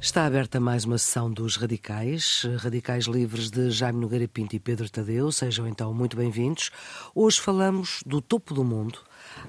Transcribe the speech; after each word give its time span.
Está 0.00 0.24
aberta 0.24 0.58
mais 0.58 0.86
uma 0.86 0.96
sessão 0.96 1.30
dos 1.30 1.56
Radicais, 1.56 2.46
Radicais 2.60 3.04
Livres 3.04 3.50
de 3.50 3.70
Jaime 3.70 4.00
Nogueira 4.00 4.26
Pinto 4.26 4.56
e 4.56 4.58
Pedro 4.58 4.88
Tadeu, 4.88 5.30
sejam 5.30 5.68
então 5.68 5.92
muito 5.92 6.16
bem-vindos. 6.16 6.70
Hoje 7.14 7.38
falamos 7.38 8.02
do 8.06 8.22
topo 8.22 8.54
do 8.54 8.64
mundo, 8.64 8.98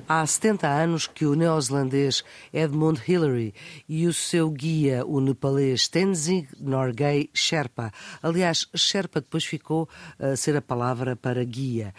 Há 0.07 0.25
70 0.25 0.67
anos 0.67 1.07
que 1.07 1.25
o 1.25 1.35
neozelandês 1.35 2.23
Edmund 2.53 3.01
Hillary 3.07 3.53
e 3.87 4.07
o 4.07 4.13
seu 4.13 4.49
guia, 4.49 5.05
o 5.05 5.19
nepalês 5.19 5.87
Tenzing 5.87 6.47
Norgay 6.59 7.29
Sherpa, 7.33 7.91
aliás, 8.21 8.67
Sherpa 8.75 9.21
depois 9.21 9.45
ficou 9.45 9.87
a 10.19 10.35
ser 10.35 10.55
a 10.55 10.61
palavra 10.61 11.15
para 11.15 11.43
guia, 11.43 11.93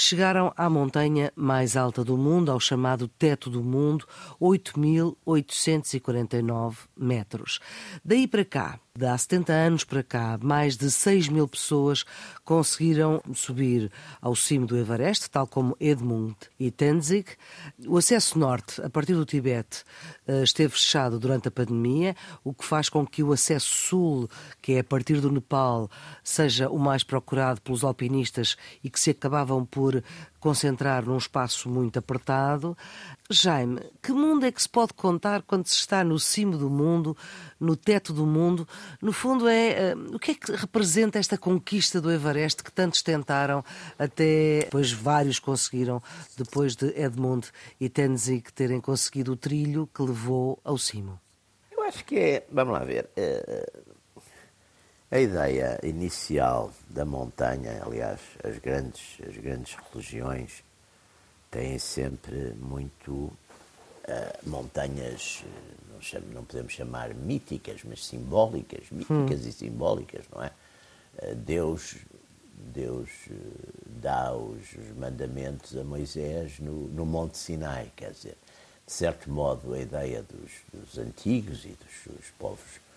chegaram 0.00 0.52
à 0.56 0.70
montanha 0.70 1.32
mais 1.34 1.76
alta 1.76 2.04
do 2.04 2.16
mundo, 2.16 2.52
ao 2.52 2.60
chamado 2.60 3.08
Teto 3.08 3.50
do 3.50 3.64
Mundo, 3.64 4.06
8.849 4.40 6.76
metros. 6.96 7.58
Daí 8.04 8.28
para 8.28 8.44
cá, 8.44 8.78
de 8.98 9.06
há 9.06 9.16
70 9.16 9.52
anos 9.52 9.84
para 9.84 10.02
cá, 10.02 10.38
mais 10.42 10.76
de 10.76 10.90
6 10.90 11.28
mil 11.28 11.46
pessoas 11.46 12.04
conseguiram 12.44 13.22
subir 13.32 13.90
ao 14.20 14.34
cimo 14.34 14.66
do 14.66 14.76
Everest, 14.76 15.30
tal 15.30 15.46
como 15.46 15.76
Edmund 15.78 16.34
e 16.58 16.70
Tenzing. 16.70 17.24
O 17.86 17.96
acesso 17.96 18.38
norte, 18.38 18.82
a 18.82 18.90
partir 18.90 19.14
do 19.14 19.24
Tibete, 19.24 19.84
eh, 20.26 20.42
esteve 20.42 20.72
fechado 20.72 21.18
durante 21.18 21.46
a 21.46 21.50
pandemia, 21.50 22.16
o 22.42 22.52
que 22.52 22.64
faz 22.64 22.88
com 22.88 23.06
que 23.06 23.22
o 23.22 23.32
acesso 23.32 23.72
sul, 23.72 24.28
que 24.60 24.72
é 24.72 24.80
a 24.80 24.84
partir 24.84 25.20
do 25.20 25.30
Nepal, 25.30 25.88
seja 26.24 26.68
o 26.68 26.78
mais 26.78 27.04
procurado 27.04 27.60
pelos 27.60 27.84
alpinistas 27.84 28.56
e 28.82 28.90
que 28.90 28.98
se 28.98 29.10
acabavam 29.10 29.64
por 29.64 29.87
concentrar 30.40 31.04
num 31.04 31.16
espaço 31.16 31.68
muito 31.68 31.98
apertado. 31.98 32.76
Jaime, 33.30 33.80
que 34.02 34.12
mundo 34.12 34.46
é 34.46 34.52
que 34.52 34.62
se 34.62 34.68
pode 34.68 34.94
contar 34.94 35.42
quando 35.42 35.66
se 35.66 35.74
está 35.74 36.02
no 36.02 36.18
cimo 36.18 36.56
do 36.56 36.70
mundo, 36.70 37.16
no 37.60 37.76
teto 37.76 38.12
do 38.12 38.24
mundo? 38.24 38.66
No 39.02 39.12
fundo, 39.12 39.48
é 39.48 39.94
uh, 39.94 40.16
o 40.16 40.18
que 40.18 40.30
é 40.32 40.34
que 40.34 40.52
representa 40.52 41.18
esta 41.18 41.36
conquista 41.36 42.00
do 42.00 42.10
Everest 42.10 42.62
que 42.62 42.72
tantos 42.72 43.02
tentaram, 43.02 43.64
até 43.98 44.60
depois 44.64 44.92
vários 44.92 45.38
conseguiram, 45.38 46.02
depois 46.36 46.74
de 46.74 46.86
Edmund 46.98 47.48
e 47.80 47.88
Tenzing 47.88 48.42
terem 48.54 48.80
conseguido 48.80 49.32
o 49.32 49.36
trilho 49.36 49.88
que 49.94 50.02
levou 50.02 50.58
ao 50.64 50.78
cimo? 50.78 51.20
Eu 51.70 51.82
acho 51.82 52.04
que 52.04 52.16
é, 52.18 52.46
vamos 52.50 52.72
lá 52.72 52.84
ver, 52.84 53.08
uh, 53.16 53.97
a 55.10 55.18
ideia 55.18 55.78
inicial 55.82 56.70
da 56.90 57.04
montanha, 57.04 57.82
aliás, 57.82 58.20
as 58.44 58.58
grandes, 58.58 59.18
as 59.26 59.36
grandes 59.36 59.74
religiões 59.90 60.62
têm 61.50 61.78
sempre 61.78 62.52
muito 62.60 63.12
uh, 63.12 63.36
montanhas, 64.44 65.44
não, 65.90 66.00
chamo, 66.02 66.26
não, 66.32 66.44
podemos 66.44 66.74
chamar 66.74 67.14
míticas, 67.14 67.80
mas 67.84 68.04
simbólicas, 68.04 68.84
míticas 68.90 69.44
hum. 69.44 69.48
e 69.48 69.52
simbólicas, 69.52 70.26
não 70.30 70.42
é? 70.42 70.52
Uh, 71.22 71.34
Deus, 71.36 71.96
Deus 72.52 73.08
dá 73.86 74.34
os, 74.34 74.74
os, 74.74 74.96
mandamentos 74.98 75.74
a 75.74 75.84
Moisés 75.84 76.58
no, 76.58 76.86
no 76.88 77.06
Monte 77.06 77.38
Sinai, 77.38 77.90
quer 77.96 78.12
dizer, 78.12 78.36
de 78.86 78.92
certo 78.92 79.30
modo 79.30 79.72
a 79.72 79.80
ideia 79.80 80.22
dos, 80.22 80.50
dos 80.70 80.98
antigos 80.98 81.64
e 81.64 81.68
dos, 81.68 82.14
dos 82.14 82.26
povos 82.38 82.87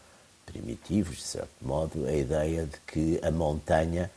primitivos, 0.51 1.17
de 1.17 1.23
certo 1.23 1.49
modo, 1.61 2.05
a 2.05 2.13
ideia 2.13 2.65
de 2.65 2.77
que 2.85 3.19
a 3.23 3.31
montanha 3.31 4.11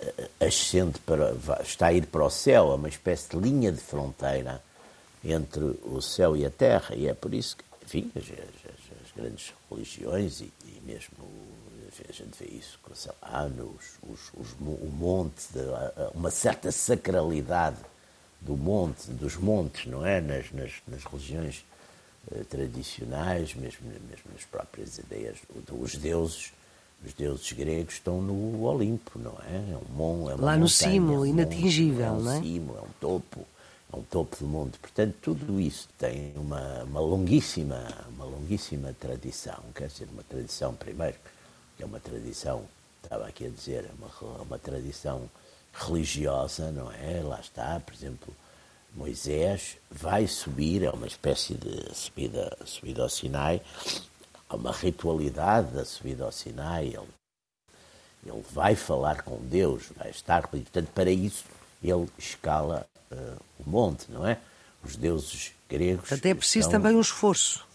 eh, 0.00 0.28
ascende 0.46 0.98
para, 1.00 1.34
está 1.62 1.88
a 1.88 1.92
ir 1.92 2.06
para 2.06 2.24
o 2.24 2.30
céu, 2.30 2.72
é 2.72 2.74
uma 2.74 2.88
espécie 2.88 3.30
de 3.30 3.36
linha 3.36 3.72
de 3.72 3.80
fronteira 3.80 4.62
entre 5.24 5.64
o 5.84 6.00
céu 6.00 6.36
e 6.36 6.46
a 6.46 6.50
terra, 6.50 6.94
e 6.94 7.08
é 7.08 7.14
por 7.14 7.34
isso 7.34 7.56
que, 7.56 7.64
enfim, 7.84 8.10
as, 8.14 8.22
as, 8.24 9.04
as 9.04 9.12
grandes 9.16 9.52
religiões, 9.70 10.40
e, 10.40 10.52
e, 10.64 10.80
mesmo 10.84 11.16
a 12.08 12.12
gente 12.12 12.38
vê 12.38 12.56
isso, 12.56 12.78
sei 12.94 13.12
lá, 13.22 13.48
nos, 13.48 13.98
os, 14.02 14.20
os, 14.34 14.52
o 14.60 14.90
monte, 14.92 15.46
de, 15.52 15.60
uma 16.14 16.30
certa 16.30 16.70
sacralidade 16.70 17.78
do 18.40 18.56
monte, 18.56 19.10
dos 19.10 19.36
montes, 19.36 19.86
não 19.86 20.04
é? 20.04 20.20
Nas, 20.20 20.52
nas, 20.52 20.72
nas 20.86 21.04
religiões 21.04 21.64
tradicionais, 22.48 23.54
mesmo, 23.54 23.86
mesmo 23.86 24.32
nas 24.32 24.44
próprias 24.44 24.98
ideias, 24.98 25.38
os 25.70 25.94
deuses, 25.96 26.52
os 27.04 27.12
deuses 27.12 27.52
gregos 27.52 27.94
estão 27.94 28.20
no 28.20 28.64
Olimpo, 28.64 29.18
não 29.18 29.36
é? 29.48 29.72
é 29.72 29.76
um 29.76 29.94
mon, 29.94 30.30
é 30.30 30.34
Lá 30.34 30.56
no 30.56 30.62
montanha, 30.62 30.68
cimo, 30.68 31.12
é 31.12 31.18
um 31.18 31.26
inatingível, 31.26 32.14
monte, 32.14 32.24
não 32.24 32.32
é? 32.32 32.38
Um 32.38 32.42
cimo, 32.42 32.76
é 32.76 32.80
um 32.80 32.90
topo, 33.00 33.46
é 33.92 33.96
um 33.96 34.02
topo 34.02 34.36
do 34.36 34.46
mundo. 34.46 34.78
Portanto, 34.80 35.14
tudo 35.22 35.60
isso 35.60 35.88
tem 35.98 36.32
uma, 36.36 36.82
uma 36.84 37.00
longuíssima, 37.00 37.86
uma 38.08 38.24
longuíssima 38.24 38.94
tradição, 38.98 39.62
quer 39.74 39.88
dizer, 39.88 40.08
uma 40.12 40.24
tradição 40.24 40.74
primeiro, 40.74 41.16
que 41.76 41.82
é 41.82 41.86
uma 41.86 42.00
tradição, 42.00 42.64
estava 43.02 43.26
aqui 43.26 43.46
a 43.46 43.50
dizer, 43.50 43.84
é 43.84 43.90
uma, 43.98 44.42
uma 44.42 44.58
tradição 44.58 45.30
religiosa, 45.72 46.72
não 46.72 46.90
é? 46.90 47.20
Lá 47.22 47.38
está, 47.38 47.78
por 47.78 47.94
exemplo, 47.94 48.34
Moisés 48.96 49.76
vai 49.90 50.26
subir, 50.26 50.82
é 50.82 50.90
uma 50.90 51.06
espécie 51.06 51.54
de 51.54 51.94
subida, 51.94 52.56
subida 52.64 53.02
ao 53.02 53.10
Sinai, 53.10 53.60
há 54.48 54.56
uma 54.56 54.72
ritualidade 54.72 55.72
da 55.72 55.84
subida 55.84 56.24
ao 56.24 56.32
Sinai, 56.32 56.86
ele, 56.86 57.08
ele 58.24 58.44
vai 58.50 58.74
falar 58.74 59.22
com 59.22 59.38
Deus, 59.42 59.84
vai 59.94 60.08
estar, 60.08 60.48
portanto, 60.48 60.88
para 60.94 61.10
isso 61.10 61.44
ele 61.82 62.08
escala 62.18 62.86
uh, 63.12 63.36
o 63.58 63.68
monte, 63.68 64.10
não 64.10 64.26
é? 64.26 64.38
Os 64.82 64.96
deuses 64.96 65.52
gregos. 65.68 66.10
Até 66.10 66.30
é 66.30 66.34
preciso 66.34 66.70
também 66.70 66.96
um 66.96 67.00
esforço. 67.00 67.66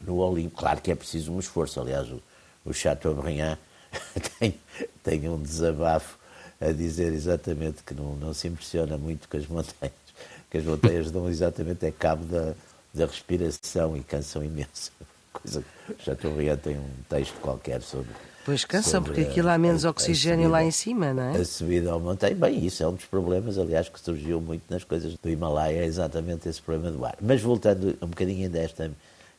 No 0.00 0.18
Olimpo, 0.18 0.56
claro 0.56 0.80
que 0.80 0.92
é 0.92 0.94
preciso 0.94 1.32
um 1.32 1.40
esforço. 1.40 1.80
Aliás, 1.80 2.08
o, 2.10 2.22
o 2.64 2.74
Chateaubriand 2.74 3.56
tem, 4.38 4.60
tem 5.02 5.28
um 5.28 5.40
desabafo 5.40 6.18
a 6.60 6.72
dizer 6.72 7.12
exatamente 7.12 7.82
que 7.82 7.94
não, 7.94 8.16
não 8.16 8.34
se 8.34 8.48
impressiona 8.48 8.98
muito 8.98 9.28
com 9.28 9.36
as 9.36 9.46
montanhas 9.46 10.07
que 10.50 10.58
as 10.58 10.64
montanhas 10.64 11.10
dão 11.10 11.28
exatamente 11.28 11.84
é 11.84 11.90
cabo 11.90 12.24
da, 12.24 12.54
da 12.94 13.06
respiração 13.06 13.96
e 13.96 14.00
cansam 14.02 14.42
imenso. 14.44 14.92
Coisa 15.32 15.64
já 16.04 16.14
estou 16.14 16.32
tem 16.62 16.78
um 16.78 16.90
texto 17.08 17.34
qualquer 17.40 17.80
sobre. 17.82 18.10
Pois 18.44 18.64
cansam, 18.64 19.02
porque 19.02 19.20
aquilo 19.20 19.50
há 19.50 19.58
menos 19.58 19.84
a, 19.84 19.90
oxigênio 19.90 20.46
a 20.46 20.48
subida, 20.48 20.52
lá 20.52 20.64
em 20.64 20.70
cima, 20.70 21.12
não 21.12 21.22
é? 21.22 21.36
A 21.36 21.44
subida 21.44 21.92
ao 21.92 22.00
montanha, 22.00 22.34
bem, 22.34 22.64
isso 22.64 22.82
é 22.82 22.88
um 22.88 22.94
dos 22.94 23.04
problemas, 23.04 23.58
aliás, 23.58 23.88
que 23.88 24.00
surgiu 24.00 24.40
muito 24.40 24.62
nas 24.70 24.82
coisas 24.82 25.14
do 25.14 25.28
Himalaia, 25.28 25.82
é 25.82 25.84
exatamente 25.84 26.48
esse 26.48 26.60
problema 26.60 26.90
do 26.90 27.04
ar. 27.04 27.16
Mas 27.20 27.42
voltando 27.42 27.96
um 28.00 28.06
bocadinho 28.06 28.48
desta, 28.48 28.90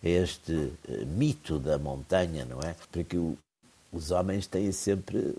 a 0.04 0.08
este 0.08 0.54
uh, 0.54 1.06
mito 1.08 1.58
da 1.58 1.80
montanha, 1.80 2.46
não 2.46 2.62
é? 2.62 2.76
Porque 2.92 3.18
o, 3.18 3.36
os 3.92 4.12
homens 4.12 4.46
têm 4.46 4.72
sempre, 4.72 5.36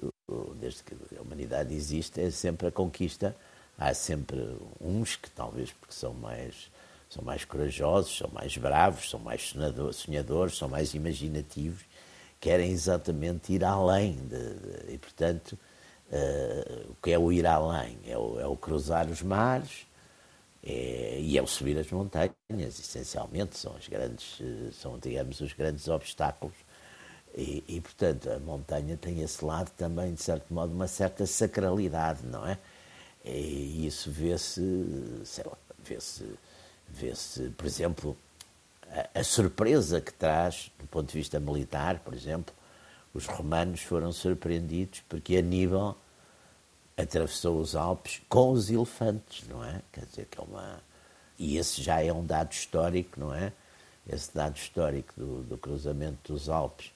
desde 0.61 0.83
que 0.83 0.95
a 1.17 1.23
humanidade 1.23 1.73
existe, 1.73 2.21
é 2.21 2.31
sempre 2.31 2.67
a 2.67 2.71
conquista 2.73 3.37
há 3.81 3.95
sempre 3.95 4.39
uns 4.79 5.17
que 5.17 5.31
talvez 5.31 5.73
porque 5.73 5.95
são 5.95 6.13
mais 6.13 6.71
são 7.09 7.25
mais 7.25 7.45
corajosos, 7.45 8.19
são 8.19 8.31
mais 8.31 8.57
bravos, 8.57 9.11
são 9.11 9.19
mais 9.19 9.53
sonhadores, 9.95 10.57
são 10.57 10.69
mais 10.69 10.95
imaginativos, 10.95 11.83
querem 12.39 12.71
exatamente 12.71 13.53
ir 13.53 13.65
além 13.65 14.15
de, 14.15 14.55
de, 14.55 14.95
e 14.95 14.99
portanto 14.99 15.59
uh, 16.13 16.91
o 16.93 16.95
que 17.03 17.11
é 17.11 17.19
o 17.19 17.33
ir 17.33 17.47
além? 17.47 17.99
É 18.07 18.17
o, 18.17 18.39
é 18.39 18.47
o 18.47 18.57
cruzar 18.57 19.09
os 19.09 19.23
mares 19.23 19.87
é, 20.63 21.19
e 21.21 21.37
é 21.39 21.43
o 21.43 21.47
subir 21.47 21.79
as 21.79 21.91
montanhas 21.91 22.35
essencialmente 22.51 23.59
são 23.59 23.75
as 23.77 23.89
grandes 23.89 24.39
são 24.75 24.99
digamos 24.99 25.41
os 25.41 25.53
grandes 25.53 25.89
obstáculos. 25.89 26.55
E, 27.35 27.65
e 27.69 27.81
portanto 27.81 28.31
a 28.31 28.39
montanha 28.41 28.97
tem 28.97 29.21
esse 29.23 29.45
lado 29.45 29.71
também 29.77 30.15
de 30.15 30.23
certo 30.23 30.53
modo 30.53 30.73
uma 30.73 30.89
certa 30.89 31.27
sacralidade 31.27 32.27
não 32.27 32.47
é 32.47 32.59
e 33.25 33.87
isso 33.87 34.11
vê-se, 34.11 34.63
sei 35.25 35.45
lá, 35.45 35.57
vê-se, 35.85 36.25
vê-se, 36.89 37.51
por 37.51 37.67
exemplo, 37.67 38.17
a, 38.89 39.21
a, 39.21 39.25
surpresa 39.25 40.01
que 40.01 40.13
traz, 40.13 40.71
do 40.79 40.87
ponto 40.87 41.07
de 41.07 41.19
vista 41.19 41.39
militar, 41.39 42.01
por 42.01 42.15
exemplo, 42.15 42.55
os 43.13 43.27
romanos 43.27 43.83
foram 43.83 44.13
surpreendidos 44.13 45.03
porque 45.09 45.37
Aníbal 45.37 45.97
atravessou 46.97 47.61
os 47.61 47.75
Alpes 47.75 48.21
com 48.29 48.53
os 48.53 48.71
elefantes, 48.71 49.47
não 49.49 49.65
é? 49.65 49.83
Quer 49.93 50.05
dizer, 50.07 50.27
que 50.27 50.39
é 50.39 50.43
uma. 50.43 50.81
E 51.39 51.57
esse 51.57 51.83
já 51.83 52.03
é 52.03 52.13
um 52.13 52.25
dado 52.25 52.53
histórico, 52.53 53.19
não 53.19 53.35
é? 53.35 53.53
Esse 54.09 54.35
dado 54.35 54.57
histórico 54.57 55.13
do, 55.17 55.43
do 55.43 55.59
cruzamento 55.59 56.33
dos 56.33 56.49
Alpes 56.49 56.93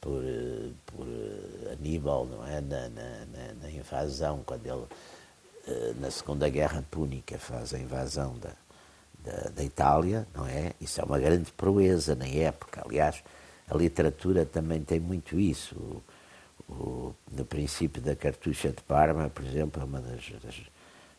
por, 0.00 0.22
por 0.86 1.06
Aníbal, 1.72 2.26
não 2.26 2.46
é? 2.46 2.60
Na, 2.60 2.88
na, 2.88 3.54
na 3.60 3.70
invasão, 3.70 4.42
quando 4.44 4.66
ele 4.66 4.84
eh, 4.84 4.86
na 5.98 6.10
Segunda 6.10 6.48
Guerra 6.48 6.84
Púnica 6.90 7.38
faz 7.38 7.74
a 7.74 7.78
invasão 7.78 8.36
da, 8.38 8.50
da, 9.18 9.50
da, 9.50 9.64
Itália, 9.64 10.26
não 10.34 10.46
é? 10.46 10.72
Isso 10.80 11.00
é 11.00 11.04
uma 11.04 11.18
grande 11.18 11.50
proeza 11.52 12.14
na 12.14 12.26
época. 12.26 12.82
Aliás, 12.84 13.22
a 13.68 13.76
literatura 13.76 14.44
também 14.44 14.82
tem 14.82 14.98
muito 14.98 15.38
isso. 15.38 15.74
O, 15.76 16.72
o, 16.72 17.14
no 17.30 17.44
princípio 17.44 18.00
da 18.00 18.16
Cartucha 18.16 18.70
de 18.70 18.82
Parma, 18.82 19.28
por 19.28 19.44
exemplo, 19.44 19.82
é 19.82 19.84
uma 19.84 20.00
das, 20.00 20.30
das 20.42 20.60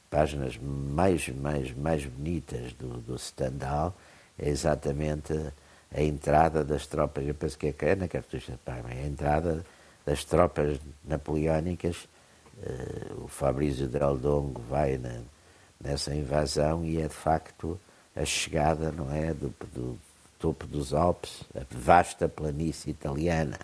páginas 0.10 0.58
mais, 0.58 1.30
mais, 1.30 1.74
mais 1.74 2.06
bonitas 2.06 2.74
do, 2.74 3.00
do 3.02 3.18
Stendhal, 3.18 3.96
é 4.38 4.50
exatamente 4.50 5.34
a 5.94 6.02
entrada 6.02 6.64
das 6.64 6.86
tropas, 6.88 7.26
eu 7.26 7.36
penso 7.36 7.58
que 7.58 7.68
é, 7.68 7.76
é 7.80 7.96
na 7.96 8.08
cartucha 8.08 8.54
de 8.54 8.58
Parma, 8.60 8.90
a 8.90 9.06
entrada 9.06 9.66
das 10.06 10.24
tropas 10.24 10.80
napoleónicas, 11.04 12.08
o 13.18 13.28
Fabrício 13.28 13.88
de 13.88 13.98
Aldongo 14.02 14.62
vai 14.70 14.98
na, 14.98 15.20
nessa 15.80 16.14
invasão 16.14 16.86
e 16.86 17.00
é 17.02 17.08
de 17.08 17.14
facto 17.14 17.80
a 18.16 18.26
chegada, 18.26 18.92
não 18.92 19.12
é, 19.12 19.34
do, 19.34 19.54
do 19.74 19.98
topo 20.40 20.66
dos 20.66 20.94
Alpes, 20.94 21.44
a 21.56 21.62
vasta 21.72 22.28
planície 22.28 22.92
italiana. 22.92 23.60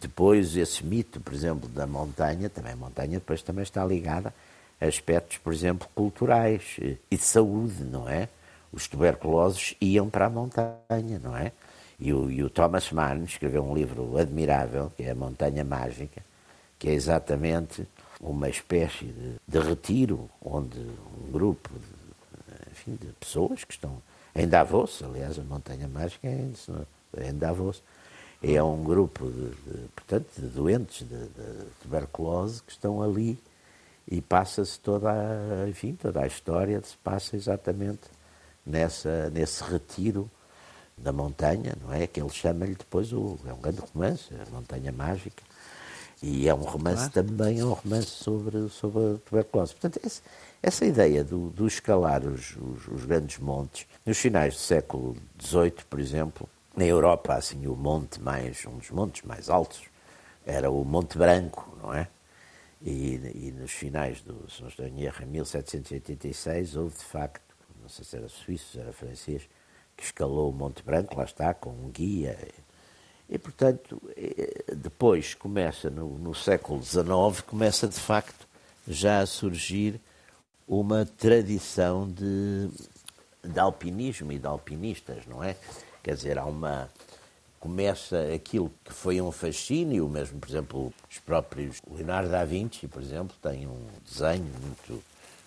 Depois, 0.00 0.56
esse 0.56 0.84
mito, 0.84 1.20
por 1.20 1.34
exemplo, 1.34 1.68
da 1.68 1.86
montanha, 1.86 2.48
também 2.48 2.72
a 2.72 2.76
montanha 2.76 3.18
depois 3.18 3.42
também 3.42 3.62
está 3.62 3.84
ligada 3.84 4.32
a 4.80 4.86
aspectos, 4.86 5.38
por 5.38 5.52
exemplo, 5.52 5.88
culturais 5.94 6.76
e 6.78 7.16
de 7.16 7.22
saúde, 7.22 7.82
não 7.84 8.08
é? 8.08 8.28
Os 8.72 8.86
tuberculosos 8.86 9.74
iam 9.80 10.08
para 10.08 10.26
a 10.26 10.30
montanha, 10.30 11.18
não 11.22 11.36
é? 11.36 11.52
E 11.98 12.12
o, 12.12 12.30
e 12.30 12.42
o 12.42 12.50
Thomas 12.50 12.92
Mann 12.92 13.24
escreveu 13.24 13.64
um 13.64 13.74
livro 13.74 14.18
admirável, 14.18 14.92
que 14.96 15.02
é 15.02 15.10
A 15.10 15.14
Montanha 15.14 15.64
Mágica, 15.64 16.22
que 16.78 16.90
é 16.90 16.92
exatamente 16.92 17.86
uma 18.20 18.48
espécie 18.48 19.06
de, 19.06 19.36
de 19.46 19.58
retiro 19.58 20.30
onde 20.42 20.78
um 20.78 21.30
grupo 21.30 21.70
de, 21.70 22.70
enfim, 22.70 22.96
de 22.96 23.12
pessoas 23.14 23.64
que 23.64 23.72
estão 23.72 24.00
em 24.34 24.46
Davos, 24.46 25.02
aliás, 25.02 25.38
a 25.38 25.42
Montanha 25.42 25.88
Mágica 25.88 26.28
é 26.28 27.28
em 27.28 27.38
Davos, 27.38 27.82
é 28.42 28.62
um 28.62 28.84
grupo 28.84 29.30
de, 29.30 29.50
de 29.50 29.88
portanto, 29.88 30.28
de 30.36 30.46
doentes 30.46 31.08
de, 31.08 31.18
de, 31.18 31.66
tuberculose 31.82 32.62
que 32.62 32.72
estão 32.72 33.02
ali 33.02 33.38
e 34.06 34.20
passa-se 34.20 34.78
toda 34.78 35.10
a, 35.10 35.68
enfim, 35.68 35.94
toda 35.94 36.20
a 36.20 36.26
história 36.26 36.80
se 36.82 36.96
passa 36.98 37.34
exatamente 37.34 38.02
nessa, 38.64 39.30
nesse 39.30 39.64
retiro 39.64 40.30
da 40.96 41.12
montanha, 41.12 41.74
não 41.80 41.92
é? 41.92 42.06
Que 42.06 42.20
ele 42.20 42.30
chama-lhe 42.30 42.74
depois, 42.74 43.12
o, 43.12 43.38
é 43.46 43.52
um 43.52 43.60
grande 43.60 43.80
romance, 43.80 44.28
a 44.34 44.50
Montanha 44.50 44.92
Mágica, 44.92 45.42
e 46.22 46.48
é 46.48 46.54
um 46.54 46.62
romance 46.62 47.10
claro. 47.10 47.28
também, 47.28 47.60
é 47.60 47.64
um 47.64 47.72
romance 47.72 48.06
sobre, 48.06 48.68
sobre 48.68 49.14
a 49.14 49.18
tuberculose. 49.18 49.72
Portanto, 49.72 50.00
esse, 50.04 50.22
essa 50.62 50.84
ideia 50.84 51.22
do, 51.22 51.50
do 51.50 51.66
escalar 51.66 52.24
os, 52.24 52.56
os, 52.56 52.88
os, 52.88 53.04
grandes 53.04 53.38
montes, 53.38 53.86
nos 54.04 54.18
finais 54.18 54.54
do 54.54 54.60
século 54.60 55.16
XVIII, 55.40 55.84
por 55.88 56.00
exemplo, 56.00 56.48
na 56.74 56.84
Europa, 56.84 57.34
assim, 57.34 57.66
o 57.66 57.74
monte 57.74 58.20
mais, 58.20 58.64
um 58.66 58.78
dos 58.78 58.90
montes 58.90 59.22
mais 59.22 59.50
altos 59.50 59.82
era 60.46 60.70
o 60.70 60.84
Monte 60.84 61.18
Branco, 61.18 61.76
não 61.82 61.92
é? 61.92 62.08
E, 62.80 63.14
e 63.34 63.54
nos 63.58 63.72
finais 63.72 64.20
do, 64.20 64.48
se 64.48 64.62
não 64.62 64.68
estou 64.68 64.86
em 64.86 65.02
erro, 65.02 65.24
em 65.24 65.26
1786, 65.26 66.76
houve 66.76 66.96
de 66.96 67.04
facto, 67.04 67.42
não 67.82 67.88
sei 67.88 68.04
se 68.04 68.16
era 68.16 68.28
suíço, 68.28 68.72
se 68.72 68.78
era 68.78 68.92
francês, 68.92 69.48
que 69.96 70.04
escalou 70.04 70.50
o 70.50 70.52
Monte 70.52 70.84
Branco, 70.84 71.16
lá 71.16 71.24
está, 71.24 71.52
com 71.52 71.70
um 71.70 71.90
guia. 71.90 72.38
E, 73.28 73.38
portanto, 73.38 74.00
eh, 74.16 74.74
depois 74.74 75.34
começa, 75.34 75.90
no, 75.90 76.16
no 76.18 76.34
século 76.34 76.82
XIX, 76.82 77.40
começa 77.46 77.88
de 77.88 77.98
facto 77.98 78.46
já 78.86 79.20
a 79.20 79.26
surgir 79.26 80.00
uma 80.66 81.04
tradição 81.04 82.08
de, 82.08 82.68
de 83.44 83.58
alpinismo 83.58 84.32
e 84.32 84.38
de 84.38 84.46
alpinistas, 84.46 85.26
não 85.26 85.42
é? 85.42 85.56
Quer 86.02 86.14
dizer, 86.14 86.38
há 86.38 86.44
uma. 86.44 86.88
Começa 87.58 88.32
aquilo 88.32 88.70
que 88.84 88.92
foi 88.92 89.20
um 89.20 89.32
fascínio, 89.32 90.08
mesmo, 90.08 90.38
por 90.38 90.48
exemplo, 90.48 90.94
os 91.10 91.18
próprios. 91.18 91.82
Leonardo 91.90 92.30
da 92.30 92.44
Vinci, 92.44 92.86
por 92.86 93.02
exemplo, 93.02 93.36
tem 93.42 93.66
um 93.66 93.86
desenho 94.08 94.52
muito, 94.62 95.02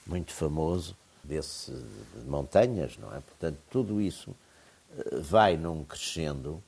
muito 0.06 0.34
famoso 0.34 0.98
desse 1.24 1.72
de 1.72 2.28
montanhas, 2.28 2.98
não 2.98 3.16
é? 3.16 3.22
Portanto, 3.22 3.58
tudo 3.70 4.02
isso 4.02 4.36
eh, 4.98 5.20
vai 5.22 5.56
num 5.56 5.84
crescendo 5.86 6.62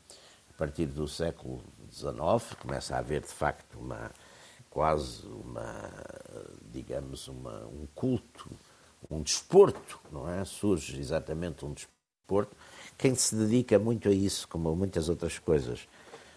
partir 0.61 0.85
do 0.85 1.07
século 1.07 1.59
XIX, 1.91 2.13
começa 2.61 2.95
a 2.95 2.99
haver 2.99 3.21
de 3.21 3.29
facto 3.29 3.79
uma 3.79 4.11
quase 4.69 5.25
uma, 5.25 5.89
digamos, 6.71 7.27
uma, 7.27 7.65
um 7.65 7.87
culto, 7.95 8.47
um 9.09 9.23
desporto, 9.23 9.99
não 10.11 10.29
é? 10.31 10.45
Surge 10.45 10.99
exatamente 10.99 11.65
um 11.65 11.73
desporto. 11.73 12.55
Quem 12.95 13.15
se 13.15 13.35
dedica 13.35 13.79
muito 13.79 14.07
a 14.07 14.11
isso, 14.11 14.47
como 14.47 14.69
a 14.69 14.75
muitas 14.75 15.09
outras 15.09 15.39
coisas, 15.39 15.87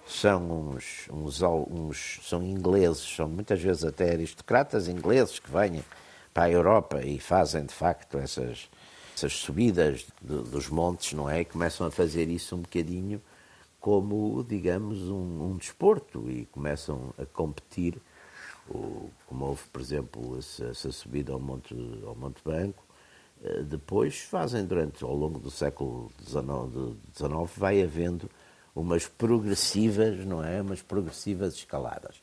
são 0.06 0.70
uns, 0.70 1.06
uns, 1.12 1.42
uns 1.42 2.20
são 2.22 2.42
ingleses, 2.42 3.02
são 3.14 3.28
muitas 3.28 3.60
vezes 3.60 3.84
até 3.84 4.12
aristocratas 4.12 4.88
ingleses 4.88 5.38
que 5.38 5.50
vêm 5.50 5.84
para 6.32 6.44
a 6.44 6.50
Europa 6.50 7.02
e 7.04 7.20
fazem 7.20 7.66
de 7.66 7.74
facto 7.74 8.16
essas, 8.16 8.70
essas 9.14 9.34
subidas 9.34 10.06
de, 10.22 10.42
dos 10.44 10.70
montes, 10.70 11.12
não 11.12 11.28
é? 11.28 11.42
E 11.42 11.44
começam 11.44 11.86
a 11.86 11.90
fazer 11.90 12.30
isso 12.30 12.56
um 12.56 12.62
bocadinho 12.62 13.20
como, 13.84 14.42
digamos, 14.48 15.10
um, 15.10 15.42
um 15.42 15.56
desporto 15.58 16.30
e 16.30 16.46
começam 16.46 17.12
a 17.18 17.26
competir 17.26 18.00
o, 18.66 19.10
como 19.26 19.44
houve, 19.44 19.60
por 19.70 19.78
exemplo, 19.78 20.38
essa, 20.38 20.64
essa, 20.68 20.90
subida 20.90 21.34
ao 21.34 21.38
Monte, 21.38 21.74
ao 22.06 22.14
Monte 22.14 22.42
Branco, 22.42 22.82
eh, 23.42 23.62
depois 23.62 24.20
fazem 24.20 24.64
durante, 24.64 25.04
ao 25.04 25.14
longo 25.14 25.38
do 25.38 25.50
século 25.50 26.10
XIX, 26.26 27.50
vai 27.58 27.82
havendo 27.82 28.30
umas 28.74 29.06
progressivas, 29.06 30.24
não 30.24 30.42
é? 30.42 30.62
Umas 30.62 30.80
progressivas 30.80 31.52
escaladas. 31.52 32.18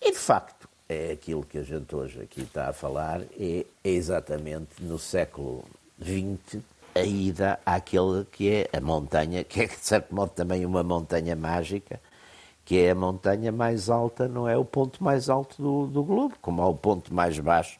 E, 0.00 0.12
de 0.12 0.18
facto, 0.18 0.68
é 0.88 1.10
aquilo 1.10 1.42
que 1.42 1.58
a 1.58 1.64
gente 1.64 1.92
hoje 1.96 2.20
aqui 2.20 2.42
está 2.42 2.68
a 2.68 2.72
falar, 2.72 3.22
é, 3.36 3.66
é 3.82 3.90
exatamente 3.90 4.80
no 4.80 5.00
século 5.00 5.64
XX 6.00 6.62
a 6.94 7.00
ida 7.00 7.58
àquele 7.64 8.24
que 8.26 8.50
é 8.50 8.68
a 8.76 8.80
montanha, 8.80 9.44
que 9.44 9.62
é 9.62 9.66
de 9.66 9.76
certo 9.76 10.14
modo 10.14 10.30
também 10.30 10.64
uma 10.66 10.82
montanha 10.82 11.34
mágica, 11.34 12.00
que 12.64 12.78
é 12.78 12.90
a 12.90 12.94
montanha 12.94 13.50
mais 13.50 13.90
alta, 13.90 14.28
não 14.28 14.48
é 14.48 14.56
o 14.56 14.64
ponto 14.64 15.02
mais 15.02 15.28
alto 15.28 15.60
do, 15.60 15.86
do 15.86 16.04
globo, 16.04 16.36
como 16.40 16.62
há 16.62 16.68
o 16.68 16.76
ponto 16.76 17.12
mais 17.12 17.38
baixo, 17.38 17.78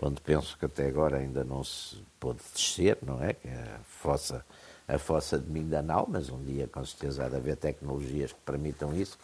onde 0.00 0.20
penso 0.20 0.56
que 0.58 0.64
até 0.64 0.86
agora 0.86 1.18
ainda 1.18 1.44
não 1.44 1.62
se 1.62 2.02
pôde 2.18 2.40
descer, 2.54 2.98
não 3.02 3.22
é? 3.22 3.34
Que 3.34 3.48
é 3.48 3.76
a 3.78 3.80
fossa, 3.84 4.44
a 4.88 4.98
fossa 4.98 5.38
de 5.38 5.50
Mindanao, 5.50 6.06
mas 6.08 6.30
um 6.30 6.42
dia 6.42 6.66
com 6.68 6.84
certeza 6.84 7.26
há 7.26 7.28
de 7.28 7.36
haver 7.36 7.56
tecnologias 7.56 8.32
que 8.32 8.40
permitam 8.44 8.94
isso 8.94 9.18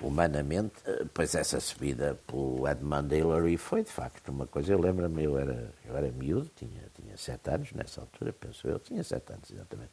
humanamente, 0.00 0.74
eh, 0.86 1.04
pois 1.12 1.34
essa 1.34 1.60
subida 1.60 2.18
pelo 2.26 2.66
Edmund 2.68 3.14
Hillary 3.14 3.56
foi 3.56 3.82
de 3.82 3.90
facto 3.90 4.28
uma 4.30 4.46
coisa. 4.46 4.72
Eu 4.72 4.80
lembro-me, 4.80 5.24
eu 5.24 5.38
era, 5.38 5.72
eu 5.84 5.96
era 5.96 6.10
miúdo, 6.10 6.50
tinha, 6.56 6.82
tinha 6.94 7.16
sete 7.16 7.50
anos 7.50 7.72
nessa 7.72 8.00
altura, 8.00 8.32
penso 8.32 8.66
eu, 8.66 8.78
tinha 8.78 9.04
sete 9.04 9.32
anos 9.32 9.50
exatamente. 9.50 9.90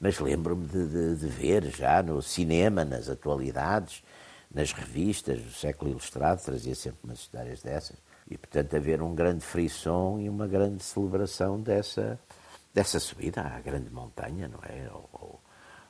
Mas 0.00 0.18
lembro-me 0.18 0.66
de, 0.66 0.86
de, 0.86 1.16
de, 1.16 1.26
ver 1.28 1.64
já 1.64 2.02
no 2.02 2.20
cinema, 2.22 2.84
nas 2.84 3.08
atualidades, 3.08 4.02
nas 4.52 4.72
revistas, 4.72 5.40
o 5.40 5.52
século 5.52 5.90
ilustrado 5.90 6.42
trazia 6.42 6.74
sempre 6.74 7.00
umas 7.04 7.18
histórias 7.20 7.62
dessas. 7.62 7.96
E, 8.30 8.36
portanto, 8.36 8.76
haver 8.76 9.02
um 9.02 9.14
grande 9.14 9.44
frisson 9.44 10.18
e 10.20 10.28
uma 10.28 10.46
grande 10.46 10.82
celebração 10.82 11.60
dessa, 11.60 12.18
dessa 12.74 13.00
subida 13.00 13.40
à 13.40 13.58
grande 13.60 13.90
montanha, 13.90 14.48
não 14.48 14.60
é? 14.62 14.86
Ao, 14.86 15.40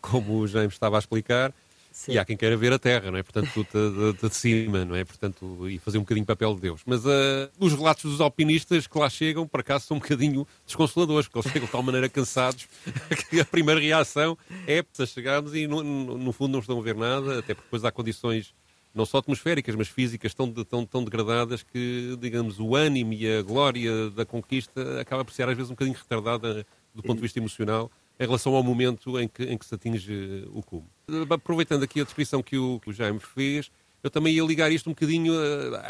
como 0.01 0.39
o 0.39 0.47
James 0.47 0.73
estava 0.73 0.97
a 0.97 0.99
explicar, 0.99 1.53
Sim. 1.95 2.11
E 2.11 2.19
há 2.19 2.25
quem 2.25 2.35
queira 2.35 2.57
ver 2.57 2.73
a 2.73 2.77
Terra, 2.77 3.09
não 3.09 3.17
é? 3.17 3.23
Portanto, 3.23 3.65
de, 3.71 4.13
de, 4.13 4.27
de, 4.27 4.35
cima, 4.35 4.83
não 4.83 4.97
é? 4.97 5.05
Portanto, 5.05 5.65
e 5.69 5.79
fazer 5.79 5.97
um 5.97 6.01
bocadinho 6.01 6.25
papel 6.25 6.53
de 6.53 6.59
Deus. 6.59 6.81
Mas 6.85 7.05
uh, 7.05 7.49
os 7.57 7.71
relatos 7.71 8.11
dos 8.11 8.19
alpinistas 8.19 8.85
que 8.85 8.99
lá 8.99 9.09
chegam, 9.09 9.47
por 9.47 9.61
acaso, 9.61 9.85
são 9.85 9.95
um 9.95 9.99
bocadinho 10.01 10.45
desconsoladores, 10.65 11.29
porque 11.29 11.39
eles 11.39 11.53
chegam 11.53 11.65
de 11.67 11.71
tal 11.71 11.81
maneira 11.81 12.09
cansados 12.09 12.67
que 13.29 13.39
a 13.39 13.45
primeira 13.45 13.79
reação 13.79 14.37
é 14.67 14.83
chegarmos 15.07 15.55
e, 15.55 15.67
no, 15.67 15.81
no, 16.17 16.33
fundo, 16.33 16.51
não 16.51 16.59
estão 16.59 16.77
a 16.77 16.83
ver 16.83 16.95
nada, 16.95 17.39
até 17.39 17.53
porque 17.53 17.67
depois 17.67 17.85
há 17.85 17.91
condições 17.93 18.53
não 18.93 19.05
só 19.05 19.19
atmosféricas, 19.19 19.73
mas 19.73 19.87
físicas 19.87 20.33
tão, 20.33 20.51
tão, 20.51 20.85
tão 20.85 21.01
degradadas 21.01 21.63
que, 21.63 22.17
digamos, 22.19 22.59
o 22.59 22.75
ânimo 22.75 23.13
e 23.13 23.37
a 23.37 23.41
glória 23.41 24.09
da 24.09 24.25
conquista 24.25 24.99
acaba 24.99 25.23
por 25.23 25.33
ser 25.33 25.47
às 25.47 25.55
vezes 25.55 25.71
um 25.71 25.75
bocadinho 25.75 25.97
retardada 25.97 26.67
do 26.93 27.01
ponto 27.01 27.15
de 27.15 27.21
vista 27.21 27.39
emocional 27.39 27.89
em 28.19 28.25
relação 28.25 28.55
ao 28.55 28.63
momento 28.63 29.19
em 29.19 29.27
que, 29.27 29.43
em 29.43 29.57
que 29.57 29.65
se 29.65 29.75
atinge 29.75 30.47
o 30.51 30.61
cume. 30.63 30.87
Aproveitando 31.29 31.83
aqui 31.83 31.99
a 32.01 32.03
descrição 32.03 32.41
que 32.41 32.57
o, 32.57 32.79
que 32.79 32.89
o 32.89 32.93
Jaime 32.93 33.19
fez, 33.19 33.69
eu 34.01 34.09
também 34.09 34.35
ia 34.35 34.43
ligar 34.43 34.71
isto 34.71 34.87
um 34.87 34.93
bocadinho. 34.93 35.33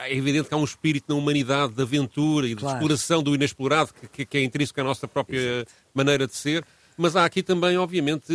É 0.04 0.16
evidente 0.16 0.48
que 0.48 0.54
há 0.54 0.58
um 0.58 0.64
espírito 0.64 1.06
na 1.10 1.16
humanidade 1.16 1.74
de 1.74 1.82
aventura 1.82 2.48
e 2.48 2.56
de 2.56 2.62
claro. 2.62 2.78
exploração 2.78 3.22
do 3.22 3.36
inexplorado, 3.36 3.94
que, 4.12 4.26
que, 4.26 4.38
é 4.38 4.44
intrínseco 4.44 4.80
à 4.80 4.84
nossa 4.84 5.08
própria 5.08 5.38
Exato. 5.38 5.72
maneira 5.94 6.26
de 6.26 6.34
ser, 6.34 6.66
mas 6.98 7.16
há 7.16 7.26
aqui 7.26 7.44
também, 7.44 7.78
obviamente, 7.78 8.34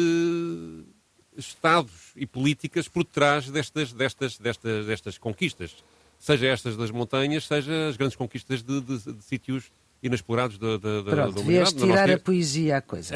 estados 1.36 2.12
e 2.14 2.26
políticas 2.26 2.88
por 2.88 3.04
trás 3.04 3.48
destas, 3.48 3.92
destas, 3.92 4.38
destas, 4.38 4.86
destas 4.86 5.18
conquistas. 5.18 5.74
Seja 6.18 6.48
estas 6.48 6.76
das 6.76 6.90
montanhas, 6.90 7.46
seja 7.46 7.88
as 7.88 7.96
grandes 7.96 8.16
conquistas 8.16 8.62
de, 8.62 8.80
de, 8.82 9.12
de 9.14 9.24
sítios 9.24 9.72
inexplorados 10.02 10.58
da, 10.58 10.78
da, 10.78 11.02
Pronto, 11.02 11.34
da 11.34 11.40
humanidade. 11.40 11.74
tirar 11.74 12.10
a 12.10 12.18
poesia 12.18 12.78
à 12.78 12.80
coisa. 12.80 13.14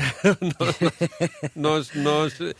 nós, 1.56 1.94
nós, 1.94 2.38
eh, 2.40 2.54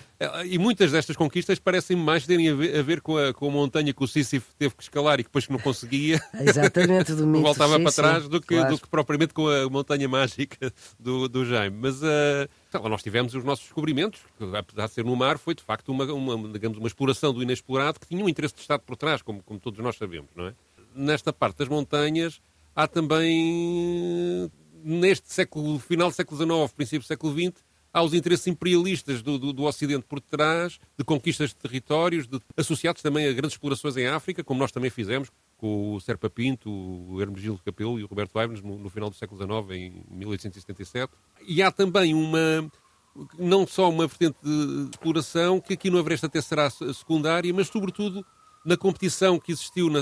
e 0.46 0.58
muitas 0.58 0.92
destas 0.92 1.14
conquistas 1.14 1.58
parecem 1.58 1.96
mais 1.96 2.26
terem 2.26 2.48
a 2.48 2.54
ver, 2.54 2.78
a 2.78 2.82
ver 2.82 3.00
com, 3.02 3.18
a, 3.18 3.34
com 3.34 3.48
a 3.48 3.50
montanha 3.50 3.92
que 3.92 4.02
o 4.02 4.08
Sísifo 4.08 4.54
teve 4.58 4.74
que 4.74 4.82
escalar 4.82 5.20
e 5.20 5.24
que 5.24 5.28
depois 5.28 5.46
não 5.48 5.58
conseguia. 5.58 6.20
Exatamente, 6.40 7.12
do 7.12 7.26
mito, 7.28 7.42
Voltava 7.42 7.76
sim, 7.76 7.82
para 7.82 7.92
trás 7.92 8.22
sim, 8.22 8.28
do, 8.30 8.40
que, 8.40 8.54
claro. 8.54 8.70
do 8.70 8.80
que 8.80 8.88
propriamente 8.88 9.34
com 9.34 9.46
a 9.46 9.68
montanha 9.68 10.08
mágica 10.08 10.72
do, 10.98 11.28
do 11.28 11.44
Jaime. 11.44 11.76
Mas 11.78 12.02
uh, 12.02 12.88
nós 12.88 13.02
tivemos 13.02 13.34
os 13.34 13.44
nossos 13.44 13.64
descobrimentos, 13.64 14.20
que 14.38 14.56
apesar 14.56 14.86
de 14.86 14.92
ser 14.94 15.04
no 15.04 15.14
mar, 15.14 15.36
foi 15.36 15.54
de 15.54 15.62
facto 15.62 15.90
uma, 15.90 16.04
uma, 16.12 16.48
digamos, 16.48 16.78
uma 16.78 16.86
exploração 16.86 17.32
do 17.32 17.42
inexplorado 17.42 18.00
que 18.00 18.06
tinha 18.06 18.24
um 18.24 18.28
interesse 18.28 18.54
de 18.54 18.62
Estado 18.62 18.80
por 18.80 18.96
trás, 18.96 19.20
como, 19.20 19.42
como 19.42 19.60
todos 19.60 19.80
nós 19.80 19.96
sabemos, 19.96 20.30
não 20.34 20.46
é? 20.46 20.54
Nesta 20.94 21.32
parte 21.32 21.58
das 21.58 21.68
montanhas 21.68 22.40
há 22.74 22.88
também, 22.88 24.50
neste 24.82 25.32
século, 25.32 25.78
final 25.78 26.10
do 26.10 26.14
século 26.14 26.38
XIX, 26.38 26.72
princípio 26.72 27.00
do 27.00 27.06
século 27.06 27.32
XX, 27.32 27.64
há 27.92 28.02
os 28.02 28.12
interesses 28.12 28.46
imperialistas 28.48 29.22
do, 29.22 29.38
do, 29.38 29.52
do, 29.52 29.62
Ocidente 29.62 30.04
por 30.08 30.20
trás, 30.20 30.80
de 30.98 31.04
conquistas 31.04 31.50
de 31.50 31.56
territórios, 31.56 32.26
de, 32.26 32.40
associados 32.56 33.00
também 33.00 33.26
a 33.26 33.32
grandes 33.32 33.52
explorações 33.52 33.96
em 33.96 34.08
África, 34.08 34.42
como 34.42 34.58
nós 34.58 34.72
também 34.72 34.90
fizemos, 34.90 35.30
com 35.56 35.94
o 35.94 36.00
Serpa 36.00 36.28
Pinto, 36.28 36.68
o 36.68 37.22
Hermegildo 37.22 37.62
Capelo 37.64 37.98
e 38.00 38.02
o 38.02 38.06
Roberto 38.08 38.36
Aivnes 38.38 38.60
no, 38.60 38.76
no, 38.76 38.90
final 38.90 39.08
do 39.08 39.16
século 39.16 39.40
XIX, 39.40 39.78
em 39.78 40.04
1877. 40.10 41.12
E 41.46 41.62
há 41.62 41.70
também 41.70 42.12
uma, 42.12 42.68
não 43.38 43.64
só 43.64 43.88
uma 43.88 44.08
vertente 44.08 44.36
de 44.42 44.90
exploração, 44.90 45.60
que 45.60 45.74
aqui 45.74 45.88
no 45.88 45.98
Everest 45.98 46.26
até 46.26 46.40
será 46.40 46.68
secundária, 46.68 47.54
mas 47.54 47.68
sobretudo 47.68 48.26
na 48.64 48.76
competição 48.76 49.38
que 49.38 49.52
existiu 49.52 49.90
na, 49.90 50.00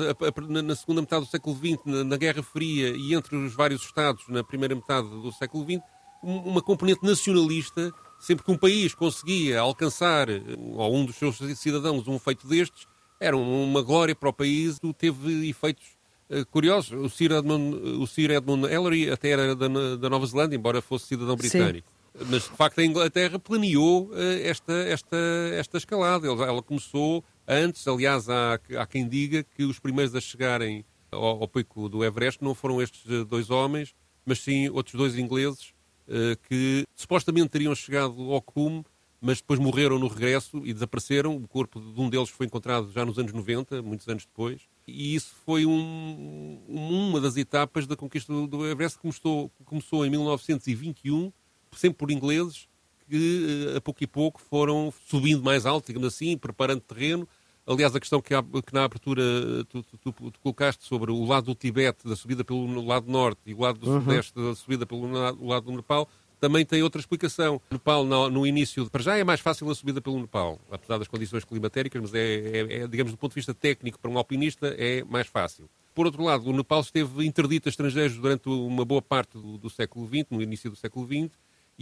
na, 0.48 0.62
na 0.62 0.76
segunda 0.76 1.00
metade 1.00 1.24
do 1.24 1.30
século 1.30 1.56
XX, 1.56 1.84
na, 1.84 2.04
na, 2.04 2.16
Guerra 2.16 2.42
Fria 2.42 2.90
e 2.90 3.12
entre 3.14 3.34
os 3.34 3.54
vários 3.54 3.82
Estados 3.82 4.24
na 4.28 4.44
primeira 4.44 4.74
metade 4.74 5.08
do 5.08 5.32
século 5.32 5.64
XX, 5.64 5.82
uma 6.22 6.62
componente 6.62 7.04
nacionalista. 7.04 7.92
Sempre 8.20 8.44
que 8.44 8.52
um 8.52 8.56
país 8.56 8.94
conseguia 8.94 9.58
alcançar, 9.58 10.28
ou 10.28 10.94
um 10.94 11.04
dos 11.04 11.16
seus 11.16 11.38
cidadãos, 11.58 12.06
um 12.06 12.20
feito 12.20 12.46
destes, 12.46 12.86
era 13.18 13.36
uma 13.36 13.82
glória 13.82 14.14
para 14.14 14.28
o 14.28 14.32
país, 14.32 14.78
teve 14.96 15.48
efeitos 15.48 15.84
uh, 16.30 16.46
curiosos. 16.46 16.92
O 16.92 17.08
Sir 17.08 17.32
Edmund, 17.32 17.76
o 18.00 18.06
Sir 18.06 18.30
Edmund 18.30 18.72
Ellery 18.72 19.10
até 19.10 19.30
era 19.30 19.56
da, 19.56 19.66
da 19.96 20.08
Nova 20.08 20.24
Zelândia, 20.24 20.56
embora 20.56 20.80
fosse 20.80 21.08
cidadão 21.08 21.34
britânico. 21.34 21.88
Sim. 21.90 22.01
Mas, 22.28 22.42
de 22.42 22.50
facto, 22.50 22.80
a 22.80 22.84
Inglaterra 22.84 23.38
planeou 23.38 24.10
uh, 24.10 24.14
esta, 24.42 24.72
esta, 24.72 25.16
esta 25.54 25.78
escalada. 25.78 26.26
Ela, 26.26 26.62
começou 26.62 27.24
antes, 27.48 27.86
aliás, 27.88 28.28
há, 28.28 28.60
há, 28.78 28.86
quem 28.86 29.08
diga 29.08 29.42
que 29.42 29.64
os 29.64 29.78
primeiros 29.78 30.14
a 30.14 30.20
chegarem 30.20 30.84
ao, 31.10 31.42
ao 31.42 31.48
pico 31.48 31.88
do 31.88 32.04
Everest 32.04 32.42
não 32.42 32.54
foram 32.54 32.80
estes 32.80 33.02
eh, 33.10 33.24
dois 33.24 33.50
homens, 33.50 33.94
mas 34.24 34.40
sim 34.40 34.68
outros 34.68 34.94
dois 34.94 35.18
ingleses 35.18 35.72
uh, 36.08 36.36
que 36.48 36.84
supostamente 36.94 37.48
teriam 37.48 37.74
chegado 37.74 38.32
ao 38.32 38.40
cume 38.40 38.84
mas 39.24 39.38
depois 39.38 39.60
morreram 39.60 40.00
no 40.00 40.08
regresso 40.08 40.66
e 40.66 40.72
desapareceram. 40.72 41.36
O 41.36 41.46
corpo 41.46 41.80
de 41.80 42.00
um 42.00 42.10
deles 42.10 42.28
foi 42.28 42.44
encontrado 42.44 42.90
já 42.90 43.06
nos 43.06 43.20
anos 43.20 43.32
90, 43.32 43.80
muitos 43.80 44.08
anos 44.08 44.26
depois. 44.26 44.62
E 44.84 45.14
isso 45.14 45.32
foi 45.46 45.64
um, 45.64 46.60
uma 46.68 47.20
das 47.20 47.36
etapas 47.36 47.86
da 47.86 47.94
conquista 47.94 48.32
do 48.48 48.66
Everest 48.66 48.98
que 48.98 49.02
começou, 49.02 49.48
começou 49.64 50.04
em 50.04 50.10
1921, 50.10 51.32
sempre 51.74 51.98
por 51.98 52.10
ingleses, 52.10 52.68
que 53.08 53.70
eh, 53.74 53.76
a 53.76 53.80
pouco 53.80 54.02
e 54.02 54.06
pouco 54.06 54.40
foram 54.40 54.92
subindo 55.06 55.42
mais 55.42 55.66
alto, 55.66 55.86
digamos 55.86 56.08
assim, 56.08 56.36
preparando 56.36 56.80
terreno. 56.80 57.28
Aliás, 57.66 57.94
a 57.94 58.00
questão 58.00 58.20
que, 58.20 58.34
há, 58.34 58.42
que 58.42 58.74
na 58.74 58.84
abertura 58.84 59.22
tu, 59.68 59.82
tu, 59.82 59.98
tu, 59.98 60.12
tu, 60.12 60.40
colocaste 60.40 60.84
sobre 60.84 61.12
o 61.12 61.24
lado 61.24 61.46
do 61.46 61.54
Tibete, 61.54 62.08
da 62.08 62.16
subida 62.16 62.42
pelo 62.42 62.84
lado 62.84 63.10
norte, 63.10 63.40
e 63.46 63.54
o 63.54 63.60
lado 63.60 63.78
do 63.78 63.88
uhum. 63.88 64.00
sudeste, 64.00 64.34
da 64.34 64.54
subida 64.54 64.84
pelo 64.84 65.06
lado 65.46 65.66
do 65.66 65.72
Nepal, 65.72 66.08
também 66.40 66.66
tem 66.66 66.82
outra 66.82 67.00
explicação. 67.00 67.60
O 67.70 67.74
Nepal, 67.74 68.04
no, 68.04 68.28
no, 68.28 68.44
início, 68.44 68.90
para 68.90 69.00
já 69.00 69.16
é 69.16 69.22
mais 69.22 69.38
fácil 69.38 69.70
a 69.70 69.74
subida 69.76 70.00
pelo 70.00 70.18
Nepal, 70.18 70.58
apesar 70.72 70.98
das 70.98 71.06
condições 71.06 71.44
climatéricas, 71.44 72.02
mas 72.02 72.14
é, 72.14 72.18
é, 72.18 72.82
é, 72.82 72.86
digamos, 72.88 73.12
do 73.12 73.16
ponto 73.16 73.30
de 73.30 73.36
vista 73.36 73.54
técnico, 73.54 73.96
para 73.96 74.10
um 74.10 74.18
alpinista, 74.18 74.74
é 74.76 75.04
mais 75.04 75.28
fácil. 75.28 75.70
Por 75.94 76.04
outro 76.04 76.24
lado, 76.24 76.50
o 76.50 76.52
Nepal 76.52 76.80
esteve 76.80 77.24
interdito 77.24 77.68
a 77.68 77.70
estrangeiros 77.70 78.16
durante 78.16 78.48
uma 78.48 78.84
boa 78.84 79.00
parte 79.00 79.38
do, 79.38 79.56
do 79.56 79.70
século 79.70 80.04
XX, 80.08 80.26
no 80.32 80.42
início 80.42 80.68
do 80.68 80.74
século 80.74 81.06
XX, 81.06 81.30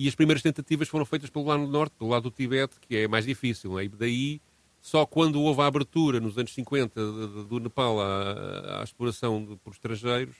e 0.02 0.08
as 0.08 0.14
primeiras 0.14 0.42
tentativas 0.42 0.88
foram 0.88 1.04
feitas 1.04 1.28
pelo 1.28 1.44
lado 1.44 1.66
norte, 1.66 1.92
pelo 1.98 2.08
lado 2.08 2.22
do 2.22 2.30
Tibete, 2.30 2.76
que 2.80 2.96
é 2.96 3.06
mais 3.06 3.26
difícil. 3.26 3.74
Né? 3.74 3.84
E 3.84 3.88
daí, 3.88 4.40
só 4.80 5.04
quando 5.04 5.42
houve 5.42 5.60
a 5.60 5.66
abertura, 5.66 6.18
nos 6.18 6.38
anos 6.38 6.54
50, 6.54 7.44
do 7.44 7.60
Nepal 7.60 8.00
à, 8.00 8.80
à 8.80 8.82
exploração 8.82 9.44
de, 9.44 9.56
por 9.56 9.74
estrangeiros, 9.74 10.36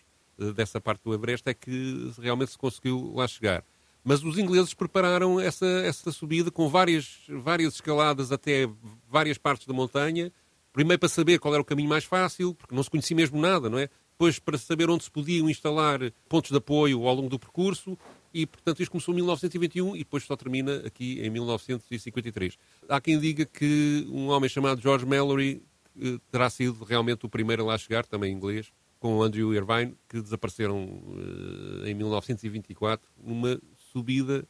dessa 0.56 0.80
parte 0.80 1.02
do 1.04 1.12
Everest, 1.12 1.46
é 1.46 1.52
que 1.52 2.10
realmente 2.18 2.52
se 2.52 2.56
conseguiu 2.56 3.12
lá 3.14 3.28
chegar. 3.28 3.62
Mas 4.02 4.24
os 4.24 4.38
ingleses 4.38 4.72
prepararam 4.72 5.38
essa, 5.38 5.66
essa 5.66 6.10
subida 6.10 6.50
com 6.50 6.66
várias, 6.66 7.18
várias 7.28 7.74
escaladas 7.74 8.32
até 8.32 8.66
várias 9.10 9.36
partes 9.36 9.66
da 9.66 9.74
montanha. 9.74 10.32
Primeiro 10.72 10.98
para 10.98 11.08
saber 11.10 11.38
qual 11.38 11.52
era 11.52 11.60
o 11.60 11.66
caminho 11.66 11.90
mais 11.90 12.04
fácil, 12.04 12.54
porque 12.54 12.74
não 12.74 12.82
se 12.82 12.88
conhecia 12.88 13.14
mesmo 13.14 13.38
nada, 13.38 13.68
não 13.68 13.78
é? 13.78 13.90
Depois 14.12 14.38
para 14.38 14.56
saber 14.56 14.88
onde 14.88 15.04
se 15.04 15.10
podiam 15.10 15.50
instalar 15.50 16.00
pontos 16.28 16.50
de 16.50 16.56
apoio 16.56 17.06
ao 17.06 17.14
longo 17.14 17.28
do 17.28 17.38
percurso. 17.38 17.98
E, 18.32 18.46
portanto, 18.46 18.80
isto 18.80 18.92
começou 18.92 19.12
em 19.12 19.16
1921 19.16 19.96
e 19.96 19.98
depois 20.00 20.24
só 20.24 20.36
termina 20.36 20.76
aqui 20.86 21.20
em 21.20 21.30
1953. 21.30 22.56
Há 22.88 23.00
quem 23.00 23.18
diga 23.18 23.44
que 23.44 24.06
um 24.08 24.28
homem 24.28 24.48
chamado 24.48 24.80
George 24.80 25.04
Mallory 25.04 25.62
eh, 26.00 26.18
terá 26.30 26.48
sido 26.48 26.84
realmente 26.84 27.26
o 27.26 27.28
primeiro 27.28 27.62
a 27.62 27.66
lá 27.66 27.78
chegar, 27.78 28.06
também 28.06 28.32
inglês, 28.32 28.72
com 29.00 29.22
Andrew 29.22 29.52
Irvine, 29.54 29.96
que 30.08 30.20
desapareceram 30.20 30.84
uh, 30.84 31.86
em 31.86 31.94
1924 31.94 33.06
numa 33.24 33.60
subida 33.92 34.46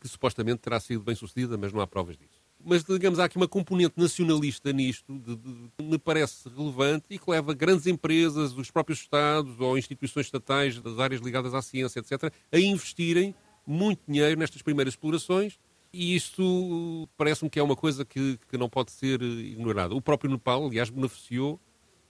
que 0.00 0.08
supostamente 0.08 0.60
terá 0.60 0.80
sido 0.80 1.02
bem 1.02 1.14
sucedida, 1.14 1.58
mas 1.58 1.72
não 1.72 1.80
há 1.80 1.86
provas 1.86 2.16
disso. 2.16 2.39
Mas, 2.64 2.84
digamos, 2.84 3.18
há 3.18 3.24
aqui 3.24 3.36
uma 3.36 3.48
componente 3.48 3.94
nacionalista 3.96 4.72
nisto, 4.72 5.18
de, 5.18 5.36
de, 5.36 5.70
que 5.78 5.84
me 5.84 5.98
parece 5.98 6.48
relevante 6.48 7.06
e 7.10 7.18
que 7.18 7.30
leva 7.30 7.54
grandes 7.54 7.86
empresas, 7.86 8.52
os 8.52 8.70
próprios 8.70 9.00
Estados 9.00 9.58
ou 9.58 9.78
instituições 9.78 10.26
estatais 10.26 10.78
das 10.78 10.98
áreas 10.98 11.20
ligadas 11.20 11.54
à 11.54 11.62
ciência, 11.62 12.00
etc., 12.00 12.32
a 12.52 12.58
investirem 12.58 13.34
muito 13.66 14.00
dinheiro 14.06 14.38
nestas 14.38 14.62
primeiras 14.62 14.94
explorações 14.94 15.58
e 15.92 16.14
isso 16.14 17.08
parece-me 17.16 17.50
que 17.50 17.58
é 17.58 17.62
uma 17.62 17.74
coisa 17.74 18.04
que, 18.04 18.38
que 18.48 18.56
não 18.56 18.68
pode 18.68 18.92
ser 18.92 19.20
ignorada. 19.22 19.94
O 19.94 20.00
próprio 20.00 20.30
Nepal, 20.30 20.64
aliás, 20.64 20.88
beneficiou 20.88 21.60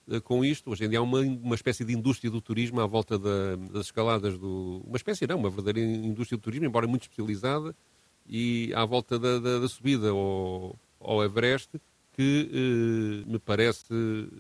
uh, 0.07 0.21
com 0.21 0.45
isto. 0.45 0.71
Hoje 0.71 0.85
em 0.85 0.91
dia 0.91 0.99
há 0.99 1.03
uma, 1.03 1.21
uma 1.21 1.55
espécie 1.55 1.85
de 1.85 1.95
indústria 1.95 2.31
do 2.31 2.43
turismo 2.43 2.81
à 2.81 2.87
volta 2.87 3.19
da, 3.19 3.57
das 3.57 3.87
escaladas 3.87 4.39
do... 4.39 4.83
Uma 4.87 4.97
espécie, 4.97 5.27
não, 5.27 5.39
uma 5.39 5.49
verdadeira 5.49 5.81
indústria 5.81 6.37
do 6.37 6.43
turismo, 6.43 6.67
embora 6.67 6.87
muito 6.87 7.03
especializada, 7.03 7.75
e 8.31 8.73
à 8.75 8.85
volta 8.85 9.19
da, 9.19 9.41
da, 9.41 9.59
da 9.59 9.69
subida 9.69 10.11
ao, 10.11 10.77
ao 11.01 11.25
Everest, 11.25 11.71
que 12.13 12.49
uh, 13.27 13.31
me 13.31 13.39
parece 13.41 13.93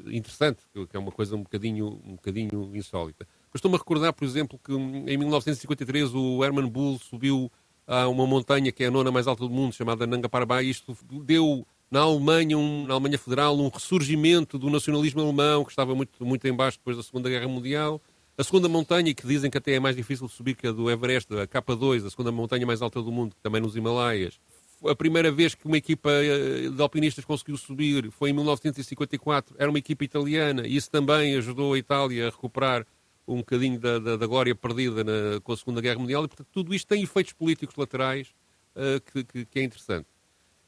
interessante, 0.06 0.60
que 0.72 0.96
é 0.96 0.98
uma 0.98 1.10
coisa 1.10 1.34
um 1.34 1.42
bocadinho, 1.42 2.00
um 2.04 2.12
bocadinho 2.12 2.70
insólita. 2.76 3.26
Estou-me 3.52 3.76
a 3.76 3.78
recordar, 3.78 4.12
por 4.12 4.24
exemplo, 4.24 4.60
que 4.62 4.72
em 4.72 5.16
1953 5.16 6.14
o 6.14 6.44
Herman 6.44 6.68
Bull 6.68 7.00
subiu 7.00 7.50
a 7.84 8.06
uma 8.06 8.24
montanha 8.26 8.70
que 8.70 8.84
é 8.84 8.86
a 8.86 8.90
nona 8.90 9.10
mais 9.10 9.26
alta 9.26 9.42
do 9.42 9.50
mundo, 9.50 9.74
chamada 9.74 10.06
Nanga 10.06 10.28
Parbat, 10.28 10.64
e 10.64 10.70
isto 10.70 10.96
deu 11.24 11.66
na 11.90 12.00
Alemanha, 12.00 12.56
um, 12.56 12.86
na 12.86 12.94
Alemanha 12.94 13.18
Federal, 13.18 13.58
um 13.58 13.68
ressurgimento 13.68 14.56
do 14.56 14.70
nacionalismo 14.70 15.20
alemão, 15.20 15.64
que 15.64 15.70
estava 15.70 15.92
muito, 15.92 16.24
muito 16.24 16.46
em 16.46 16.54
baixo 16.54 16.78
depois 16.78 16.96
da 16.96 17.02
Segunda 17.02 17.28
Guerra 17.28 17.48
Mundial. 17.48 18.00
A 18.38 18.44
segunda 18.44 18.68
montanha, 18.68 19.12
que 19.14 19.26
dizem 19.26 19.50
que 19.50 19.58
até 19.58 19.74
é 19.74 19.80
mais 19.80 19.94
difícil 19.94 20.26
de 20.26 20.32
subir 20.32 20.54
que 20.54 20.66
a 20.66 20.72
do 20.72 20.90
Everest, 20.90 21.28
a 21.34 21.46
K2, 21.46 22.06
a 22.06 22.10
segunda 22.10 22.32
montanha 22.32 22.66
mais 22.66 22.80
alta 22.80 23.02
do 23.02 23.12
mundo, 23.12 23.34
também 23.42 23.60
nos 23.60 23.76
Himalaias. 23.76 24.40
A 24.86 24.94
primeira 24.94 25.30
vez 25.30 25.54
que 25.54 25.66
uma 25.66 25.76
equipa 25.76 26.10
eh, 26.10 26.70
de 26.70 26.82
alpinistas 26.82 27.22
conseguiu 27.22 27.58
subir 27.58 28.10
foi 28.10 28.30
em 28.30 28.32
1954. 28.32 29.54
Era 29.58 29.68
uma 29.68 29.78
equipa 29.78 30.04
italiana 30.04 30.66
e 30.66 30.74
isso 30.74 30.90
também 30.90 31.36
ajudou 31.36 31.74
a 31.74 31.78
Itália 31.78 32.28
a 32.28 32.30
recuperar 32.30 32.86
um 33.28 33.38
bocadinho 33.38 33.78
da, 33.78 33.98
da, 33.98 34.16
da 34.16 34.26
glória 34.26 34.54
perdida 34.54 35.04
na, 35.04 35.40
com 35.42 35.52
a 35.52 35.56
Segunda 35.56 35.82
Guerra 35.82 35.98
Mundial. 35.98 36.24
E, 36.24 36.28
portanto, 36.28 36.48
tudo 36.50 36.74
isto 36.74 36.88
tem 36.88 37.02
efeitos 37.02 37.34
políticos 37.34 37.76
laterais 37.76 38.28
uh, 38.74 39.00
que, 39.12 39.24
que, 39.24 39.44
que, 39.44 39.58
é 39.60 39.62
interessante. 39.62 40.06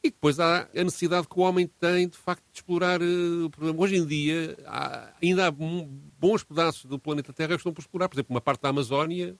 E 0.04 0.10
depois 0.10 0.40
há 0.40 0.68
a 0.74 0.84
necessidade 0.84 1.28
que 1.28 1.38
o 1.38 1.42
homem 1.42 1.70
tem, 1.78 2.08
de 2.08 2.18
facto, 2.18 2.42
de 2.52 2.58
explorar. 2.58 3.00
Uh, 3.00 3.50
hoje 3.76 3.96
em 3.96 4.04
dia, 4.04 4.56
há, 4.66 5.12
ainda 5.22 5.46
há 5.46 5.50
bons 5.50 6.42
pedaços 6.42 6.86
do 6.86 6.98
planeta 6.98 7.32
Terra 7.32 7.50
que 7.50 7.56
estão 7.56 7.72
por 7.72 7.82
explorar. 7.82 8.08
Por 8.08 8.16
exemplo, 8.16 8.34
uma 8.34 8.40
parte 8.40 8.62
da 8.62 8.70
Amazónia 8.70 9.38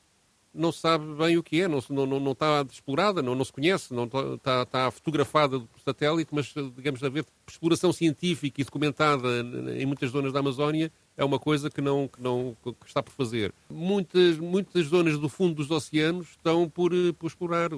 não 0.55 0.71
sabe 0.71 1.07
bem 1.15 1.37
o 1.39 1.43
que 1.43 1.63
é, 1.63 1.69
não, 1.69 1.81
não, 1.89 2.21
não 2.21 2.33
está 2.33 2.65
explorada, 2.71 3.23
não, 3.23 3.35
não 3.35 3.45
se 3.45 3.53
conhece, 3.53 3.95
não 3.95 4.05
está, 4.05 4.63
está 4.63 4.91
fotografada 4.91 5.59
por 5.59 5.81
satélite, 5.81 6.29
mas, 6.33 6.53
digamos, 6.77 7.03
haver 7.03 7.25
exploração 7.49 7.93
científica 7.93 8.61
e 8.61 8.65
documentada 8.65 9.29
em 9.77 9.87
muitas 9.87 10.11
zonas 10.11 10.33
da 10.33 10.41
Amazónia 10.41 10.93
é 11.17 11.25
uma 11.25 11.39
coisa 11.39 11.71
que 11.71 11.81
não, 11.81 12.07
que 12.07 12.23
não 12.23 12.55
que 12.63 12.87
está 12.87 13.03
por 13.03 13.13
fazer. 13.13 13.53
Muitas, 13.71 14.39
muitas 14.39 14.87
zonas 14.87 15.19
do 15.19 15.29
fundo 15.29 15.55
dos 15.55 15.71
oceanos 15.71 16.29
estão 16.31 16.69
por, 16.69 16.93
por 17.19 17.27
explorar. 17.27 17.71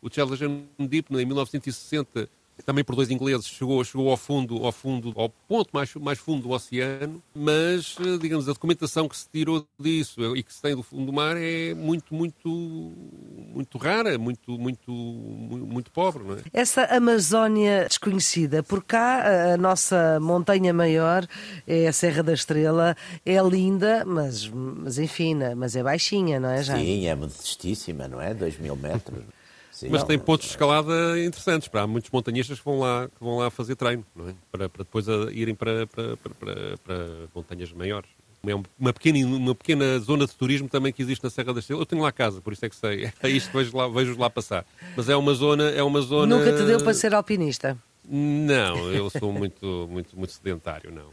O, 0.00 0.08
Challenger 0.10 0.48
Deep, 0.78 1.12
em 1.14 1.24
1960, 1.24 2.28
também 2.64 2.84
por 2.84 2.94
dois 2.94 3.10
ingleses, 3.10 3.46
chegou, 3.46 3.82
chegou 3.84 4.10
ao 4.10 4.16
fundo, 4.16 4.64
ao 4.64 4.72
fundo, 4.72 5.12
ao 5.16 5.28
ponto 5.28 5.70
mais, 5.72 5.94
mais 5.94 6.18
fundo 6.18 6.42
do 6.42 6.50
oceano, 6.50 7.22
mas, 7.34 7.96
eh, 8.00 8.18
digamos, 8.20 8.48
a 8.48 8.52
documentação 8.52 9.08
que 9.08 9.16
se 9.16 9.28
tirou 9.28 9.64
disso 9.78 10.36
e 10.36 10.42
que 10.42 10.52
se 10.52 10.60
tem 10.60 10.74
do 10.74 10.82
fundo 10.82 11.06
do 11.06 11.12
mar 11.12 11.36
é 11.36 11.74
muito, 11.74 12.14
muito, 12.14 12.48
muito 12.48 13.78
rara, 13.78 14.18
muito, 14.18 14.58
muito, 14.58 14.90
muito 14.90 15.90
pobre, 15.90 16.24
não 16.24 16.34
é? 16.34 16.42
Essa 16.52 16.84
Amazónia 16.84 17.86
desconhecida, 17.88 18.62
por 18.62 18.82
cá 18.82 19.52
a 19.54 19.56
nossa 19.56 20.18
montanha 20.20 20.72
maior 20.72 21.26
é 21.66 21.86
a 21.86 21.92
Serra 21.92 22.22
da 22.22 22.32
Estrela, 22.32 22.96
é 23.24 23.40
linda, 23.42 24.04
mas, 24.04 24.46
mas 24.48 24.98
enfim, 24.98 25.34
né, 25.34 25.54
mas 25.54 25.76
é 25.76 25.82
baixinha, 25.82 26.40
não 26.40 26.50
é, 26.50 26.62
já? 26.62 26.76
Sim, 26.76 27.06
é 27.06 27.14
modestíssima, 27.14 28.08
não 28.08 28.20
é? 28.20 28.34
2 28.34 28.58
mil 28.58 28.76
metros. 28.76 29.37
Sim, 29.78 29.90
mas 29.90 30.00
não, 30.00 30.08
tem 30.08 30.18
pontos 30.18 30.46
de 30.46 30.54
escalada 30.54 30.92
interessantes. 31.24 31.68
Para, 31.68 31.82
há 31.82 31.86
muitos 31.86 32.10
montanhistas 32.10 32.58
que 32.58 32.64
vão 32.64 32.80
lá, 32.80 33.06
que 33.06 33.22
vão 33.22 33.38
lá 33.38 33.48
fazer 33.48 33.76
treino, 33.76 34.04
é? 34.26 34.34
para, 34.50 34.68
para, 34.68 34.82
depois 34.82 35.06
irem 35.30 35.54
para, 35.54 35.86
para, 35.86 36.16
para, 36.16 36.78
para, 36.78 37.06
montanhas 37.32 37.72
maiores. 37.72 38.10
É 38.44 38.54
uma 38.54 38.92
pequena, 38.92 39.24
uma 39.24 39.54
pequena 39.54 40.00
zona 40.00 40.26
de 40.26 40.34
turismo 40.34 40.68
também 40.68 40.92
que 40.92 41.00
existe 41.00 41.22
na 41.22 41.30
Serra 41.30 41.54
da 41.54 41.60
Estrela. 41.60 41.80
Eu 41.80 41.86
tenho 41.86 42.02
lá 42.02 42.10
casa, 42.10 42.40
por 42.40 42.52
isso 42.52 42.66
é 42.66 42.68
que 42.68 42.74
sei. 42.74 43.08
É 43.22 43.28
isto 43.28 43.52
que 43.52 43.56
vejo 43.56 43.76
lá, 43.76 43.86
vejo 43.86 44.18
lá 44.18 44.28
passar. 44.28 44.66
Mas 44.96 45.08
é 45.08 45.14
uma 45.14 45.32
zona, 45.32 45.70
é 45.70 45.82
uma 45.82 46.00
zona. 46.00 46.36
Nunca 46.36 46.52
te 46.52 46.64
deu 46.64 46.78
para 46.78 46.94
ser 46.94 47.14
alpinista? 47.14 47.78
Não, 48.10 48.90
eu 48.90 49.10
sou 49.10 49.30
muito, 49.30 49.86
muito, 49.90 50.16
muito 50.16 50.32
sedentário, 50.32 50.90
não. 50.90 51.10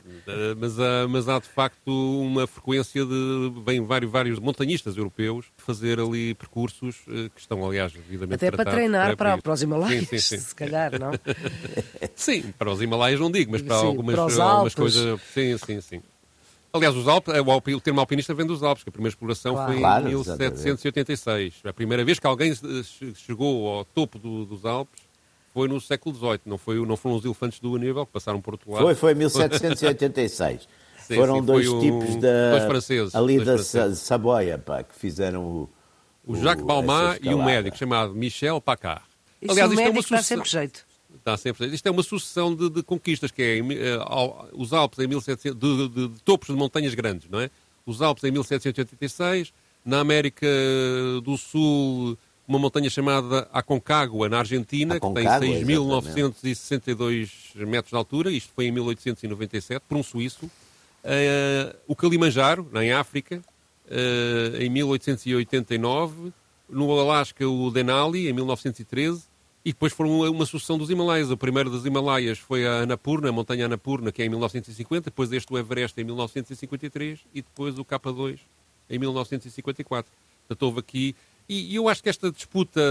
Mas, 0.58 0.80
há, 0.80 1.08
mas 1.10 1.28
há 1.28 1.40
de 1.40 1.48
facto 1.50 1.92
uma 2.22 2.48
frequência 2.48 3.06
de 3.06 3.54
vêm 3.66 3.84
vários, 3.84 4.10
vários 4.10 4.40
montanhistas 4.40 4.96
europeus 4.96 5.48
fazer 5.58 6.00
ali 6.00 6.34
percursos 6.36 6.96
eh, 7.10 7.30
que 7.36 7.42
estão, 7.42 7.66
aliás, 7.66 7.92
devidamente 7.92 8.36
Até 8.36 8.50
para 8.50 8.72
treinar 8.72 9.18
para, 9.18 9.38
para 9.38 9.52
os 9.52 9.62
Himalaias, 9.62 10.08
sim, 10.08 10.18
sim, 10.18 10.38
sim. 10.38 10.38
se 10.38 10.56
calhar, 10.56 10.98
não? 10.98 11.12
sim, 12.16 12.54
para 12.58 12.72
os 12.72 12.82
Himalaias 12.82 13.20
não 13.20 13.30
digo, 13.30 13.52
mas 13.52 13.62
para 13.62 13.78
sim, 13.78 13.86
algumas, 13.86 14.16
para 14.16 14.44
algumas 14.44 14.76
coisas. 14.76 15.22
Sim, 15.34 15.58
sim, 15.58 15.82
sim. 15.82 16.02
Aliás, 16.72 16.96
os 16.96 17.08
Alpes, 17.08 17.34
o 17.74 17.80
termo 17.80 18.02
alpinista 18.02 18.34
vem 18.34 18.46
dos 18.46 18.62
Alpes, 18.62 18.84
que 18.84 18.90
a 18.90 18.92
primeira 18.92 19.12
exploração 19.12 19.54
claro. 19.54 19.72
foi 19.72 19.78
em 19.78 19.82
claro, 19.82 20.06
1786. 20.06 21.62
A 21.64 21.72
primeira 21.74 22.04
vez 22.04 22.20
que 22.20 22.28
alguém 22.28 22.54
chegou 23.16 23.68
ao 23.68 23.86
topo 23.86 24.20
do, 24.20 24.46
dos 24.46 24.66
Alpes 24.66 25.05
foi 25.56 25.70
no 25.70 25.80
século 25.80 26.14
XVIII, 26.14 26.42
não, 26.46 26.58
foi, 26.58 26.86
não 26.86 26.98
foram 26.98 27.16
os 27.16 27.24
elefantes 27.24 27.62
do 27.62 27.78
Aníbal 27.78 28.06
que 28.06 28.12
passaram 28.12 28.42
por 28.42 28.56
outro 28.56 28.70
lado. 28.70 28.84
Foi, 28.84 28.94
foi 28.94 29.14
em 29.14 29.16
1786. 29.16 30.68
sim, 31.00 31.16
Foram 31.16 31.40
sim, 31.40 31.46
dois 31.46 31.66
tipos 31.66 32.16
da, 32.18 32.52
dois 32.52 32.64
franceses, 32.66 33.16
ali 33.16 33.36
dois 33.36 33.48
da 33.48 33.54
franceses. 33.54 34.00
Saboia, 34.00 34.58
pá, 34.58 34.84
que 34.84 34.94
fizeram 34.94 35.42
o... 35.46 35.70
O, 36.28 36.36
Jacques 36.36 36.66
Balmat 36.66 37.24
e 37.24 37.34
um 37.34 37.46
médico 37.46 37.78
chamado 37.78 38.14
Michel 38.14 38.60
Paccard. 38.60 39.04
Isso 39.42 39.52
Aliás, 39.54 39.72
isto 39.72 39.82
é 39.82 39.90
uma 39.90 40.02
sucessão... 40.02 40.24
sempre 40.24 40.50
jeito. 40.50 40.86
Dá 41.24 41.38
sempre 41.38 41.64
jeito. 41.64 41.76
Isto 41.76 41.88
é 41.88 41.92
uma 41.92 42.04
sucessão 42.04 42.54
de, 42.54 42.70
de 42.70 42.84
conquistas, 42.84 43.32
que 43.32 43.42
é 43.42 43.62
uh, 43.62 44.50
os 44.54 44.74
Alpes 44.74 45.00
em 45.00 45.08
1700, 45.08 45.58
de, 45.58 45.88
de, 45.88 46.08
de 46.10 46.22
topos 46.24 46.48
de 46.48 46.56
montanhas 46.56 46.94
grandes, 46.96 47.30
não 47.30 47.40
é? 47.40 47.50
Os 47.86 48.02
Alpes 48.02 48.26
em 48.26 48.32
1786, 48.32 49.54
na 49.86 50.00
América 50.00 50.48
do 51.24 51.38
Sul 51.38 52.18
uma 52.48 52.60
montanha 52.60 52.90
chamada 52.90 53.48
Aconcagua, 53.52 54.30
na 54.30 54.40
Argentina, 54.40 54.96
Aconcagua, 54.96 55.40
que 55.40 55.46
tem 55.46 55.66
6.962 55.66 57.56
metros 57.66 57.90
de 57.90 57.98
altura, 57.98 58.32
isto 58.32 58.52
foi 58.54 58.66
em 58.66 58.72
1897, 58.72 59.84
por 59.88 59.98
um 59.98 60.04
suíço. 60.04 60.46
Uh, 60.46 61.78
o 61.88 61.96
Kilimanjaro, 61.96 62.68
em 62.76 62.92
África, 62.92 63.42
uh, 63.86 64.62
em 64.62 64.70
1889. 64.70 66.34
No 66.68 66.92
Alasca, 67.00 67.48
o 67.48 67.70
Denali, 67.70 68.28
em 68.28 68.34
1913. 68.34 69.24
E 69.64 69.72
depois 69.72 69.94
foram 69.94 70.22
uma 70.32 70.46
sucessão 70.46 70.78
dos 70.78 70.90
Himalaias. 70.90 71.32
O 71.32 71.38
primeiro 71.38 71.70
dos 71.70 71.86
Himalaias 71.86 72.38
foi 72.38 72.68
a 72.68 72.82
Annapurna, 72.82 73.30
a 73.30 73.32
montanha 73.32 73.66
Annapurna, 73.66 74.12
que 74.12 74.22
é 74.22 74.26
em 74.26 74.30
1950. 74.30 75.06
Depois 75.06 75.32
este 75.32 75.52
o 75.52 75.58
Everest, 75.58 76.00
em 76.00 76.04
1953. 76.04 77.20
E 77.34 77.42
depois 77.42 77.78
o 77.78 77.86
K2, 77.86 78.40
em 78.90 79.00
1954. 79.00 80.12
Portanto, 80.48 80.64
houve 80.64 80.80
aqui 80.80 81.16
e 81.48 81.76
eu 81.76 81.88
acho 81.88 82.02
que 82.02 82.10
esta 82.10 82.32
disputa 82.32 82.82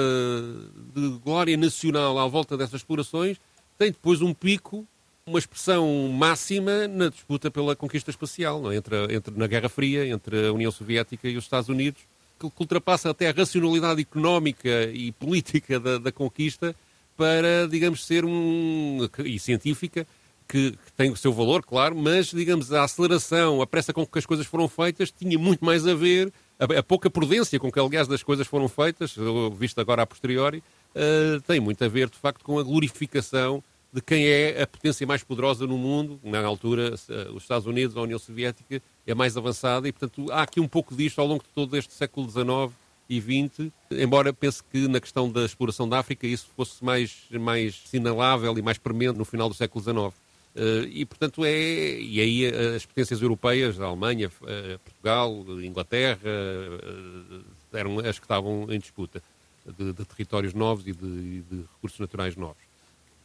de 0.95 1.09
glória 1.25 1.57
nacional 1.57 2.19
à 2.19 2.27
volta 2.27 2.57
dessas 2.57 2.81
explorações 2.81 3.37
tem 3.77 3.91
depois 3.91 4.23
um 4.23 4.33
pico, 4.33 4.87
uma 5.27 5.39
expressão 5.39 6.09
máxima 6.09 6.87
na 6.87 7.09
disputa 7.09 7.51
pela 7.51 7.75
conquista 7.75 8.11
espacial, 8.11 8.61
não 8.63 8.71
é? 8.71 8.77
entre, 8.77 9.15
entre, 9.15 9.37
na 9.37 9.47
Guerra 9.47 9.69
Fria, 9.69 10.07
entre 10.07 10.47
a 10.47 10.53
União 10.53 10.71
Soviética 10.71 11.29
e 11.29 11.37
os 11.37 11.45
Estados 11.45 11.69
Unidos, 11.69 12.01
que, 12.39 12.49
que 12.49 12.61
ultrapassa 12.61 13.11
até 13.11 13.29
a 13.29 13.33
racionalidade 13.33 14.01
económica 14.01 14.85
e 14.93 15.11
política 15.13 15.81
da, 15.81 15.99
da 15.99 16.13
conquista 16.13 16.75
para, 17.17 17.67
digamos, 17.69 18.05
ser 18.05 18.25
um. 18.25 19.09
e 19.25 19.39
científica, 19.39 20.07
que, 20.49 20.73
que, 20.73 20.93
tem 20.97 21.11
o 21.11 21.17
seu 21.17 21.33
valor, 21.33 21.63
claro, 21.63 21.97
mas, 21.97 22.27
digamos, 22.27 22.73
a 22.73 22.85
aceleração, 22.85 23.63
a 23.63 23.67
pressa 23.67 23.93
com 23.93 24.07
que 24.07 24.19
as 24.19 24.27
coisas 24.27 24.47
foram 24.47 24.69
feitas 24.69 25.11
tinha 25.11 25.39
muito 25.39 25.65
mais 25.65 25.87
a 25.87 25.95
ver 25.95 26.33
a, 26.59 26.79
a, 26.79 26.83
pouca 26.83 27.11
prudência 27.11 27.59
com 27.59 27.71
que, 27.71 27.79
aliás, 27.79 28.07
das 28.07 28.23
coisas 28.23 28.47
foram 28.47 28.69
feitas, 28.69 29.17
visto 29.57 29.81
agora 29.81 30.03
a 30.03 30.07
posteriori, 30.07 30.63
uh, 30.95 31.41
tem 31.43 31.61
muito 31.61 31.85
a 31.85 31.89
ver, 31.89 32.09
de 32.09 32.17
facto, 32.17 32.45
com 32.45 32.59
a 32.59 32.63
glorificação 32.63 33.63
de 33.93 34.01
quem 34.01 34.27
é 34.27 34.63
a 34.63 34.67
potência 34.67 35.07
mais 35.07 35.23
poderosa 35.23 35.67
no 35.67 35.79
mundo. 35.79 36.19
Na 36.23 36.45
altura, 36.45 36.95
uh, 36.95 37.35
os 37.35 37.43
Estados 37.43 37.67
Unidos, 37.67 37.97
a 37.97 38.01
União 38.01 38.19
Soviética, 38.19 38.83
é 39.07 39.15
mais 39.15 39.37
avançada 39.37 39.89
e, 39.89 39.93
portanto, 39.93 40.31
há 40.33 40.43
aqui 40.43 40.61
um 40.61 40.69
pouco 40.69 40.95
disto 40.95 41.21
ao 41.21 41.27
longo 41.27 41.43
de 41.43 41.51
todo 41.51 41.77
este 41.77 41.93
século 41.93 42.29
XIX 42.29 42.73
e 43.09 43.21
XX, 43.21 43.71
embora 43.91 44.33
pense 44.33 44.63
que 44.65 44.89
na 44.89 44.99
questão 44.99 45.31
da 45.31 45.45
exploração 45.45 45.89
da 45.89 45.99
África 45.99 46.27
isso 46.27 46.49
fosse 46.57 46.83
mais, 46.83 47.27
mais 47.33 47.83
sinalável 47.85 48.57
e 48.57 48.63
mais 48.63 48.79
premente 48.79 49.19
no 49.19 49.25
final 49.25 49.49
do 49.49 49.55
século 49.55 49.83
XIX. 49.83 50.24
Uh, 50.55 50.87
e, 50.89 51.05
portanto, 51.05 51.45
é. 51.45 51.99
E 51.99 52.21
aí 52.21 52.45
eh, 52.45 52.77
as 52.77 52.87
potências 52.87 53.21
europeias, 53.21 53.81
a 53.81 53.87
Alemanha, 53.87 54.29
uh, 54.29 54.79
Portugal, 54.85 55.45
Inglaterra, 55.61 56.21
eram 57.73 57.99
as 57.99 58.21
que 58.21 58.25
estavam 58.25 58.67
em 58.71 58.79
disputa 58.79 59.21
de, 59.67 59.93
de 59.93 60.05
territórios 60.05 60.55
novos 60.55 60.87
e 60.87 60.93
de, 60.93 61.43
de, 61.43 61.57
recursos 61.75 61.99
naturais 61.99 62.37
novos. 62.37 62.63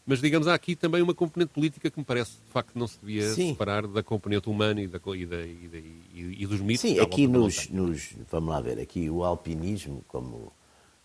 Mas, 0.07 0.21
digamos, 0.21 0.47
há 0.47 0.55
aqui 0.55 0.75
também 0.75 1.03
uma 1.03 1.13
componente 1.13 1.53
política 1.53 1.91
que 1.91 1.99
me 1.99 2.05
parece, 2.05 2.31
de 2.31 2.51
facto, 2.51 2.71
não 2.73 2.87
se 2.87 2.97
devia 2.99 3.31
Sim. 3.31 3.49
separar 3.49 3.85
da 3.85 4.01
componente 4.01 4.49
humana 4.49 4.81
e, 4.81 4.87
da, 4.87 4.97
e, 5.15 5.25
da, 5.27 5.37
e, 5.37 6.35
e 6.39 6.47
dos 6.47 6.59
mitos. 6.61 6.81
Sim, 6.81 6.99
aqui 6.99 7.27
nos, 7.27 7.69
nos, 7.69 8.15
Vamos 8.31 8.49
lá 8.49 8.59
ver, 8.59 8.79
aqui 8.79 9.07
o 9.07 9.23
alpinismo, 9.23 10.03
como, 10.07 10.51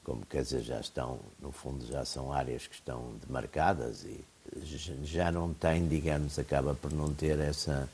como 0.04 0.24
quer 0.26 0.42
dizer, 0.42 0.62
já 0.62 0.78
estão, 0.78 1.18
no 1.40 1.50
fundo, 1.50 1.86
já 1.86 2.04
são 2.04 2.32
áreas 2.32 2.66
que 2.66 2.74
estão 2.74 3.14
demarcadas 3.26 4.04
e 4.04 4.24
já 5.02 5.32
não 5.32 5.52
tem, 5.54 5.88
digamos, 5.88 6.38
acaba 6.38 6.74
por 6.74 6.92
não 6.92 7.12
ter 7.12 7.38
essa 7.40 7.88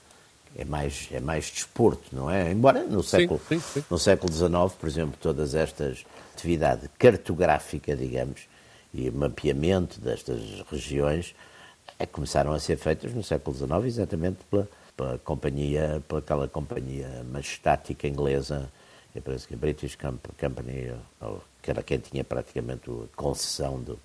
é 0.57 0.65
mais 0.65 1.09
é 1.13 1.21
mais 1.21 1.49
desporto, 1.49 2.05
não 2.13 2.29
é? 2.29 2.51
Embora 2.51 2.83
no 2.83 3.05
século 3.05 3.41
sim, 3.49 3.61
sim, 3.61 3.81
sim. 3.81 3.85
no 3.89 3.99
século 3.99 4.33
XIX, 4.33 4.51
por 4.79 4.89
exemplo, 4.89 5.17
todas 5.21 5.55
estas 5.55 6.05
atividade 6.35 6.91
cartográfica, 6.99 7.97
digamos, 7.97 8.49
e 8.93 9.11
mapeamento 9.11 10.01
destas 10.01 10.41
regiões 10.69 11.35
é, 11.99 12.07
começaram 12.07 12.53
a 12.53 12.59
ser 12.59 12.77
feitas 12.77 13.13
no 13.13 13.23
século 13.23 13.57
XIX, 13.57 13.85
exatamente 13.85 14.39
pela, 14.51 14.69
pela 14.97 15.19
companhia, 15.19 16.03
pela 16.09 16.21
aquela 16.21 16.49
companhia 16.49 17.25
majestática 17.31 18.09
inglesa, 18.09 18.69
eu 19.15 19.23
penso 19.23 19.47
que 19.49 19.55
a 19.55 19.57
British 19.57 19.97
Company, 19.97 20.93
que 21.63 21.71
era 21.71 21.83
quem 21.83 21.99
tinha 21.99 22.23
praticamente 22.23 22.91
a 22.91 23.17
concessão 23.17 23.81
do, 23.81 23.99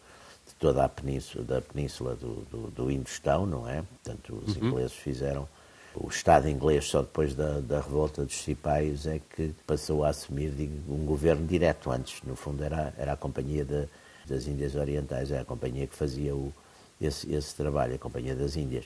toda 0.59 0.85
a 0.85 0.89
península, 0.89 1.43
da 1.43 1.61
península 1.61 2.15
do, 2.15 2.45
do, 2.51 2.71
do 2.71 2.91
Indostão, 2.91 3.45
não 3.45 3.67
é? 3.69 3.83
Portanto, 4.03 4.43
os 4.45 4.55
uhum. 4.55 4.67
ingleses 4.67 4.93
fizeram. 4.93 5.47
O 5.93 6.09
Estado 6.09 6.49
inglês, 6.49 6.85
só 6.85 7.01
depois 7.01 7.33
da, 7.33 7.61
da 7.61 7.79
revolta 7.79 8.25
dos 8.25 8.35
cipaios, 8.35 9.07
é 9.07 9.21
que 9.33 9.53
passou 9.65 10.03
a 10.03 10.09
assumir 10.09 10.49
digo, 10.51 10.93
um 10.93 11.05
governo 11.05 11.47
direto. 11.47 11.89
Antes, 11.89 12.21
no 12.23 12.35
fundo, 12.35 12.63
era, 12.63 12.93
era 12.97 13.13
a 13.13 13.17
Companhia 13.17 13.63
de, 13.63 13.87
das 14.27 14.45
Índias 14.45 14.75
Orientais, 14.75 15.31
era 15.31 15.43
a 15.43 15.45
companhia 15.45 15.87
que 15.87 15.95
fazia 15.95 16.35
o, 16.35 16.51
esse, 16.99 17.31
esse 17.33 17.55
trabalho, 17.55 17.95
a 17.95 17.97
Companhia 17.97 18.35
das 18.35 18.57
Índias. 18.57 18.85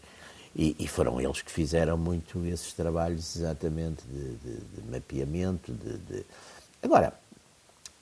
E, 0.55 0.75
e, 0.79 0.87
foram 0.87 1.21
eles 1.21 1.41
que 1.41 1.51
fizeram 1.51 1.97
muito 1.97 2.43
esses 2.45 2.73
trabalhos, 2.73 3.35
exatamente, 3.35 4.03
de, 4.07 4.35
de, 4.35 4.55
de 4.55 4.91
mapeamento. 4.91 5.71
De, 5.71 6.25
Agora, 6.81 7.13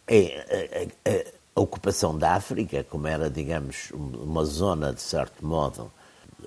é, 0.07 0.17
é, 0.17 0.88
é, 1.03 1.33
a 1.55 1.60
ocupação 1.60 2.17
da 2.17 2.36
África, 2.36 2.83
como 2.83 3.07
era, 3.07 3.29
digamos, 3.29 3.91
uma 3.91 4.45
zona, 4.45 4.93
de 4.93 5.01
certo 5.01 5.45
modo, 5.45 5.91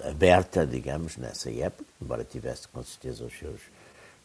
aberta, 0.04 0.66
digamos, 0.66 1.16
nessa 1.16 1.50
época, 1.50 1.84
embora 2.00 2.24
tivesse 2.24 2.68
com 2.68 2.82
certeza 2.82 3.24
os 3.24 3.36
seus, 3.36 3.60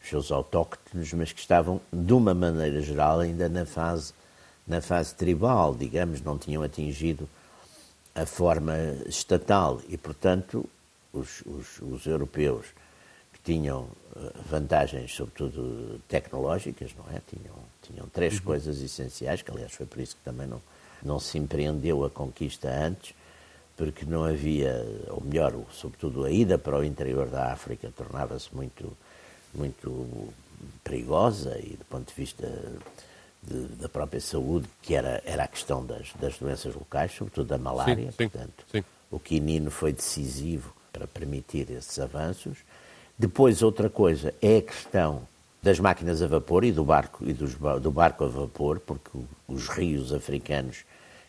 os 0.02 0.08
seus 0.08 0.30
autóctones, 0.30 1.12
mas 1.12 1.32
que 1.32 1.40
estavam, 1.40 1.80
de 1.92 2.12
uma 2.12 2.32
maneira 2.32 2.80
geral, 2.80 3.20
ainda 3.20 3.48
na 3.48 3.66
fase, 3.66 4.14
na 4.66 4.80
fase 4.80 5.14
tribal, 5.14 5.74
digamos, 5.74 6.20
não 6.22 6.38
tinham 6.38 6.62
atingido 6.62 7.28
a 8.14 8.24
forma 8.24 8.74
estatal 9.06 9.80
e, 9.88 9.98
portanto, 9.98 10.64
os, 11.18 11.42
os, 11.42 11.80
os 11.80 12.06
europeus 12.06 12.66
que 13.32 13.40
tinham 13.52 13.88
eh, 14.14 14.32
vantagens, 14.48 15.14
sobretudo 15.14 16.00
tecnológicas, 16.08 16.92
não 16.96 17.04
é? 17.14 17.20
Tinham, 17.28 17.54
tinham 17.82 18.08
três 18.08 18.34
uhum. 18.34 18.44
coisas 18.44 18.80
essenciais, 18.80 19.42
que 19.42 19.50
aliás 19.50 19.72
foi 19.72 19.86
por 19.86 20.00
isso 20.00 20.16
que 20.16 20.22
também 20.22 20.46
não, 20.46 20.60
não 21.02 21.18
se 21.18 21.38
empreendeu 21.38 22.04
a 22.04 22.10
conquista 22.10 22.68
antes, 22.68 23.14
porque 23.76 24.04
não 24.06 24.24
havia, 24.24 24.84
ou 25.08 25.22
melhor, 25.22 25.52
sobretudo 25.70 26.24
a 26.24 26.30
ida 26.30 26.56
para 26.56 26.78
o 26.78 26.84
interior 26.84 27.28
da 27.28 27.52
África 27.52 27.92
tornava-se 27.94 28.54
muito, 28.54 28.96
muito 29.54 30.32
perigosa 30.82 31.58
e 31.58 31.76
do 31.76 31.84
ponto 31.84 32.08
de 32.08 32.14
vista 32.14 32.50
de, 33.42 33.66
da 33.76 33.88
própria 33.88 34.20
saúde, 34.20 34.68
que 34.82 34.94
era, 34.94 35.22
era 35.24 35.44
a 35.44 35.48
questão 35.48 35.84
das, 35.84 36.12
das 36.14 36.38
doenças 36.38 36.74
locais, 36.74 37.12
sobretudo 37.12 37.48
da 37.48 37.58
malária. 37.58 37.94
Sim, 37.94 38.10
sim, 38.10 38.28
Portanto, 38.28 38.64
sim. 38.72 38.84
o 39.10 39.18
quinino 39.18 39.70
foi 39.70 39.92
decisivo 39.92 40.74
para 40.96 41.06
permitir 41.06 41.70
esses 41.70 41.98
avanços. 41.98 42.56
Depois, 43.18 43.62
outra 43.62 43.90
coisa 43.90 44.34
é 44.40 44.58
a 44.58 44.62
questão 44.62 45.28
das 45.62 45.78
máquinas 45.78 46.22
a 46.22 46.26
vapor 46.26 46.64
e 46.64 46.72
do 46.72 46.84
barco, 46.84 47.22
e 47.28 47.34
dos, 47.34 47.54
do 47.54 47.90
barco 47.90 48.24
a 48.24 48.28
vapor, 48.28 48.80
porque 48.80 49.10
os 49.46 49.68
rios 49.68 50.12
africanos, 50.12 50.84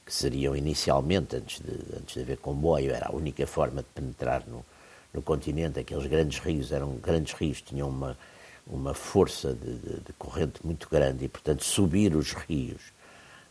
que 0.05 0.13
seriam 0.13 0.55
inicialmente, 0.55 1.35
antes 1.35 1.59
de, 1.59 1.97
antes 1.97 2.13
de 2.13 2.21
haver 2.21 2.37
comboio, 2.37 2.93
era 2.93 3.07
a 3.09 3.15
única 3.15 3.45
forma 3.45 3.81
de 3.81 3.87
penetrar 3.93 4.43
no, 4.47 4.65
no 5.13 5.21
continente, 5.21 5.79
aqueles 5.79 6.05
grandes 6.05 6.39
rios 6.39 6.71
eram 6.71 6.95
grandes 6.95 7.33
rios, 7.33 7.61
tinham 7.61 7.89
uma, 7.89 8.17
uma 8.65 8.93
força 8.93 9.53
de, 9.53 9.75
de, 9.75 9.99
de 9.99 10.13
corrente 10.17 10.65
muito 10.65 10.87
grande 10.89 11.25
e, 11.25 11.27
portanto, 11.27 11.65
subir 11.65 12.15
os 12.15 12.31
rios 12.31 12.93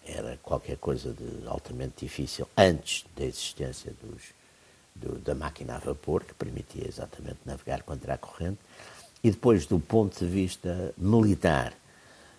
era 0.06 0.38
qualquer 0.42 0.76
coisa 0.78 1.12
de 1.12 1.46
altamente 1.48 1.94
difícil 1.98 2.48
antes 2.56 3.04
da 3.16 3.24
existência 3.24 3.92
dos, 4.00 4.35
do, 5.00 5.18
da 5.18 5.34
máquina 5.34 5.76
a 5.76 5.78
vapor, 5.78 6.24
que 6.24 6.34
permitia 6.34 6.86
exatamente 6.86 7.38
navegar 7.44 7.82
contra 7.82 8.14
a 8.14 8.18
corrente. 8.18 8.58
E 9.22 9.30
depois, 9.30 9.66
do 9.66 9.78
ponto 9.78 10.18
de 10.18 10.26
vista 10.26 10.92
militar, 10.96 11.72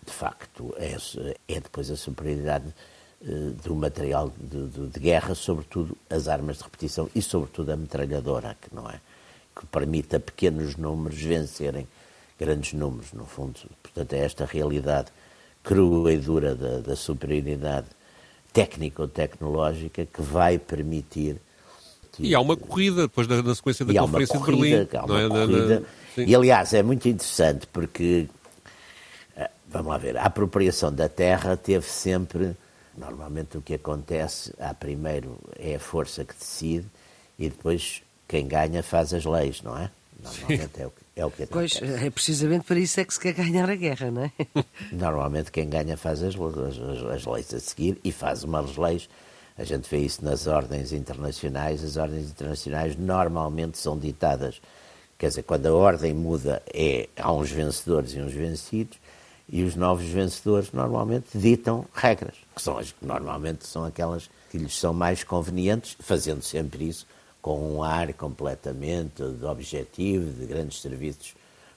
de 0.06 0.14
facto, 0.14 0.74
é, 0.78 0.96
é 1.48 1.60
depois 1.60 1.92
a 1.92 1.98
superioridade 1.98 2.74
uh, 3.22 3.52
do 3.64 3.76
material 3.76 4.32
de, 4.38 4.68
de, 4.68 4.88
de, 4.88 5.00
guerra, 5.00 5.36
sobretudo 5.36 5.98
as 6.10 6.28
armas 6.28 6.58
de 6.58 6.64
repetição 6.64 7.10
e, 7.14 7.22
sobretudo, 7.22 7.72
a 7.72 7.76
metralhadora, 7.76 8.56
que 8.62 8.74
não 8.74 8.90
é 8.90 9.00
que 9.56 9.66
permite 9.66 10.16
a 10.16 10.20
pequenos 10.20 10.76
números 10.76 11.20
vencerem 11.20 11.88
grandes 12.40 12.74
números, 12.74 13.12
no 13.14 13.26
fundo. 13.26 13.60
Portanto, 13.82 14.14
é 14.14 14.20
esta 14.20 14.46
realidade 14.46 15.12
crua 15.64 16.14
e 16.14 16.18
dura 16.18 16.56
da, 16.56 16.80
da 16.80 16.96
superioridade 16.96 17.88
técnico-tecnológica 18.54 20.06
que 20.06 20.22
vai 20.22 20.58
permitir. 20.58 21.38
E 22.20 22.36
há 22.36 22.40
uma 22.40 22.58
corrida 22.58 23.04
depois 23.04 23.28
da, 23.28 23.56
sequência 23.56 23.86
da 23.86 23.94
Conferência 24.02 24.40
corrida, 24.40 24.86
de 24.86 24.92
Berlim. 24.92 24.98
Há 24.98 25.06
uma 25.06 25.22
é? 25.22 25.30
corrida, 25.30 25.84
e 26.18 26.36
aliás 26.36 26.74
é 26.74 26.84
muito 26.84 27.08
interessante 27.08 27.68
porque, 27.68 28.28
eh, 29.36 29.50
vamos 29.68 29.88
lá 29.90 29.98
ver, 29.98 30.18
a 30.18 30.24
apropriação 30.24 30.94
da 30.94 31.08
terra 31.08 31.56
teve 31.56 31.86
sempre, 31.86 32.56
normalmente 32.98 33.58
o 33.58 33.62
que 33.62 33.76
acontece, 33.76 34.54
há 34.60 34.74
primeiro 34.74 35.38
é 35.60 35.76
a 35.76 35.80
força 35.80 36.26
que 36.26 36.34
decide 36.34 36.88
e 37.38 37.50
depois 37.50 38.02
quem 38.28 38.48
ganha 38.48 38.82
faz 38.82 39.14
as 39.14 39.26
leis, 39.26 39.62
não 39.62 39.78
é? 39.78 39.90
Normalmente 40.22 40.82
é 40.82 40.88
o 40.88 40.90
que 40.90 41.08
é 41.18 41.26
o 41.26 41.32
que 41.32 41.44
acontece. 41.44 41.80
Pois, 41.80 42.04
é 42.04 42.10
precisamente 42.12 42.66
para 42.66 42.80
isso 42.80 43.00
é 43.00 43.06
que 43.06 43.14
se 43.14 43.20
quer 43.20 43.34
ganhar 43.34 43.68
a 43.70 43.76
guerra, 43.76 44.12
não 44.12 44.24
é? 44.24 44.32
Normalmente 44.92 45.52
quem 45.52 45.68
ganha 45.68 45.98
faz 45.98 46.22
as, 46.22 46.36
as, 46.36 47.04
as 47.04 47.26
leis 47.26 47.54
a 47.54 47.60
seguir 47.60 48.00
e 48.04 48.12
faz 48.12 48.44
umas 48.44 48.78
leis. 48.78 49.10
A 49.58 49.64
gente 49.64 49.90
vê 49.90 50.00
isso 50.00 50.24
nas 50.24 50.46
ordens 50.46 50.94
internacionais. 50.94 51.84
As 51.84 51.98
ordens 51.98 52.30
internacionais 52.30 52.96
normalmente 52.96 53.78
são 53.78 53.98
ditadas. 53.98 54.62
Quer 55.18 55.30
dizer, 55.30 55.44
quando 55.44 55.66
a 55.66 55.74
ordem 55.74 56.14
muda, 56.14 56.62
é, 56.72 57.10
há 57.18 57.32
uns 57.34 57.50
vencedores 57.50 58.14
e 58.14 58.20
uns 58.20 58.34
vencidos, 58.34 58.98
e 59.50 59.64
os 59.64 59.76
novos 59.76 60.06
vencedores 60.06 60.72
normalmente 60.72 61.38
ditam 61.38 61.86
regras, 61.94 62.36
que 62.56 62.62
são 62.62 62.78
as 62.78 62.92
que 62.92 63.06
normalmente 63.06 63.66
são 63.66 63.86
aquelas 63.86 64.30
que 64.52 64.58
lhes 64.58 64.78
são 64.78 64.94
mais 64.94 65.24
convenientes, 65.24 65.96
fazendo 66.00 66.42
sempre 66.42 66.88
isso 66.88 67.08
com 67.42 67.76
um 67.76 67.82
ar 67.82 68.14
completamente 68.14 69.24
de 69.24 69.46
objetivo, 69.46 70.32
de 70.34 70.46
grandes 70.46 70.82
serviços 70.82 71.34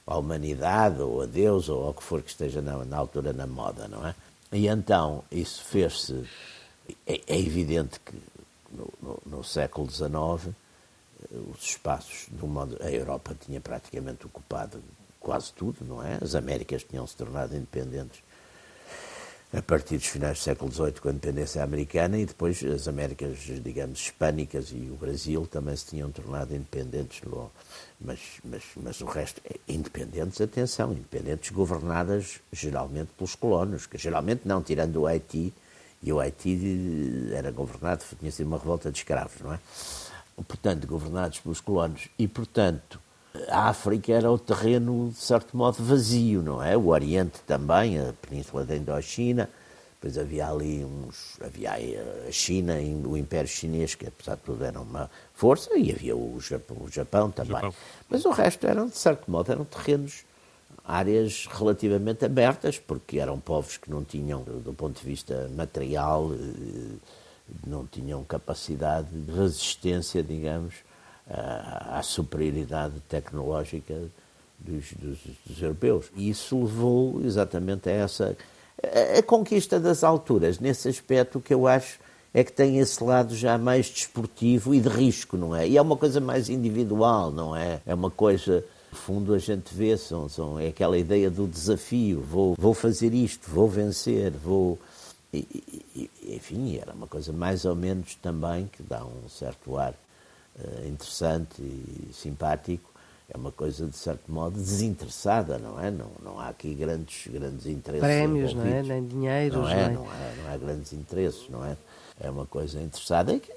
à 0.07 0.19
humanidade, 0.19 1.01
ou 1.01 1.23
a 1.23 1.27
Deus, 1.27 1.69
ou 1.69 1.87
ao 1.87 1.95
que 1.95 2.03
for 2.03 2.23
que 2.23 2.31
esteja 2.31 2.61
na, 2.61 2.85
na 2.85 2.97
altura 2.97 3.33
na 3.33 3.47
moda, 3.47 3.87
não 3.87 4.07
é? 4.07 4.15
E 4.53 4.67
então 4.67 5.23
isso 5.31 5.63
fez-se. 5.63 6.25
É, 7.07 7.21
é, 7.27 7.39
evidente 7.39 8.01
que 8.01 8.15
no, 8.73 8.93
no, 9.03 9.23
no, 9.27 9.45
século 9.45 9.91
XIX 9.91 10.55
os 11.53 11.65
espaços 11.65 12.27
do 12.31 12.47
mundo. 12.47 12.79
A 12.81 12.91
Europa 12.91 13.37
tinha 13.39 13.61
praticamente 13.61 14.27
ocupado 14.27 14.83
quase 15.19 15.53
tudo, 15.53 15.85
não 15.85 16.03
é? 16.03 16.19
As 16.21 16.35
Américas 16.35 16.83
tinham 16.83 17.07
se 17.07 17.17
tornado 17.17 17.55
independentes 17.55 18.23
a 19.53 19.61
partir 19.61 19.99
dos 19.99 20.07
finais 20.07 20.39
do 20.39 20.43
século 20.43 20.71
XVIII, 20.71 20.93
com 21.01 21.09
a 21.09 21.13
independência 21.13 21.63
americana, 21.63 22.17
e 22.17 22.25
depois 22.25 22.63
as 22.63 22.87
Américas, 22.87 23.39
digamos, 23.39 24.01
hispânicas 24.01 24.71
e 24.71 24.89
o 24.91 24.95
Brasil 24.95 25.45
também 25.51 25.75
se 25.75 25.87
tinham 25.87 26.11
tornado 26.13 26.55
independentes, 26.55 27.21
mas, 28.01 28.21
mas, 28.45 28.63
mas 28.77 29.01
o 29.01 29.07
resto, 29.07 29.41
é 29.45 29.57
independentes, 29.67 30.41
atenção, 30.41 30.93
independentes 30.93 31.51
governadas 31.51 32.41
geralmente 32.53 33.11
pelos 33.19 33.35
colonos, 33.35 33.87
que 33.87 33.99
geralmente 33.99 34.43
não, 34.45 34.63
tirando 34.63 35.01
o 35.01 35.07
Haiti, 35.07 35.53
e 36.03 36.13
o 36.13 36.21
Haiti 36.21 37.29
era 37.33 37.51
governado, 37.51 38.05
tinha 38.19 38.33
sido 38.33 38.47
uma 38.47 38.59
revolta 38.59 38.91
de 38.91 38.99
escravos, 38.99 39.41
não 39.41 39.53
é? 39.53 39.59
Portanto, 40.49 40.87
governados 40.87 41.41
pelos 41.41 41.61
colonos, 41.61 42.09
e 42.19 42.27
portanto 42.27 42.99
a 43.49 43.69
África 43.69 44.13
era 44.13 44.31
o 44.31 44.39
terreno, 44.39 45.11
de 45.11 45.19
certo 45.19 45.57
modo, 45.57 45.83
vazio, 45.83 46.43
não 46.43 46.63
é? 46.63 46.77
O 46.77 46.89
Oriente 46.89 47.41
também, 47.47 47.99
a 47.99 48.13
Península 48.13 48.65
da 48.65 48.77
Indochina, 48.77 49.49
depois 50.01 50.17
havia 50.17 50.49
ali 50.49 50.83
uns. 50.83 51.37
Havia 51.45 51.73
a 52.27 52.33
China, 52.33 52.75
o 53.05 53.17
Império 53.17 53.49
Chinês, 53.49 53.95
que 53.95 54.07
apesar 54.07 54.37
de 54.37 54.43
tudo 54.43 54.65
era 54.65 54.81
uma 54.81 55.11
força, 55.35 55.77
e 55.77 55.93
havia 55.93 56.17
o 56.17 56.41
Japão, 56.41 56.79
o 56.81 56.91
Japão 56.91 57.31
também. 57.31 57.53
Japão. 57.53 57.75
Mas 58.09 58.25
o 58.25 58.31
resto 58.31 58.67
eram, 58.67 58.89
de 58.89 58.97
certo 58.97 59.31
modo, 59.31 59.53
eram 59.53 59.65
terrenos, 59.65 60.25
áreas 60.85 61.47
relativamente 61.51 62.25
abertas, 62.25 62.79
porque 62.79 63.19
eram 63.19 63.39
povos 63.39 63.77
que 63.77 63.91
não 63.91 64.05
tinham, 64.05 64.43
do 64.43 64.73
ponto 64.73 64.99
de 65.01 65.07
vista 65.07 65.51
material, 65.55 66.33
eh, 66.33 66.97
não 67.67 67.87
tinham 67.87 68.25
capacidade 68.25 69.09
de 69.11 69.33
resistência, 69.33 70.23
digamos, 70.23 70.75
à 71.33 72.01
superioridade 72.03 72.95
tecnológica 73.09 73.95
dos, 74.59 74.93
dos, 74.93 75.19
dos, 75.47 75.63
europeus. 75.63 76.07
E 76.17 76.29
isso 76.29 76.61
levou 76.61 77.23
exatamente 77.25 77.89
a 77.89 77.93
essa. 77.93 78.37
A, 79.17 79.23
conquista 79.23 79.79
das 79.79 80.03
alturas, 80.03 80.59
nesse 80.59 80.89
aspecto, 80.89 81.41
que 81.41 81.55
eu 81.55 81.67
acho 81.67 81.99
é 82.33 82.45
que 82.45 82.53
tem 82.53 82.79
esse 82.79 83.03
lado 83.03 83.35
já 83.35 83.59
mais 83.59 83.89
desportivo 83.89 84.75
e 84.75 84.81
de 84.81 84.89
risco, 84.89 85.37
não 85.37 85.55
é? 85.55 85.69
E 85.69 85.77
é 85.77 85.83
uma 85.83 85.97
coisa 85.97 86.21
mais 86.21 86.49
individual, 86.49 87.31
não 87.31 87.57
é? 87.57 87.81
É 87.87 87.95
uma 87.95 88.11
coisa. 88.11 88.65
No 88.91 88.99
fundo, 88.99 89.35
a 89.35 89.39
gente 89.39 89.73
vê, 89.75 89.97
são, 89.97 90.29
são, 90.29 90.59
é 90.59 90.69
aquela 90.69 90.99
ideia 90.99 91.31
do 91.31 91.47
desafio: 91.47 92.21
vou, 92.21 92.55
vou 92.59 92.75
fazer 92.75 93.15
isto, 93.15 93.49
vou 93.51 93.69
vencer, 93.69 94.31
vou. 94.33 94.79
E, 95.33 95.47
e, 95.95 96.11
enfim, 96.35 96.77
era 96.77 96.93
uma 96.93 97.07
coisa 97.07 97.33
mais 97.33 97.65
ou 97.65 97.77
menos 97.77 98.17
também 98.17 98.69
que 98.73 98.83
dá 98.83 99.05
um 99.05 99.29
certo 99.29 99.77
ar 99.77 99.95
uh, 100.59 100.89
interessante 100.89 101.63
e 101.63 102.11
simpático, 102.13 102.91
é 103.33 103.37
uma 103.37 103.53
coisa, 103.53 103.87
de 103.87 103.97
certo 103.97 104.31
modo, 104.31 104.57
desinteressada, 104.57 105.57
não 105.57 105.81
é? 105.81 105.89
Não, 105.89 106.11
não 106.21 106.41
há 106.41 106.49
aqui 106.49 106.75
grandes, 106.75 107.29
grandes 107.29 107.65
interesses. 107.67 108.05
Prémios, 108.05 108.55
não 108.55 108.67
é? 108.67 108.83
Nem 108.83 109.07
dinheiros. 109.07 109.57
Não 109.57 109.69
é, 109.69 109.89
não, 109.89 110.03
é? 110.13 110.35
não, 110.37 110.53
há 110.53 110.57
grandes 110.57 110.93
interesses, 110.93 111.49
não 111.49 111.65
é? 111.65 111.77
É 112.19 112.29
uma 112.29 112.45
coisa 112.45 112.81
interessada 112.81 113.33
e 113.33 113.39
que, 113.39 113.53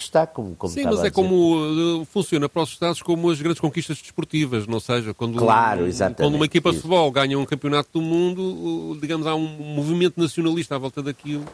que 0.00 0.04
está 0.04 0.26
como, 0.26 0.56
como 0.56 0.72
Sim, 0.72 0.84
mas 0.84 1.04
é 1.04 1.10
como 1.10 2.06
funciona 2.06 2.48
para 2.48 2.62
os 2.62 2.70
Estados 2.70 3.02
como 3.02 3.28
as 3.28 3.38
grandes 3.38 3.60
conquistas 3.60 4.00
desportivas, 4.00 4.66
não 4.66 4.80
seja, 4.80 5.12
quando, 5.12 5.38
claro, 5.38 5.84
quando 6.16 6.36
uma 6.36 6.46
equipa 6.46 6.70
de 6.70 6.76
futebol 6.76 7.10
ganha 7.10 7.38
um 7.38 7.44
campeonato 7.44 7.90
do 7.92 8.00
mundo, 8.00 8.98
digamos, 8.98 9.26
há 9.26 9.34
um 9.34 9.46
movimento 9.46 10.18
nacionalista 10.18 10.74
à 10.74 10.78
volta 10.78 11.02
daquilo 11.02 11.44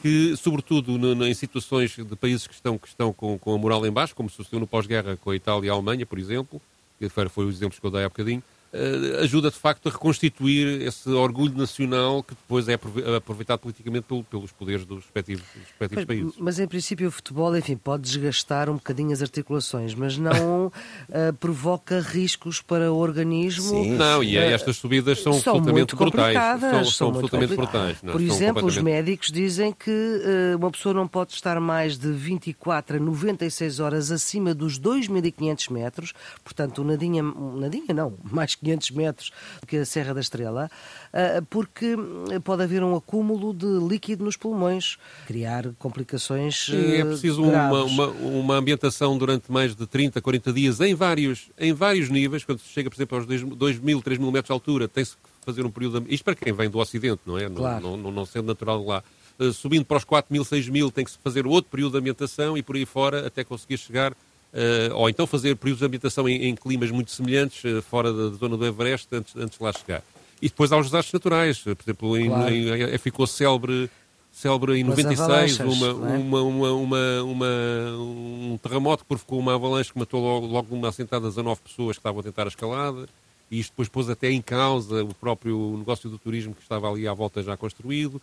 que, 0.00 0.34
sobretudo 0.38 0.96
em 1.26 1.34
situações 1.34 1.94
de 1.94 2.16
países 2.16 2.46
que 2.46 2.54
estão, 2.54 2.78
que 2.78 2.88
estão 2.88 3.12
com, 3.12 3.38
com 3.38 3.54
a 3.54 3.58
moral 3.58 3.86
em 3.86 3.92
baixo, 3.92 4.16
como 4.16 4.30
sucedeu 4.30 4.58
no 4.58 4.66
pós-guerra 4.66 5.18
com 5.18 5.30
a 5.30 5.36
Itália 5.36 5.66
e 5.66 5.70
a 5.70 5.74
Alemanha, 5.74 6.06
por 6.06 6.18
exemplo, 6.18 6.60
que 6.98 7.08
foi 7.28 7.44
o 7.44 7.50
exemplo 7.50 7.78
que 7.78 7.86
eu 7.86 7.90
dei 7.90 8.04
há 8.04 8.08
bocadinho, 8.08 8.42
ajuda 9.20 9.50
de 9.50 9.56
facto 9.56 9.88
a 9.88 9.92
reconstituir 9.92 10.82
esse 10.82 11.08
orgulho 11.10 11.56
nacional 11.56 12.22
que 12.22 12.34
depois 12.34 12.68
é 12.68 12.74
aproveitado 13.16 13.58
politicamente 13.60 14.04
pelo, 14.04 14.24
pelos 14.24 14.50
poderes 14.50 14.86
dos 14.86 15.04
respectivos, 15.04 15.44
dos 15.54 15.62
respectivos 15.62 15.96
mas, 15.96 16.04
países. 16.06 16.34
Mas 16.38 16.58
em 16.58 16.66
princípio 16.66 17.08
o 17.08 17.10
futebol, 17.10 17.54
enfim, 17.56 17.76
pode 17.76 18.02
desgastar 18.02 18.70
um 18.70 18.74
bocadinho 18.74 19.12
as 19.12 19.20
articulações, 19.20 19.94
mas 19.94 20.16
não 20.16 20.66
uh, 20.66 20.72
provoca 21.38 22.00
riscos 22.00 22.62
para 22.62 22.90
o 22.90 22.96
organismo. 22.96 23.68
Sim. 23.68 23.92
Não, 23.92 24.24
e 24.24 24.38
uh, 24.38 24.40
estas 24.40 24.76
subidas 24.76 25.20
são, 25.20 25.34
são 25.34 25.56
absolutamente 25.56 25.94
brutais. 25.94 26.34
São, 26.34 26.70
são, 26.70 26.84
são 26.84 27.08
absolutamente 27.08 27.54
brutais. 27.54 28.02
Não, 28.02 28.12
Por 28.12 28.22
exemplo, 28.22 28.64
os 28.64 28.78
médicos 28.78 29.30
dizem 29.30 29.72
que 29.72 30.22
uma 30.56 30.70
pessoa 30.70 30.94
não 30.94 31.06
pode 31.06 31.32
estar 31.32 31.60
mais 31.60 31.98
de 31.98 32.10
24 32.10 32.96
a 32.96 33.00
96 33.00 33.80
horas 33.80 34.10
acima 34.10 34.54
dos 34.54 34.80
2.500 34.80 35.70
metros, 35.70 36.12
portanto, 36.42 36.82
nadinha, 36.82 37.22
nadinha 37.22 37.94
não, 37.94 38.14
mais 38.30 38.54
500 38.62 38.90
metros 38.92 39.32
que 39.66 39.78
a 39.78 39.84
Serra 39.84 40.14
da 40.14 40.20
Estrela, 40.20 40.70
uh, 41.12 41.44
porque 41.46 41.96
pode 42.44 42.62
haver 42.62 42.82
um 42.82 42.94
acúmulo 42.94 43.52
de 43.52 43.66
líquido 43.66 44.24
nos 44.24 44.36
pulmões, 44.36 44.96
criar 45.26 45.72
complicações 45.78 46.70
é 46.70 47.04
preciso 47.04 47.42
uma, 47.42 47.84
uma, 47.84 48.06
uma, 48.08 48.56
ambientação 48.56 49.16
durante 49.16 49.50
mais 49.50 49.74
de 49.74 49.86
30, 49.86 50.20
40 50.20 50.52
dias 50.52 50.80
em 50.80 50.94
vários, 50.94 51.50
em 51.58 51.72
vários 51.72 52.08
níveis. 52.08 52.44
Quando 52.44 52.58
se 52.58 52.68
chega, 52.68 52.90
por 52.90 52.96
exemplo, 52.96 53.18
aos 53.18 53.26
2 53.26 53.78
mil, 53.80 54.02
3 54.02 54.18
mil 54.18 54.30
metros 54.30 54.48
de 54.48 54.52
altura, 54.52 54.88
tem-se 54.88 55.12
que 55.12 55.22
fazer 55.44 55.64
um 55.64 55.70
período... 55.70 56.00
De... 56.00 56.14
Isto 56.14 56.24
para 56.24 56.34
quem 56.34 56.52
vem 56.52 56.70
do 56.70 56.78
Ocidente, 56.78 57.20
não 57.26 57.38
é? 57.38 57.48
Claro. 57.48 57.82
Não, 57.82 57.96
não, 57.96 58.10
não 58.10 58.26
sendo 58.26 58.46
natural 58.46 58.84
lá. 58.84 59.02
Uh, 59.38 59.52
subindo 59.52 59.84
para 59.84 59.96
os 59.96 60.04
4 60.04 60.32
mil, 60.32 60.44
6 60.44 60.68
mil, 60.68 60.90
tem 60.90 61.04
que 61.04 61.10
se 61.10 61.18
fazer 61.22 61.46
outro 61.46 61.70
período 61.70 61.92
de 61.92 61.98
ambientação 61.98 62.56
e 62.56 62.62
por 62.62 62.76
aí 62.76 62.86
fora 62.86 63.26
até 63.26 63.44
conseguir 63.44 63.78
chegar 63.78 64.14
ou 64.94 65.08
então 65.08 65.26
fazer 65.26 65.56
períodos 65.56 65.80
de 65.80 65.84
habitação 65.84 66.28
em, 66.28 66.48
em 66.48 66.54
climas 66.54 66.90
muito 66.90 67.10
semelhantes, 67.10 67.64
uh, 67.64 67.82
fora 67.82 68.12
da, 68.12 68.36
zona 68.36 68.56
do 68.56 68.66
Everest, 68.66 69.08
antes, 69.12 69.34
antes 69.36 69.58
de 69.58 69.64
lá 69.64 69.72
chegar. 69.72 70.02
E 70.40 70.48
depois 70.48 70.72
há 70.72 70.76
os 70.76 70.86
desastres 70.86 71.12
naturais, 71.12 71.58
por 71.58 71.76
exemplo, 71.82 72.18
em, 72.18 72.28
claro. 72.28 72.52
em, 72.52 72.94
em, 72.94 72.98
ficou 72.98 73.26
célebre, 73.26 73.88
célebre 74.32 74.78
em 74.78 74.84
96 74.84 75.60
uma, 75.60 75.86
é? 75.86 75.92
uma, 75.92 76.42
uma, 76.42 76.72
uma, 77.22 77.46
um 77.96 78.58
terremoto 78.60 79.04
que 79.04 79.08
provocou 79.08 79.38
uma 79.38 79.54
avalanche 79.54 79.92
que 79.92 79.98
matou 79.98 80.20
logo, 80.20 80.46
logo 80.46 80.74
uma 80.74 80.88
assentada 80.88 81.28
19 81.28 81.60
pessoas 81.60 81.96
que 81.96 82.00
estavam 82.00 82.20
a 82.20 82.22
tentar 82.22 82.44
a 82.44 82.48
escalada. 82.48 83.08
E 83.50 83.60
isto 83.60 83.70
depois 83.70 83.88
pôs 83.88 84.08
até 84.08 84.30
em 84.30 84.40
causa 84.40 85.04
o 85.04 85.14
próprio 85.14 85.76
negócio 85.76 86.08
do 86.08 86.18
turismo 86.18 86.54
que 86.54 86.62
estava 86.62 86.90
ali 86.90 87.06
à 87.06 87.12
volta 87.12 87.42
já 87.42 87.56
construído. 87.56 88.20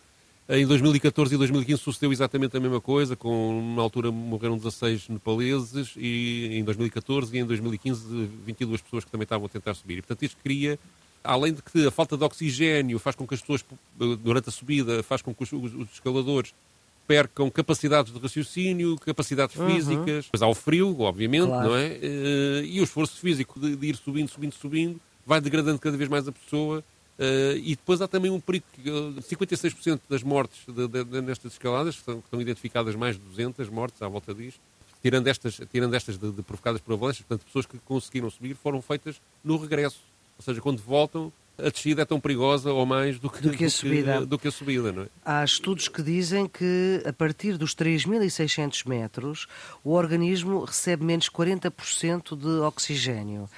Em 0.52 0.66
2014 0.66 1.32
e 1.32 1.38
2015 1.38 1.80
sucedeu 1.80 2.10
exatamente 2.10 2.56
a 2.56 2.60
mesma 2.60 2.80
coisa, 2.80 3.14
com 3.14 3.72
na 3.76 3.82
altura 3.82 4.10
morreram 4.10 4.56
16 4.56 5.08
nepaleses 5.08 5.92
e 5.96 6.48
em 6.58 6.64
2014 6.64 7.36
e 7.36 7.38
em 7.38 7.44
2015 7.44 8.28
22 8.44 8.80
pessoas 8.80 9.04
que 9.04 9.12
também 9.12 9.22
estavam 9.22 9.46
a 9.46 9.48
tentar 9.48 9.74
subir. 9.74 9.98
E, 9.98 10.02
portanto, 10.02 10.24
isto 10.24 10.36
cria, 10.42 10.76
além 11.22 11.52
de 11.52 11.62
que 11.62 11.86
a 11.86 11.90
falta 11.92 12.16
de 12.16 12.24
oxigênio 12.24 12.98
faz 12.98 13.14
com 13.14 13.28
que 13.28 13.34
as 13.34 13.40
pessoas, 13.40 13.64
durante 13.96 14.48
a 14.48 14.52
subida, 14.52 15.04
faz 15.04 15.22
com 15.22 15.32
que 15.32 15.44
os, 15.44 15.52
os, 15.52 15.92
escaladores 15.92 16.52
percam 17.06 17.48
capacidades 17.48 18.12
de 18.12 18.18
raciocínio, 18.18 18.96
capacidades 18.98 19.54
uhum. 19.54 19.70
físicas. 19.70 20.24
Depois 20.24 20.42
há 20.42 20.48
o 20.48 20.54
frio, 20.54 21.00
obviamente, 21.00 21.46
claro. 21.46 21.68
não 21.68 21.76
é? 21.76 21.96
Eh, 22.02 22.62
e 22.64 22.80
o 22.80 22.84
esforço 22.84 23.20
físico 23.20 23.60
de, 23.60 23.76
de 23.76 23.86
ir 23.86 23.94
subindo, 23.94 24.28
subindo, 24.28 24.52
subindo, 24.52 25.00
vai 25.24 25.40
degradando 25.40 25.78
cada 25.78 25.96
vez 25.96 26.10
mais 26.10 26.26
a 26.26 26.32
pessoa 26.32 26.82
Uh, 27.20 27.58
e 27.58 27.76
depois 27.76 28.00
há 28.00 28.08
também 28.08 28.30
um 28.30 28.40
perigo, 28.40 28.64
que 28.72 28.82
56% 28.82 29.94
eh, 29.94 30.00
das 30.08 30.22
mortes 30.22 30.58
de, 30.66 30.88
de, 30.88 31.04
de, 31.04 31.20
nestas 31.20 31.52
escaladas, 31.52 31.96
que 31.96 32.00
estão, 32.00 32.14
que 32.14 32.26
estão, 32.26 32.40
identificadas 32.40 32.94
mais 32.94 33.16
de 33.16 33.22
200 33.22 33.68
mortes 33.68 34.00
à 34.00 34.08
volta 34.08 34.32
disto, 34.32 34.58
tirando 35.02 35.26
estas, 35.26 35.60
tirando 35.70 35.92
estas 35.92 36.16
de, 36.16 36.32
provocadas 36.42 36.80
por 36.80 36.94
avalanches, 36.94 37.20
portanto, 37.20 37.44
pessoas 37.44 37.66
que 37.66 37.76
conseguiram 37.80 38.30
subir 38.30 38.54
foram 38.54 38.80
feitas 38.80 39.20
no 39.44 39.58
regresso. 39.58 40.00
Ou 40.38 40.42
seja, 40.42 40.62
quando 40.62 40.78
voltam, 40.78 41.30
a 41.66 41.70
descida 41.70 42.02
é 42.02 42.04
tão 42.04 42.20
perigosa 42.20 42.72
ou 42.72 42.84
mais 42.84 43.18
do 43.18 43.30
que, 43.30 43.42
do 43.42 43.50
que, 43.50 43.64
a, 43.64 43.70
subida. 43.70 44.18
Que, 44.20 44.26
do 44.26 44.38
que 44.38 44.48
a 44.48 44.50
subida. 44.50 44.92
Não 44.92 45.02
é? 45.02 45.06
Há 45.24 45.44
estudos 45.44 45.88
que 45.88 46.02
dizem 46.02 46.46
que 46.46 47.02
a 47.04 47.12
partir 47.12 47.56
dos 47.56 47.74
3.600 47.74 48.88
metros 48.88 49.46
o 49.84 49.92
organismo 49.92 50.64
recebe 50.64 51.04
menos 51.04 51.28
40% 51.28 52.36
de 52.36 52.60
oxigênio 52.60 53.48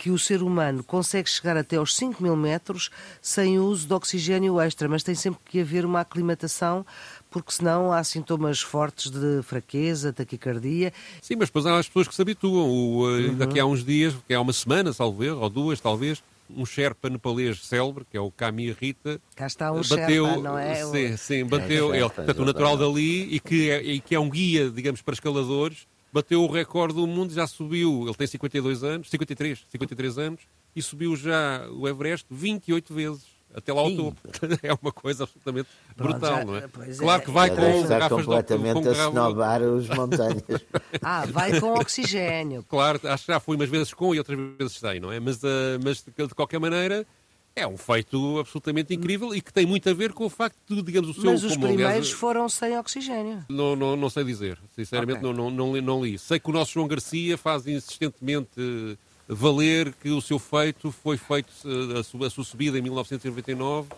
que 0.00 0.10
o 0.10 0.18
ser 0.18 0.42
humano 0.42 0.82
consegue 0.82 1.28
chegar 1.28 1.58
até 1.58 1.76
aos 1.76 1.94
5 1.94 2.22
mil 2.22 2.34
metros 2.34 2.88
sem 3.20 3.58
o 3.58 3.66
uso 3.66 3.86
de 3.86 3.92
oxigênio 3.92 4.58
extra, 4.58 4.88
mas 4.88 5.02
tem 5.02 5.14
sempre 5.14 5.40
que 5.44 5.60
haver 5.60 5.84
uma 5.84 6.00
aclimatação 6.00 6.86
porque 7.30 7.52
senão 7.52 7.92
há 7.92 8.02
sintomas 8.02 8.60
fortes 8.60 9.10
de 9.10 9.42
fraqueza, 9.42 10.12
taquicardia. 10.12 10.92
Sim, 11.22 11.36
mas 11.36 11.48
depois 11.48 11.66
há 11.66 11.78
as 11.78 11.86
pessoas 11.86 12.08
que 12.08 12.14
se 12.14 12.22
habituam. 12.22 12.68
O, 12.68 13.06
uhum. 13.06 13.36
Daqui 13.36 13.60
a 13.60 13.66
uns 13.66 13.84
dias, 13.84 14.14
que 14.26 14.34
há 14.34 14.40
uma 14.40 14.52
semana, 14.52 14.92
talvez, 14.92 15.32
ou 15.32 15.48
duas, 15.48 15.80
talvez, 15.80 16.22
um 16.56 16.66
Sherpa 16.66 17.08
nepalês 17.08 17.64
célebre, 17.64 18.04
que 18.04 18.16
é 18.16 18.20
o 18.20 18.30
Kami 18.30 18.72
Rita. 18.72 19.20
Cá 19.34 19.46
está 19.46 19.72
um 19.72 19.82
bateu, 19.82 20.26
Sherpa, 20.26 20.42
não 20.42 20.58
é? 20.58 20.84
Sim, 20.84 21.16
sim 21.16 21.44
bateu. 21.44 21.92
É, 21.94 21.98
ele, 21.98 22.10
portanto, 22.10 22.42
o 22.42 22.44
natural 22.44 22.76
dali 22.76 23.34
e 23.34 23.40
que, 23.40 23.70
é, 23.70 23.82
e 23.82 24.00
que 24.00 24.14
é 24.14 24.20
um 24.20 24.28
guia, 24.28 24.70
digamos, 24.70 25.02
para 25.02 25.14
escaladores 25.14 25.86
bateu 26.12 26.42
o 26.42 26.50
recorde 26.50 26.94
do 26.94 27.06
mundo, 27.06 27.32
já 27.32 27.46
subiu, 27.46 28.04
ele 28.04 28.14
tem 28.14 28.26
52 28.26 28.82
anos, 28.82 29.10
53, 29.10 29.64
53 29.68 30.18
anos, 30.18 30.40
e 30.74 30.82
subiu 30.82 31.16
já 31.16 31.68
o 31.70 31.88
Everest 31.88 32.26
28 32.30 32.94
vezes. 32.94 33.39
Até 33.54 33.72
lá 33.72 33.80
ao 33.80 33.90
topo. 33.90 34.20
É 34.62 34.72
uma 34.80 34.92
coisa 34.92 35.24
absolutamente 35.24 35.68
Pronto, 35.96 36.18
brutal, 36.18 36.38
já, 36.38 36.44
não 36.44 36.56
é? 36.56 36.68
Claro 36.96 37.22
é. 37.22 37.24
que 37.24 37.30
vai 37.30 37.50
com 37.50 37.82
está 37.82 38.08
completamente 38.08 38.88
a 38.88 38.92
snobar 38.92 39.62
os 39.62 39.88
montanhas. 39.88 40.44
ah, 41.02 41.26
vai 41.26 41.58
com 41.58 41.74
oxigênio. 41.74 42.64
Claro, 42.68 43.00
acho 43.04 43.26
que 43.26 43.32
já 43.32 43.40
fui 43.40 43.56
umas 43.56 43.68
vezes 43.68 43.92
com 43.92 44.14
e 44.14 44.18
outras 44.18 44.38
vezes 44.58 44.76
sem, 44.78 45.00
não 45.00 45.10
é? 45.10 45.18
Mas, 45.18 45.42
uh, 45.42 45.78
mas 45.82 46.02
de 46.04 46.34
qualquer 46.34 46.60
maneira, 46.60 47.06
é 47.54 47.66
um 47.66 47.76
feito 47.76 48.38
absolutamente 48.38 48.94
incrível 48.94 49.34
e 49.34 49.40
que 49.40 49.52
tem 49.52 49.66
muito 49.66 49.88
a 49.88 49.94
ver 49.94 50.12
com 50.12 50.24
o 50.24 50.30
facto 50.30 50.56
de, 50.68 50.82
digamos, 50.82 51.10
o 51.10 51.14
seu... 51.14 51.30
Mas 51.30 51.42
os 51.42 51.56
primeiros 51.56 51.84
aliás, 51.84 52.10
foram 52.10 52.48
sem 52.48 52.78
oxigênio. 52.78 53.44
Não, 53.48 53.74
não, 53.74 53.96
não 53.96 54.08
sei 54.08 54.24
dizer. 54.24 54.58
Sinceramente, 54.74 55.18
okay. 55.18 55.32
não, 55.32 55.50
não, 55.50 55.72
não, 55.72 55.82
não 55.82 56.04
li. 56.04 56.18
Sei 56.18 56.38
que 56.38 56.48
o 56.48 56.52
nosso 56.52 56.72
João 56.72 56.86
Garcia 56.86 57.36
faz 57.36 57.66
insistentemente 57.66 58.98
valer 59.30 59.92
que 59.94 60.10
o 60.10 60.20
seu 60.20 60.38
feito 60.38 60.90
foi 60.90 61.16
feito, 61.16 61.52
eh, 61.64 62.00
a 62.00 62.02
sua, 62.02 62.26
a 62.26 62.30
sua 62.30 62.44
subida 62.44 62.76
em 62.78 62.82
1999 62.82 63.88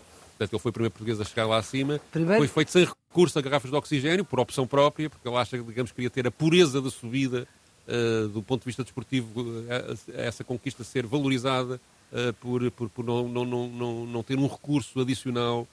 portanto 0.42 0.52
ele 0.52 0.58
foi 0.58 0.70
o 0.70 0.72
primeiro 0.72 0.92
português 0.92 1.20
a 1.20 1.24
chegar 1.24 1.46
lá 1.46 1.58
acima, 1.58 2.00
primeiro... 2.10 2.38
foi 2.38 2.48
feito 2.48 2.70
sem 2.70 2.84
recurso 2.84 3.38
a 3.38 3.42
garrafas 3.42 3.70
de 3.70 3.76
oxigênio, 3.76 4.24
por 4.24 4.40
opção 4.40 4.66
própria, 4.66 5.08
porque 5.08 5.26
ele 5.26 5.36
acha 5.36 5.56
que, 5.56 5.64
digamos, 5.64 5.92
queria 5.92 6.10
ter 6.10 6.26
a 6.26 6.30
pureza 6.30 6.80
da 6.80 6.90
subida, 6.90 7.46
uh, 7.86 8.28
do 8.28 8.42
ponto 8.42 8.62
de 8.62 8.66
vista 8.66 8.82
desportivo, 8.82 9.40
uh, 9.40 9.66
essa 10.14 10.42
conquista 10.42 10.82
ser 10.82 11.06
valorizada 11.06 11.80
uh, 12.12 12.32
por, 12.34 12.70
por, 12.72 12.88
por 12.88 13.04
não, 13.04 13.28
não, 13.28 13.44
não, 13.44 14.06
não, 14.06 14.22
ter 14.22 14.38
um 14.38 14.46
recurso 14.46 15.00
adicional 15.00 15.66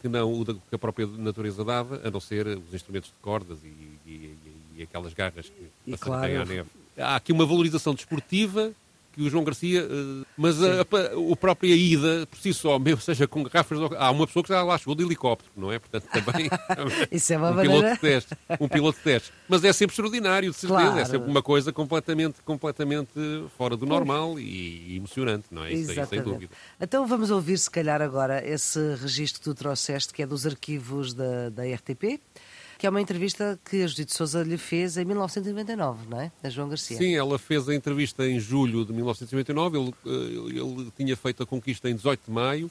que 0.00 0.08
não 0.08 0.40
o 0.40 0.42
da, 0.42 0.54
que 0.54 0.74
a 0.74 0.78
própria 0.78 1.06
natureza 1.06 1.62
dava, 1.62 2.00
a 2.02 2.10
não 2.10 2.18
ser 2.18 2.46
os 2.46 2.72
instrumentos 2.72 3.10
de 3.10 3.16
cordas 3.20 3.58
e, 3.62 3.66
e, 3.66 4.10
e, 4.10 4.36
e 4.78 4.82
aquelas 4.82 5.12
garras 5.12 5.50
que 5.50 5.70
e, 5.86 5.98
claro. 5.98 6.40
à 6.40 6.44
neve. 6.46 6.70
Há 6.96 7.16
aqui 7.16 7.30
uma 7.30 7.44
valorização 7.44 7.92
desportiva 7.94 8.72
que 9.16 9.22
o 9.22 9.30
João 9.30 9.42
Garcia, 9.42 9.82
uh, 9.82 10.26
mas 10.36 10.62
a, 10.62 10.82
a, 10.82 11.18
o 11.18 11.34
própria 11.34 11.74
ida, 11.74 12.26
por 12.30 12.38
si 12.38 12.52
só, 12.52 12.78
mesmo 12.78 13.00
seja 13.00 13.26
com 13.26 13.42
garrafas, 13.42 13.78
há 13.96 14.10
uma 14.10 14.26
pessoa 14.26 14.42
que 14.42 14.50
já 14.50 14.62
lá 14.62 14.76
chegou 14.76 14.94
de 14.94 15.02
helicóptero, 15.02 15.50
não 15.56 15.72
é? 15.72 15.78
Portanto, 15.78 16.06
também 16.12 16.50
Isso 17.10 17.32
é 17.32 17.38
uma 17.38 17.50
um 17.50 17.54
maneira... 17.54 17.78
piloto 17.78 17.94
de 17.94 18.00
teste, 18.00 18.36
um 18.60 18.68
piloto 18.68 18.98
de 18.98 19.04
teste. 19.04 19.32
Mas 19.48 19.64
é 19.64 19.72
sempre 19.72 19.92
extraordinário, 19.92 20.50
de 20.50 20.56
certeza, 20.56 20.82
claro. 20.82 20.98
é 20.98 21.04
sempre 21.06 21.30
uma 21.30 21.42
coisa 21.42 21.72
completamente, 21.72 22.42
completamente 22.44 23.12
fora 23.56 23.76
do 23.76 23.86
normal 23.86 24.38
e, 24.38 24.92
e 24.92 24.96
emocionante, 24.96 25.46
não 25.50 25.64
é? 25.64 25.72
Isso 25.72 25.98
aí, 25.98 26.06
sem 26.06 26.22
dúvida. 26.22 26.52
Então 26.78 27.06
vamos 27.06 27.30
ouvir, 27.30 27.56
se 27.56 27.70
calhar, 27.70 28.02
agora 28.02 28.46
esse 28.46 28.78
registro 28.96 29.40
que 29.40 29.44
tu 29.44 29.54
trouxeste, 29.54 30.12
que 30.12 30.22
é 30.22 30.26
dos 30.26 30.46
arquivos 30.46 31.14
da, 31.14 31.48
da 31.48 31.62
RTP 31.64 32.20
que 32.78 32.86
é 32.86 32.90
uma 32.90 33.00
entrevista 33.00 33.58
que 33.68 33.82
a 33.82 33.86
Judite 33.86 34.14
Souza 34.14 34.42
lhe 34.42 34.58
fez 34.58 34.96
em 34.96 35.04
1999, 35.04 36.08
não 36.08 36.20
é? 36.20 36.30
A 36.42 36.48
João 36.48 36.68
Garcia. 36.68 36.96
Sim, 36.96 37.14
ela 37.14 37.38
fez 37.38 37.68
a 37.68 37.74
entrevista 37.74 38.26
em 38.26 38.38
julho 38.38 38.84
de 38.84 38.92
1999, 38.92 39.78
ele, 39.78 39.94
eh, 40.04 40.60
ele 40.60 40.92
tinha 40.96 41.16
feito 41.16 41.42
a 41.42 41.46
conquista 41.46 41.88
em 41.88 41.94
18 41.94 42.20
de 42.26 42.30
maio, 42.30 42.70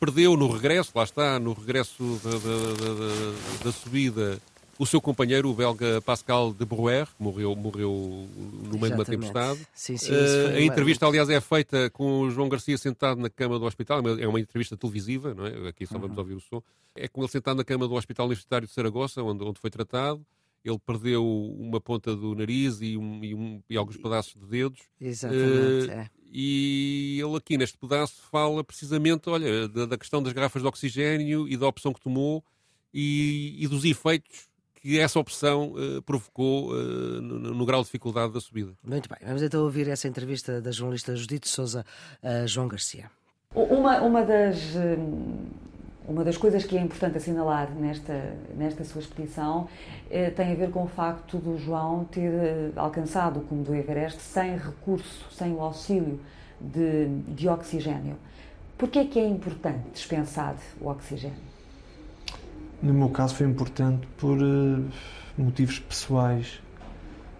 perdeu 0.00 0.36
no 0.36 0.50
regresso, 0.50 0.92
lá 0.94 1.04
está, 1.04 1.38
no 1.38 1.52
regresso 1.52 2.20
da, 2.22 2.30
da, 2.30 2.38
da, 2.38 3.64
da 3.64 3.72
subida 3.72 4.40
o 4.78 4.86
seu 4.86 5.00
companheiro, 5.00 5.48
o 5.48 5.54
belga 5.54 6.00
Pascal 6.02 6.52
de 6.52 6.64
Brouwer, 6.64 7.08
morreu, 7.18 7.54
morreu 7.56 7.90
no 7.90 8.78
meio 8.78 8.86
Exatamente. 8.86 8.88
de 8.88 8.94
uma 8.94 9.04
tempestade. 9.04 9.66
Sim, 9.74 9.96
sim, 9.96 10.12
uh, 10.12 10.56
a 10.56 10.60
entrevista, 10.60 11.06
aliás, 11.06 11.28
é 11.30 11.40
feita 11.40 11.90
com 11.90 12.20
o 12.20 12.30
João 12.30 12.48
Garcia 12.48 12.76
sentado 12.76 13.20
na 13.20 13.30
cama 13.30 13.58
do 13.58 13.64
hospital. 13.64 14.02
É 14.18 14.26
uma 14.26 14.40
entrevista 14.40 14.76
televisiva, 14.76 15.34
não 15.34 15.46
é? 15.46 15.68
Aqui 15.68 15.86
só 15.86 15.98
vamos 15.98 16.16
uhum. 16.16 16.22
ouvir 16.22 16.34
o 16.34 16.40
som. 16.40 16.62
É 16.94 17.08
com 17.08 17.22
ele 17.22 17.30
sentado 17.30 17.56
na 17.56 17.64
cama 17.64 17.88
do 17.88 17.94
Hospital 17.94 18.26
Universitário 18.26 18.66
de 18.66 18.72
Saragossa, 18.72 19.22
onde, 19.22 19.44
onde 19.44 19.60
foi 19.60 19.70
tratado. 19.70 20.24
Ele 20.64 20.78
perdeu 20.84 21.24
uma 21.24 21.80
ponta 21.80 22.14
do 22.16 22.34
nariz 22.34 22.80
e, 22.80 22.96
um, 22.96 23.22
e, 23.22 23.34
um, 23.34 23.62
e 23.70 23.76
alguns 23.76 23.96
pedaços 23.96 24.34
de 24.34 24.46
dedos. 24.46 24.80
Exatamente. 25.00 25.88
Uh, 25.88 25.90
é. 25.90 26.10
E 26.32 27.18
ele 27.22 27.36
aqui 27.36 27.56
neste 27.56 27.78
pedaço 27.78 28.20
fala 28.30 28.64
precisamente, 28.64 29.30
olha, 29.30 29.68
da, 29.68 29.86
da, 29.86 29.96
questão 29.96 30.22
das 30.22 30.32
garrafas 30.32 30.60
de 30.60 30.68
oxigênio 30.68 31.48
e 31.48 31.56
da 31.56 31.66
opção 31.68 31.92
que 31.92 32.00
tomou 32.00 32.44
e, 32.92 33.54
e 33.58 33.68
dos 33.68 33.84
efeitos 33.84 34.48
que 34.86 35.00
essa 35.00 35.18
opção 35.18 35.72
uh, 35.72 36.00
provocou 36.02 36.70
uh, 36.70 37.20
no, 37.20 37.52
no, 37.52 37.66
grau 37.66 37.80
de 37.80 37.86
dificuldade 37.86 38.32
da 38.32 38.40
subida. 38.40 38.72
Muito 38.84 39.08
bem, 39.08 39.18
vamos 39.26 39.42
então 39.42 39.64
ouvir 39.64 39.88
essa 39.88 40.06
entrevista 40.06 40.60
da 40.60 40.70
jornalista 40.70 41.16
Judite 41.16 41.48
Souza 41.48 41.84
a 42.22 42.46
João 42.46 42.68
Garcia. 42.68 43.10
Uma, 43.52 44.00
uma, 44.02 44.22
das, 44.22 44.76
eh, 44.76 44.96
uma 46.06 46.22
das 46.22 46.36
coisas 46.36 46.64
que 46.64 46.76
é 46.76 46.80
importante 46.80 47.16
assinalar 47.16 47.70
nesta, 47.70 48.36
nesta 48.56 48.84
sua 48.84 49.00
expedição 49.00 49.68
eh, 50.08 50.30
tem 50.30 50.52
a 50.52 50.54
ver 50.54 50.70
com 50.70 50.84
o 50.84 50.88
facto 50.88 51.38
do 51.38 51.58
João 51.58 52.04
ter 52.04 52.72
alcançado 52.76 53.40
o 53.40 53.42
cume 53.42 53.64
do 53.64 53.74
Everest 53.74 54.20
sem 54.20 54.56
recurso, 54.56 55.26
sem 55.32 55.52
o 55.52 55.60
auxílio 55.60 56.20
de, 56.60 57.08
de 57.34 57.48
oxigênio. 57.48 58.16
Por 58.78 58.88
que 58.88 59.00
é 59.00 59.04
que 59.04 59.18
é 59.18 59.26
importante 59.26 59.90
dispensar 59.92 60.54
o 60.80 60.88
oxigênio? 60.88 61.55
No 62.82 62.92
meu 62.94 63.08
caso 63.08 63.34
foi 63.34 63.46
importante 63.46 64.06
por 64.18 64.38
uh, 64.38 64.84
motivos 65.38 65.78
pessoais. 65.78 66.60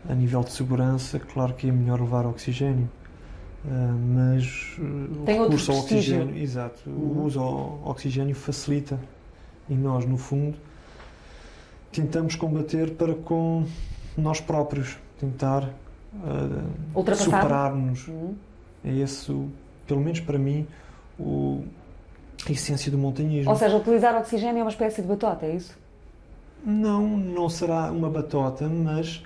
A 0.09 0.15
nível 0.15 0.43
de 0.45 0.53
segurança, 0.53 1.19
claro 1.19 1.53
que 1.55 1.69
é 1.69 1.73
melhor 1.73 2.01
levar 2.01 2.25
oxigênio. 2.27 2.89
mas 4.15 4.77
uh, 4.79 5.25
Tem 5.25 5.41
o 5.41 5.45
recurso 5.45 5.73
ao 5.73 5.79
oxigênio, 5.79 6.37
exato, 6.39 6.79
Uhum. 6.89 6.95
o 6.95 7.25
uso 7.27 7.41
ao 7.41 7.81
oxigênio 7.85 8.35
facilita 8.35 8.99
e 9.69 9.75
nós, 9.75 10.07
no 10.07 10.17
fundo, 10.17 10.57
tentamos 11.93 12.37
combater 12.37 12.93
para 12.95 13.15
com 13.15 13.67
nós 14.17 14.41
próprios, 14.41 14.97
tentar 15.19 15.65
uh, 15.65 17.17
superar-nos. 17.17 18.07
Uhum. 18.07 18.35
É 18.85 18.93
esse, 18.99 19.33
o- 19.33 19.51
pelo 19.87 20.01
menos 20.01 20.21
para 20.21 20.39
mim, 20.39 20.67
o, 21.19 21.65
a 22.45 22.53
essência 22.53 22.91
do 22.91 22.99
montanhismo. 22.99 23.51
Ou 23.51 23.57
seja, 23.57 23.77
utilizar 23.77 24.17
oxigênio 24.17 24.61
é 24.61 24.63
uma 24.63 24.71
espécie 24.71 25.03
de 25.03 25.09
batota, 25.09 25.47
é 25.47 25.57
isso? 25.57 25.77
Não, 26.65 27.07
não 27.07 27.49
será 27.49 27.91
uma 27.93 28.11
batota, 28.11 28.69
mas 28.69 29.23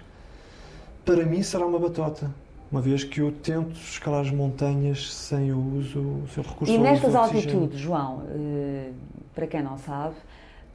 para 1.05 1.25
mim 1.25 1.43
será 1.43 1.67
uma 1.67 1.79
batota. 1.79 2.31
Uma 2.71 2.81
vez 2.81 3.03
que 3.03 3.21
eu 3.21 3.33
tento 3.33 3.73
escalar 3.73 4.21
as 4.21 4.31
montanhas 4.31 5.13
sem 5.13 5.53
o 5.53 5.59
uso, 5.77 5.99
o 5.99 6.29
seu 6.33 6.43
recurso 6.43 6.73
E 6.73 6.79
nestas 6.79 7.17
altitudes, 7.17 7.81
João, 7.81 8.23
eh, 8.29 8.91
para 9.35 9.47
quem 9.49 9.61
não 9.61 9.77
sabe, 9.77 10.15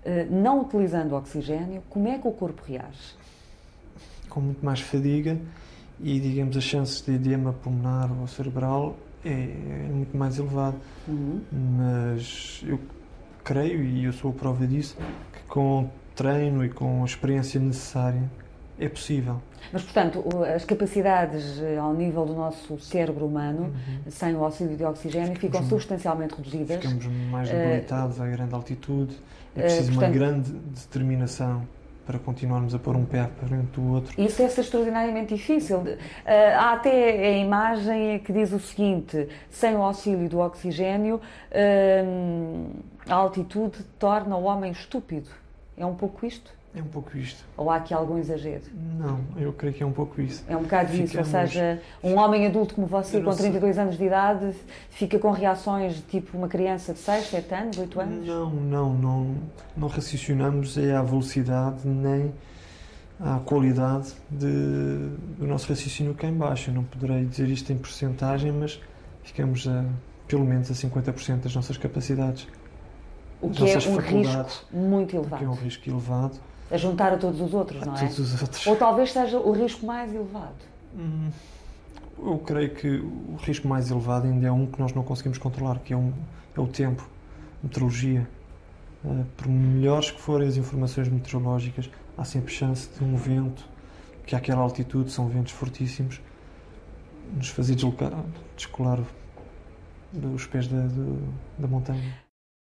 eh, 0.04 0.28
não 0.30 0.62
utilizando 0.62 1.16
oxigênio, 1.16 1.82
como 1.90 2.08
é 2.10 2.18
que 2.18 2.28
o 2.28 2.32
corpo 2.32 2.62
reage? 2.68 3.16
Com 4.28 4.42
muito 4.42 4.66
mais 4.66 4.82
fadiga 4.82 5.38
e, 6.02 6.20
digamos, 6.20 6.58
as 6.58 6.64
chances 6.64 7.02
de 7.02 7.14
edema 7.14 7.54
pulmonar 7.54 8.12
ou 8.20 8.28
cerebral 8.28 8.96
é, 9.26 9.30
é 9.32 9.90
muito 9.92 10.16
mais 10.16 10.38
elevado. 10.38 10.76
Uhum. 11.08 11.42
Mas 11.52 12.62
eu 12.66 12.80
creio, 13.44 13.84
e 13.84 14.06
eu 14.06 14.14
sou 14.14 14.32
a 14.32 14.34
prova 14.34 14.66
disso, 14.66 14.96
que 15.34 15.40
com 15.48 15.90
treino 16.16 16.64
e 16.64 16.70
com 16.70 17.02
a 17.02 17.06
experiência 17.06 17.60
necessária 17.60 18.22
é 18.80 18.88
possível. 18.90 19.42
Mas, 19.74 19.82
portanto, 19.84 20.24
as 20.56 20.64
capacidades 20.64 21.60
eh, 21.60 21.78
ao 21.78 21.94
nível 21.94 22.26
do 22.26 22.34
nosso 22.34 22.80
cérebro 22.80 23.26
humano, 23.26 23.74
sem 24.10 24.36
o 24.36 24.44
auxílio 24.44 24.78
de 24.78 24.84
oxigênio, 24.84 25.36
ficam 25.40 25.64
substancialmente 25.64 26.36
reduzidas. 26.36 26.82
Ficamos 26.84 27.06
mais 27.32 27.50
Eh, 27.50 27.54
debilitados 27.66 28.22
a 28.22 28.28
grande 28.28 28.54
altitude. 28.54 29.16
É 29.56 29.60
eh, 29.60 29.64
preciso 29.64 29.92
uma 29.92 30.02
portanto- 30.02 30.14
grande 30.14 30.52
determinação 30.52 31.68
para 32.06 32.20
continuarmos 32.20 32.76
a 32.76 32.80
pôr 32.80 32.96
um 32.96 33.06
pé 33.06 33.30
para 33.38 33.48
frente 33.48 33.68
do 33.72 33.94
outro. 33.94 34.22
Isso 34.22 34.36
ser 34.48 34.62
extraordinariamente 34.62 35.36
difícil. 35.36 35.84
Ah, 36.26 36.60
há 36.60 36.74
até 36.74 37.28
a 37.28 37.38
imagem 37.38 38.20
que 38.20 38.32
diz 38.32 38.52
o 38.52 38.60
seguinte: 38.60 39.28
sem 39.50 39.76
o 39.76 39.82
auxílio 39.82 40.30
do 40.30 40.40
oxigênio, 40.40 41.20
hum, 42.06 42.70
a 43.10 43.16
altitude 43.16 43.84
torna 43.98 44.36
o 44.38 44.44
homem 44.44 44.72
estúpido. 44.72 45.30
É 45.78 45.86
um 45.86 45.96
pouco 45.96 46.26
isto? 46.26 46.54
É 46.78 46.82
um 46.82 46.86
pouco 46.88 47.18
isto. 47.18 47.44
Ou 47.56 47.72
há 47.72 47.78
aqui 47.78 47.94
algum 47.94 48.18
exagero? 48.18 48.64
Não, 49.00 49.20
eu 49.38 49.54
creio 49.54 49.74
que 49.74 49.82
é 49.82 49.86
um 49.86 49.94
pouco 49.94 50.20
isso. 50.22 50.44
É 50.48 50.58
um 50.58 50.64
bocado 50.64 50.92
isso, 50.94 51.18
ou 51.18 51.24
Ficamos- 51.24 51.30
seja, 51.52 51.82
um 52.04 52.16
homem 52.18 52.46
adulto 52.46 52.76
como 52.76 52.86
você, 52.86 53.22
com 53.22 53.32
sei. 53.32 53.44
32 53.52 53.78
anos 53.78 53.98
de 53.98 54.04
idade, 54.04 54.54
fica 54.90 55.18
com 55.18 55.32
reações 55.32 56.04
tipo 56.10 56.38
uma 56.38 56.48
criança 56.50 56.92
de 56.94 57.00
6, 57.00 57.28
7 57.30 57.54
anos, 57.56 57.78
8 57.78 58.00
anos? 58.02 58.28
Não, 58.28 58.50
não, 58.50 58.94
não, 58.94 59.36
não 59.78 59.88
raciocinamos 59.88 60.78
é 60.78 60.94
à 60.96 61.02
velocidade 61.02 61.88
nem 61.88 62.34
à 63.20 63.40
qualidade 63.40 64.12
de- 64.30 65.10
do 65.40 65.48
nosso 65.48 65.70
raciocínio 65.70 66.14
cá 66.14 66.28
em 66.28 66.34
baixo. 66.34 66.70
Eu 66.72 66.74
não 66.76 66.84
poderei 66.84 67.24
dizer 67.24 67.48
isto 67.48 67.72
em 67.72 67.78
porcentagem, 67.78 68.52
mas 68.52 68.80
ficamos 69.24 69.66
a 69.68 69.86
pelo 70.28 70.44
menos 70.44 70.70
a 70.70 70.74
50% 70.74 71.44
das 71.44 71.56
nossas 71.56 71.78
capacidades, 71.78 72.48
O 73.42 73.50
que 73.52 73.62
é 73.70 73.78
um 73.78 73.98
risco 73.98 74.66
muito 74.74 75.18
o 75.18 75.26
que 75.26 75.36
é 75.36 75.38
um 75.38 75.42
elevado. 75.44 75.54
risco 75.64 75.90
elevado 75.90 76.34
A 76.72 76.78
juntar 76.78 77.14
a 77.14 77.18
todos 77.18 77.40
os 77.42 77.54
outros, 77.54 77.82
a 77.84 77.86
não 77.86 77.96
é? 77.96 78.06
os 78.06 78.42
outros. 78.42 78.66
Ou 78.68 78.76
talvez 78.76 79.12
seja 79.12 79.38
o 79.38 79.52
risco 79.52 79.86
mais 79.86 80.14
elevado. 80.14 80.56
Hum, 80.98 81.30
Eu 82.18 82.38
creio 82.40 82.74
que 82.74 82.88
o 82.98 83.36
risco 83.42 83.68
mais 83.68 83.92
elevado 83.92 84.26
ainda 84.26 84.48
é 84.48 84.52
um 84.52 84.66
que 84.66 84.80
nós 84.80 84.94
não 84.94 85.04
conseguimos 85.04 85.38
controlar, 85.38 85.80
que 85.80 85.94
é, 85.94 85.98
um, 85.98 86.12
é 86.58 86.60
o 86.60 86.66
tempo, 86.68 87.08
meteorologia. 87.62 88.28
Eh, 89.06 89.24
Por 89.38 89.48
melhores 89.48 90.10
que 90.12 90.20
forem 90.20 90.48
as 90.48 90.58
informações 90.58 91.08
meteorológicas, 91.08 91.90
há 92.18 92.24
sempre 92.26 92.52
chance 92.54 92.90
de 92.98 93.04
um 93.04 93.16
vento, 93.16 93.64
que 94.26 94.36
àquela 94.36 94.62
altitude 94.62 95.12
são 95.12 95.28
ventos 95.28 95.52
fortíssimos, 95.52 96.20
nos 97.36 97.50
fazer 97.50 97.76
deslocar, 97.76 98.12
descolar 98.56 99.00
dos 100.14 100.46
pés 100.48 100.68
da, 100.68 100.82
do- 100.82 101.22
da 101.60 101.68
montanha. 101.68 102.16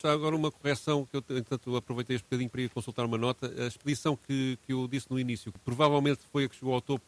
Já 0.02 0.12
agora 0.12 0.36
uma 0.36 0.52
correção 0.52 1.06
que 1.06 1.16
eu, 1.16 1.20
entretanto, 1.20 1.76
aproveitei 1.76 2.16
este 2.16 2.26
bocadinho 2.26 2.50
para 2.50 2.62
ir 2.62 2.70
consultar 2.70 3.06
uma 3.06 3.20
nota. 3.20 3.54
A 3.64 3.68
expedição 3.68 4.16
que, 4.18 4.58
que 4.66 4.74
eu 4.74 4.88
disse 4.88 5.06
no 5.12 5.20
início, 5.20 5.52
que 5.52 5.60
provavelmente 5.60 6.22
foi 6.32 6.46
a 6.46 6.50
que 6.50 6.56
chegou 6.56 6.74
ao 6.74 6.82
topo 6.82 7.06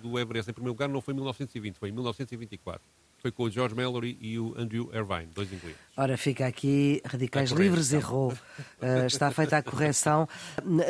do 0.00 0.16
Everest 0.16 0.50
em 0.50 0.54
primeiro 0.54 0.72
lugar, 0.72 0.88
não 0.88 1.00
foi 1.00 1.12
em 1.12 1.16
1920, 1.16 1.76
foi 1.76 1.88
em 1.88 1.92
1924. 1.92 2.80
Foi 3.26 3.32
com 3.32 3.42
o 3.42 3.50
George 3.50 3.74
Mallory 3.74 4.16
e 4.20 4.38
o 4.38 4.54
Andrew 4.56 4.88
Irvine, 4.94 5.26
dois 5.34 5.52
ingleses. 5.52 5.76
Ora, 5.96 6.16
fica 6.16 6.46
aqui, 6.46 7.02
Radicais 7.04 7.50
Livres 7.50 7.92
errou. 7.92 8.30
Uh, 8.30 9.06
está 9.08 9.32
feita 9.32 9.56
a 9.56 9.62
correção. 9.64 10.28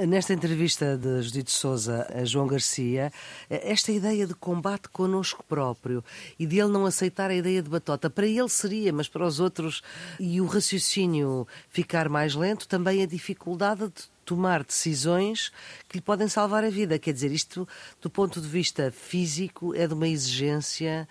Nesta 0.07 0.35
entrevista 0.35 0.99
de 0.99 1.22
Judite 1.22 1.51
Souza 1.51 2.07
a 2.14 2.27
João 2.27 2.46
Garcia, 2.46 3.11
eh, 3.49 3.72
esta 3.72 3.90
ideia 3.90 4.27
de 4.27 4.35
combate 4.35 4.90
connosco 4.90 5.42
próprio 5.44 6.05
e 6.38 6.46
de 6.46 6.59
ele 6.59 6.68
não 6.68 6.85
aceitar 6.85 7.31
a 7.31 7.35
ideia 7.35 7.62
de 7.62 7.70
batota, 7.70 8.11
para 8.11 8.27
ele 8.27 8.51
seria, 8.51 8.92
mas 8.92 9.09
para 9.09 9.25
os 9.25 9.40
outros, 9.40 9.83
e 10.20 10.38
o 10.38 10.44
raciocínio 10.44 11.49
ficar 11.70 12.11
mais 12.11 12.35
lento, 12.35 12.68
também 12.68 13.03
a 13.03 13.07
dificuldade 13.07 13.87
de 13.87 14.16
tomar 14.27 14.62
decisões 14.62 15.51
que 15.88 15.96
lhe 15.96 16.03
podem 16.03 16.29
salvar 16.29 16.64
a 16.64 16.68
vida. 16.68 16.99
Quer 16.99 17.14
dizer, 17.14 17.33
isto, 17.33 17.66
do 18.03 18.11
ponto 18.11 18.42
de 18.42 18.49
vista 18.49 18.90
físico, 18.90 19.75
é 19.75 19.87
de 19.87 19.94
uma 19.94 20.07
exigência 20.07 21.09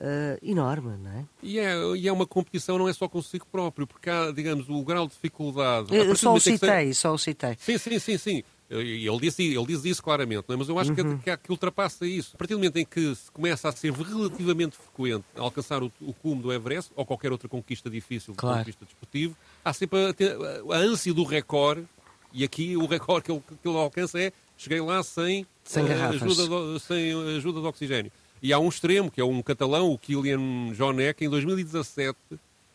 eh, 0.00 0.38
enorme, 0.42 0.96
não 0.96 1.10
é? 1.10 1.24
E 1.42 1.58
é, 1.58 1.74
e 1.96 2.08
é 2.08 2.12
uma 2.12 2.26
competição, 2.26 2.78
não 2.78 2.88
é 2.88 2.92
só 2.92 3.08
consigo 3.08 3.46
próprio, 3.52 3.86
porque 3.86 4.08
há, 4.10 4.30
digamos, 4.32 4.68
o 4.68 4.82
grau 4.82 5.06
de 5.06 5.12
dificuldade. 5.12 5.94
a 5.94 5.96
Eu 5.98 6.06
do 6.06 6.16
só 6.16 6.32
o 6.32 6.34
que 6.34 6.40
citei, 6.40 6.94
só 6.94 7.12
o 7.14 7.18
citei. 7.18 7.56
Sim, 7.60 7.78
sim, 7.78 7.98
sim, 7.98 8.18
sim. 8.18 8.42
Ele 8.72 9.18
diz, 9.20 9.36
ele 9.36 9.66
diz 9.66 9.84
isso 9.84 10.00
claramente, 10.00 10.44
é? 10.48 10.54
mas 10.54 10.68
eu 10.68 10.78
acho 10.78 10.94
que, 10.94 11.02
que, 11.18 11.28
há- 11.30 11.36
que 11.36 11.50
ultrapassa 11.50 12.06
isso. 12.06 12.30
A 12.34 12.38
partir 12.38 12.54
do 12.54 12.58
momento 12.60 12.76
em 12.76 12.84
que 12.84 13.14
se 13.16 13.28
começa 13.32 13.68
a 13.68 13.72
ser 13.72 13.92
relativamente 13.92 14.76
frequente 14.76 15.24
alcançar 15.36 15.82
o, 15.82 15.90
o 16.00 16.12
cume 16.14 16.40
do 16.40 16.52
Everest 16.52 16.92
ou 16.94 17.04
qualquer 17.04 17.32
outra 17.32 17.48
conquista 17.48 17.90
difícil 17.90 18.32
do 18.32 18.36
Claro. 18.36 18.58
ponto 18.58 18.64
de 18.66 18.70
vista 18.70 18.84
desportivo, 18.84 19.36
há 19.64 19.72
sempre 19.72 20.06
a, 20.06 20.12
ter- 20.14 20.36
a 20.70 20.76
ânsia 20.76 21.12
do 21.12 21.24
recorde, 21.24 21.84
e 22.32 22.44
aqui 22.44 22.76
o 22.76 22.86
recorde 22.86 23.24
que 23.24 23.32
ele, 23.32 23.42
que 23.60 23.68
ele 23.68 23.76
alcança 23.76 24.20
é 24.20 24.32
cheguei 24.56 24.80
lá 24.80 25.02
sem, 25.02 25.44
Sem 25.64 25.84
eh, 25.84 25.88
garrafas. 25.88 26.22
ajuda, 26.22 26.72
de, 26.74 26.80
sem 26.80 27.36
ajuda 27.38 27.60
de 27.60 27.66
oxigênio. 27.66 28.12
E 28.42 28.52
há 28.52 28.58
um 28.58 28.68
extremo, 28.68 29.10
que 29.10 29.20
é 29.20 29.24
um 29.24 29.42
catalão, 29.42 29.90
o 29.92 29.98
Kilian 29.98 30.72
Jornet, 30.74 31.14
que 31.18 31.24
em 31.24 31.28
2017 31.30 32.16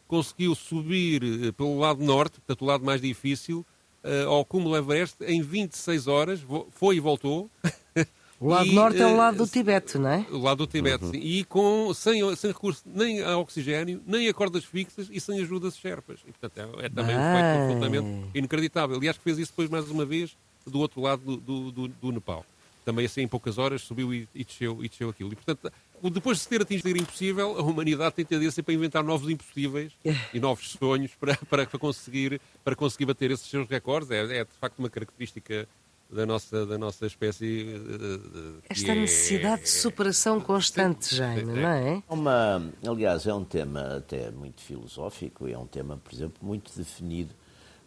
conseguiu 0.08 0.54
subir 0.54 1.24
eh, 1.24 1.52
pelo 1.52 1.80
lado 1.80 2.04
norte, 2.04 2.34
portanto 2.40 2.62
o 2.62 2.66
lado 2.66 2.86
mais 2.86 3.02
difícil, 3.02 3.66
eh, 4.04 4.24
ao 4.24 4.46
cúmulo 4.46 4.76
Everest 4.78 5.16
em 5.26 5.42
26 5.42 6.08
horas, 6.08 6.40
foi 6.72 6.98
e 6.98 7.00
voltou. 7.00 7.50
O 8.38 8.50
lado 8.50 8.68
E, 8.68 8.76
norte 8.76 9.02
é 9.02 9.06
o 9.06 9.12
eh, 9.12 9.16
lado 9.16 9.38
do 9.38 9.48
Tibete, 9.48 9.98
não 9.98 10.10
é? 10.10 10.26
O 10.30 10.40
lado 10.40 10.58
do 10.58 10.68
Tibete, 10.68 11.06
sim. 11.08 11.18
E 11.18 11.46
com, 11.46 11.94
sem, 11.94 12.36
sem 12.36 12.52
recurso 12.52 12.84
nem 12.86 13.22
a 13.22 13.38
oxigênio, 13.38 14.02
nem 14.06 14.28
a 14.28 14.34
cordas 14.34 14.66
fixas 14.66 15.08
e 15.10 15.22
sem 15.22 15.40
ajuda 15.40 15.70
de 15.70 15.76
Sherpas. 15.78 16.20
E, 16.28 16.34
portanto, 16.34 16.78
é, 16.82 16.86
é 16.86 16.90
também 16.90 17.16
um 17.16 17.20
feito 17.32 17.46
absolutamente 17.62 18.08
inacreditável. 18.38 18.98
Aliás, 18.98 19.18
que 19.18 19.24
fez 19.24 19.38
isso 19.40 19.54
depois 19.54 19.70
mais 19.70 19.90
uma 19.90 20.04
vez 20.06 20.36
do 20.68 20.80
outro 20.80 21.00
lado 21.00 21.22
do, 21.24 21.38
do, 21.38 21.72
do- 21.72 21.88
do 21.88 22.12
Nepal. 22.12 22.46
Também 22.86 23.06
assim, 23.08 23.22
em 23.22 23.28
poucas 23.28 23.58
horas, 23.58 23.82
subiu 23.82 24.14
e, 24.14 24.30
e 24.34 24.46
desceu, 24.46 24.84
e 24.86 24.88
desceu 24.88 25.10
aquilo. 25.10 25.34
E, 25.34 25.36
portanto, 25.36 25.74
depois 26.14 26.38
de 26.38 26.44
se 26.44 26.50
ter 26.50 26.62
atingido 26.62 26.88
o 26.94 27.02
impossível, 27.02 27.58
a 27.58 27.62
humanidade 27.64 28.14
tem 28.16 28.24
tendência 28.24 28.62
para 28.62 28.74
inventar 28.76 29.04
novos 29.04 29.28
impossíveis 29.30 29.92
e 30.32 30.40
novos 30.40 30.70
sonhos 30.72 31.12
para, 31.20 31.36
para, 31.50 31.66
para 31.66 31.80
conseguir, 31.80 32.40
para 32.64 32.76
conseguir 32.76 33.06
bater 33.06 33.32
esses 33.32 33.50
seus 33.50 33.68
recordes. 33.68 34.12
É, 34.12 34.38
é, 34.38 34.44
de 34.46 34.52
facto, 34.62 34.78
uma 34.78 34.90
característica 34.90 35.68
da 36.12 36.24
nossa, 36.28 36.64
da 36.68 36.78
nossa 36.78 37.08
espécie. 37.08 37.66
eh, 37.74 38.60
eh, 38.60 38.66
Esta 38.70 38.92
é- 38.92 38.96
necessidade 38.96 39.64
de 39.64 39.70
superação 39.70 40.40
constante, 40.40 41.06
Sim, 41.06 41.16
Jaime, 41.16 41.46
sim, 41.46 41.60
não 41.62 41.68
é? 41.68 42.04
É 42.08 42.14
Uma, 42.14 42.72
aliás, 42.88 43.26
é 43.26 43.34
um 43.34 43.44
tema 43.44 43.98
até 43.98 44.30
muito 44.30 44.62
filosófico, 44.62 45.48
é 45.48 45.58
um 45.58 45.66
tema, 45.66 45.98
por 45.98 46.14
exemplo, 46.14 46.38
muito 46.44 46.72
definido, 46.78 47.32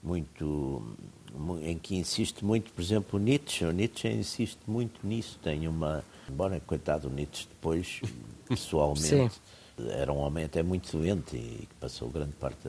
muito 0.02 0.44
mu- 0.44 0.96
em 1.62 1.78
que 1.78 1.96
insiste 1.96 2.44
muito, 2.44 2.70
por 2.72 2.82
exemplo, 2.82 3.18
o 3.18 3.22
Nietzsche. 3.22 3.64
O 3.64 3.72
Nietzsche 3.72 4.08
insiste 4.08 4.58
muito 4.66 5.06
nisso. 5.06 5.38
Tem 5.42 5.66
uma, 5.68 6.04
embora 6.28 6.60
coitado 6.60 7.08
o 7.08 7.10
Nietzsche 7.10 7.46
depois, 7.48 8.00
pessoalmente, 8.48 9.40
era 9.90 10.12
um 10.12 10.18
homem 10.18 10.44
até 10.44 10.62
muito 10.62 10.96
doente 10.96 11.36
e 11.36 11.66
que 11.68 11.74
passou 11.80 12.08
grande 12.08 12.32
parte, 12.32 12.68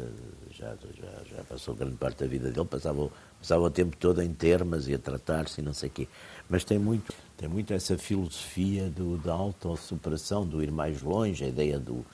já, 0.51 0.75
já, 0.75 1.35
já 1.35 1.43
passou 1.43 1.73
grande 1.73 1.95
parte 1.95 2.19
da 2.19 2.27
vida 2.27 2.51
dele, 2.51 2.67
passava, 2.67 3.09
passava 3.39 3.63
o 3.63 3.71
tempo 3.71 3.97
todo 3.97 4.21
em 4.21 4.33
termas 4.33 4.87
e 4.87 4.93
a 4.93 4.99
tratar-se 4.99 5.61
e 5.61 5.63
não 5.63 5.73
sei 5.73 5.89
o 5.89 5.91
quê. 5.91 6.07
Mas 6.47 6.63
tem 6.63 6.77
muito, 6.77 7.13
tem 7.37 7.49
muito 7.49 7.73
essa 7.73 7.97
filosofia 7.97 8.89
do, 8.89 9.17
da 9.17 9.33
autossuperação, 9.33 10.45
do 10.45 10.61
ir 10.61 10.71
mais 10.71 11.01
longe, 11.01 11.43
a 11.43 11.47
ideia 11.47 11.79
do, 11.79 12.05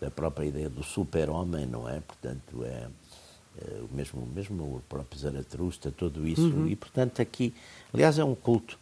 da 0.00 0.10
própria 0.10 0.46
ideia 0.46 0.68
do 0.68 0.82
super-homem, 0.82 1.66
não 1.66 1.88
é? 1.88 2.00
Portanto, 2.00 2.64
é, 2.64 2.88
mesmo, 3.92 4.26
mesmo 4.34 4.62
o 4.62 4.82
próprio 4.88 5.18
Zaratrusta, 5.18 5.90
tudo 5.90 6.26
isso. 6.26 6.66
E, 6.66 6.76
portanto, 6.76 7.20
aqui, 7.20 7.54
aliás, 7.92 8.18
é 8.18 8.24
um 8.24 8.34
culto. 8.34 8.78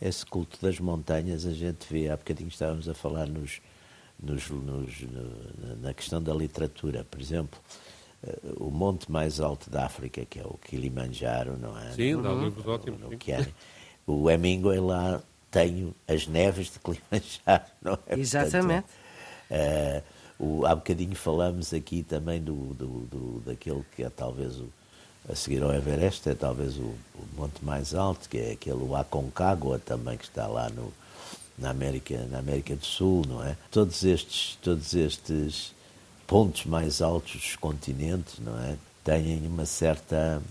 Esse 0.00 0.26
culto 0.26 0.58
das 0.60 0.80
montanhas, 0.80 1.46
a 1.46 1.52
gente 1.52 1.86
vê, 1.88 2.10
há 2.10 2.16
bocadinho 2.16 2.48
estávamos 2.48 2.88
a 2.88 2.94
falar 2.94 3.28
nos, 3.28 3.60
nos, 4.20 4.50
nos, 4.50 4.90
na 5.80 5.94
questão 5.94 6.20
da 6.20 6.34
literatura. 6.34 7.06
Por 7.08 7.20
exemplo, 7.20 7.58
eh, 8.24 8.38
o 8.56 8.70
monte 8.70 9.10
mais 9.10 9.38
alto 9.38 9.70
da 9.70 9.86
África, 9.86 10.24
que 10.24 10.40
é 10.40 10.44
o 10.44 10.58
Kilimanjaro, 10.58 11.56
não 11.56 11.78
é? 11.78 11.92
Sim, 11.92 12.20
dá 12.20 12.32
livros 12.32 12.66
ótimos. 12.66 13.00
No, 13.00 13.10
no 13.10 13.18
o 14.04 14.28
Hemingway 14.28 14.80
lá 14.80 15.22
tem 15.50 15.94
as 16.08 16.26
neves 16.26 16.72
de 16.72 16.78
Kilimanjaro, 16.80 17.64
não 17.80 17.98
é? 18.06 18.18
Exatamente. 18.18 18.86
Portanto, 19.48 20.04
uh, 20.04 20.21
o, 20.42 20.66
há 20.66 20.74
bocadinho 20.74 21.14
falamos 21.14 21.72
aqui 21.72 22.02
também 22.02 22.42
do, 22.42 22.74
do, 22.74 22.86
do, 23.06 23.42
daquele 23.46 23.84
que 23.94 24.02
é 24.02 24.10
talvez 24.10 24.56
o, 24.58 24.68
a 25.30 25.36
seguir 25.36 25.62
ao 25.62 25.72
Everest, 25.72 26.28
é 26.28 26.34
talvez 26.34 26.76
o, 26.76 26.82
o 26.82 27.26
monte 27.36 27.64
mais 27.64 27.94
alto, 27.94 28.28
que 28.28 28.38
é 28.38 28.52
aquele 28.52 28.82
o 28.82 28.96
Aconcagua 28.96 29.78
também, 29.78 30.18
que 30.18 30.24
está 30.24 30.48
lá 30.48 30.68
no, 30.68 30.92
na 31.56 31.70
América, 31.70 32.26
na 32.28 32.40
América 32.40 32.74
do 32.74 32.84
Sul, 32.84 33.22
não 33.28 33.44
é? 33.44 33.56
Todos 33.70 34.02
estes, 34.02 34.58
todos 34.60 34.94
estes 34.94 35.72
pontos 36.26 36.64
mais 36.64 37.00
altos 37.00 37.34
dos 37.34 37.56
continentes, 37.56 38.40
não 38.40 38.58
é? 38.58 38.76
Têm 39.04 39.46
uma 39.46 39.64
certa 39.64 40.42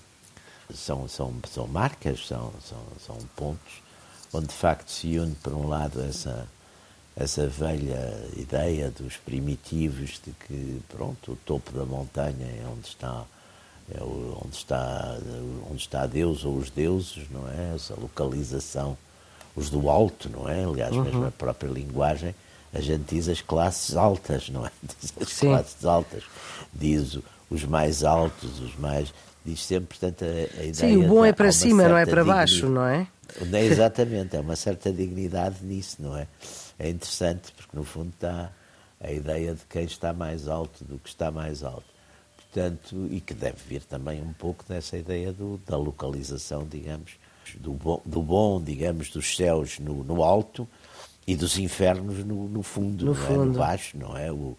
são 0.74 1.06
são 1.08 1.34
são 1.50 1.68
marcas, 1.68 2.26
são 2.26 2.54
são 2.64 2.82
são 3.06 3.18
pontos 3.36 3.82
onde 4.34 4.48
de 4.48 4.54
facto 4.54 4.90
se 4.90 5.18
une 5.18 5.36
por 5.36 5.54
um 5.54 5.68
lado 5.68 6.02
essa 6.02 6.48
essa 7.22 7.48
velha 7.48 8.14
ideia 8.36 8.92
dos 8.92 9.18
primitivos 9.18 10.20
de 10.26 10.32
que 10.46 10.82
pronto 10.90 11.34
o 11.34 11.36
topo 11.36 11.72
da 11.72 11.86
montanha 11.86 12.46
é 12.46 12.66
onde 12.68 12.88
está 12.88 13.24
é 13.94 14.02
onde 14.02 14.56
está 14.56 15.18
onde 15.70 15.82
está 15.82 16.06
Deus 16.06 16.46
ou 16.46 16.58
os 16.58 16.70
deuses, 16.70 17.30
não 17.30 17.48
é? 17.50 17.76
Essa 17.76 17.94
localização 17.96 18.98
os 19.56 19.70
do 19.70 19.90
alto, 19.90 20.30
não 20.30 20.48
é? 20.48 20.64
Aliás, 20.64 20.96
uhum. 20.96 21.04
mesmo 21.04 21.26
a 21.26 21.32
própria 21.32 21.70
linguagem, 21.70 22.34
a 22.74 22.80
gente 22.80 23.16
diz 23.16 23.28
as 23.28 23.42
classes 23.42 23.96
altas, 23.96 24.50
não 24.50 24.66
é? 24.66 24.72
Diz 25.02 25.14
as 25.20 25.30
Sim. 25.30 25.48
classes 25.48 25.86
altas, 25.86 26.24
diz 26.74 27.20
os 27.50 27.64
mais 27.66 28.04
altos, 28.04 28.60
os 28.60 28.76
mais. 28.78 29.14
Diz 29.46 29.64
sempre, 29.64 29.98
portanto, 29.98 30.24
a, 30.24 30.62
a 30.62 30.66
ideia. 30.66 30.74
Sim, 30.74 30.98
o 30.98 31.08
bom 31.08 31.26
é 31.26 31.34
para 31.34 31.52
cima, 31.52 31.88
não 31.88 31.98
é 31.98 32.06
para 32.06 32.24
baixo, 32.24 32.70
não 32.70 32.86
é? 32.86 33.08
é? 33.52 33.66
Exatamente, 33.66 34.36
é 34.36 34.40
uma 34.40 34.56
certa 34.56 34.92
dignidade 34.92 35.58
nisso, 35.64 35.98
não 36.00 36.16
é? 36.16 36.28
É 36.82 36.90
interessante, 36.90 37.52
porque 37.52 37.78
no 37.78 37.84
fundo 37.84 38.10
está 38.10 38.52
a 39.00 39.12
ideia 39.12 39.54
de 39.54 39.62
quem 39.70 39.84
está 39.84 40.12
mais 40.14 40.48
alto 40.48 40.84
do 40.84 40.98
que 40.98 41.10
está 41.10 41.30
mais 41.30 41.64
alto. 41.64 41.86
Portanto, 42.36 43.08
e 43.12 43.22
que 43.22 43.36
deve 43.36 43.58
vir 43.68 43.84
também 43.84 44.20
um 44.20 44.34
pouco 44.34 44.66
dessa 44.68 44.98
ideia 44.98 45.32
do, 45.32 45.62
da 45.66 45.78
localização, 45.78 46.66
digamos, 46.68 47.12
do 47.60 47.74
bom, 47.74 48.02
do 48.04 48.24
bom 48.24 48.60
digamos, 48.60 49.12
dos 49.12 49.36
céus 49.36 49.78
no, 49.78 50.04
no 50.04 50.24
alto 50.24 50.68
e 51.28 51.36
dos 51.36 51.60
infernos 51.60 52.26
no, 52.26 52.50
no 52.50 52.64
fundo, 52.64 53.06
no, 53.06 53.14
fundo. 53.14 53.44
É? 53.44 53.46
no 53.46 53.54
baixo, 53.54 53.96
não 53.96 54.18
é? 54.18 54.32
O, 54.32 54.58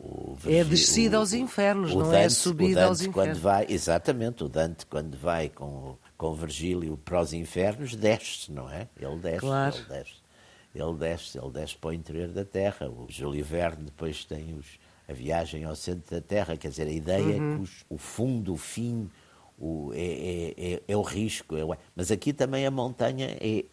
o 0.00 0.38
é 0.46 0.64
descida 0.64 1.18
aos 1.18 1.34
infernos, 1.34 1.94
não 1.94 2.06
é? 2.06 2.22
Dante, 2.22 2.24
é 2.24 2.28
subida 2.30 2.86
aos 2.86 3.02
infernos. 3.02 3.38
Vai, 3.38 3.66
exatamente, 3.68 4.42
o 4.42 4.48
Dante 4.48 4.86
quando 4.86 5.18
vai 5.18 5.50
com, 5.50 5.96
com 6.16 6.34
Virgílio 6.34 6.96
para 6.96 7.20
os 7.20 7.34
infernos 7.34 7.94
desce, 7.94 8.50
não 8.50 8.70
é? 8.70 8.88
Ele 8.98 9.18
desce, 9.18 9.40
claro. 9.40 9.76
ele 9.76 9.84
desce. 9.84 10.27
Ele 10.74 10.94
desce, 10.94 11.38
ele 11.38 11.50
desce 11.50 11.76
para 11.76 11.90
o 11.90 11.92
interior 11.92 12.28
da 12.28 12.44
Terra. 12.44 12.88
O 12.88 13.06
Júlio 13.08 13.44
Verne 13.44 13.84
depois 13.84 14.24
tem 14.24 14.54
os, 14.54 14.66
a 15.08 15.12
viagem 15.12 15.64
ao 15.64 15.74
centro 15.74 16.10
da 16.10 16.20
Terra, 16.20 16.56
quer 16.56 16.68
dizer, 16.68 16.86
a 16.86 16.92
ideia 16.92 17.24
uhum. 17.24 17.54
é 17.54 17.56
que 17.56 17.62
os, 17.62 17.84
o 17.88 17.98
fundo, 17.98 18.52
o 18.52 18.56
fim, 18.56 19.10
o, 19.58 19.90
é, 19.94 19.98
é, 19.98 20.54
é, 20.74 20.82
é, 20.86 20.96
o 20.96 21.02
risco. 21.02 21.56
É 21.56 21.64
o, 21.64 21.74
mas 21.96 22.10
aqui 22.10 22.32
também 22.32 22.66
a 22.66 22.70
montanha 22.70 23.36
é, 23.40 23.64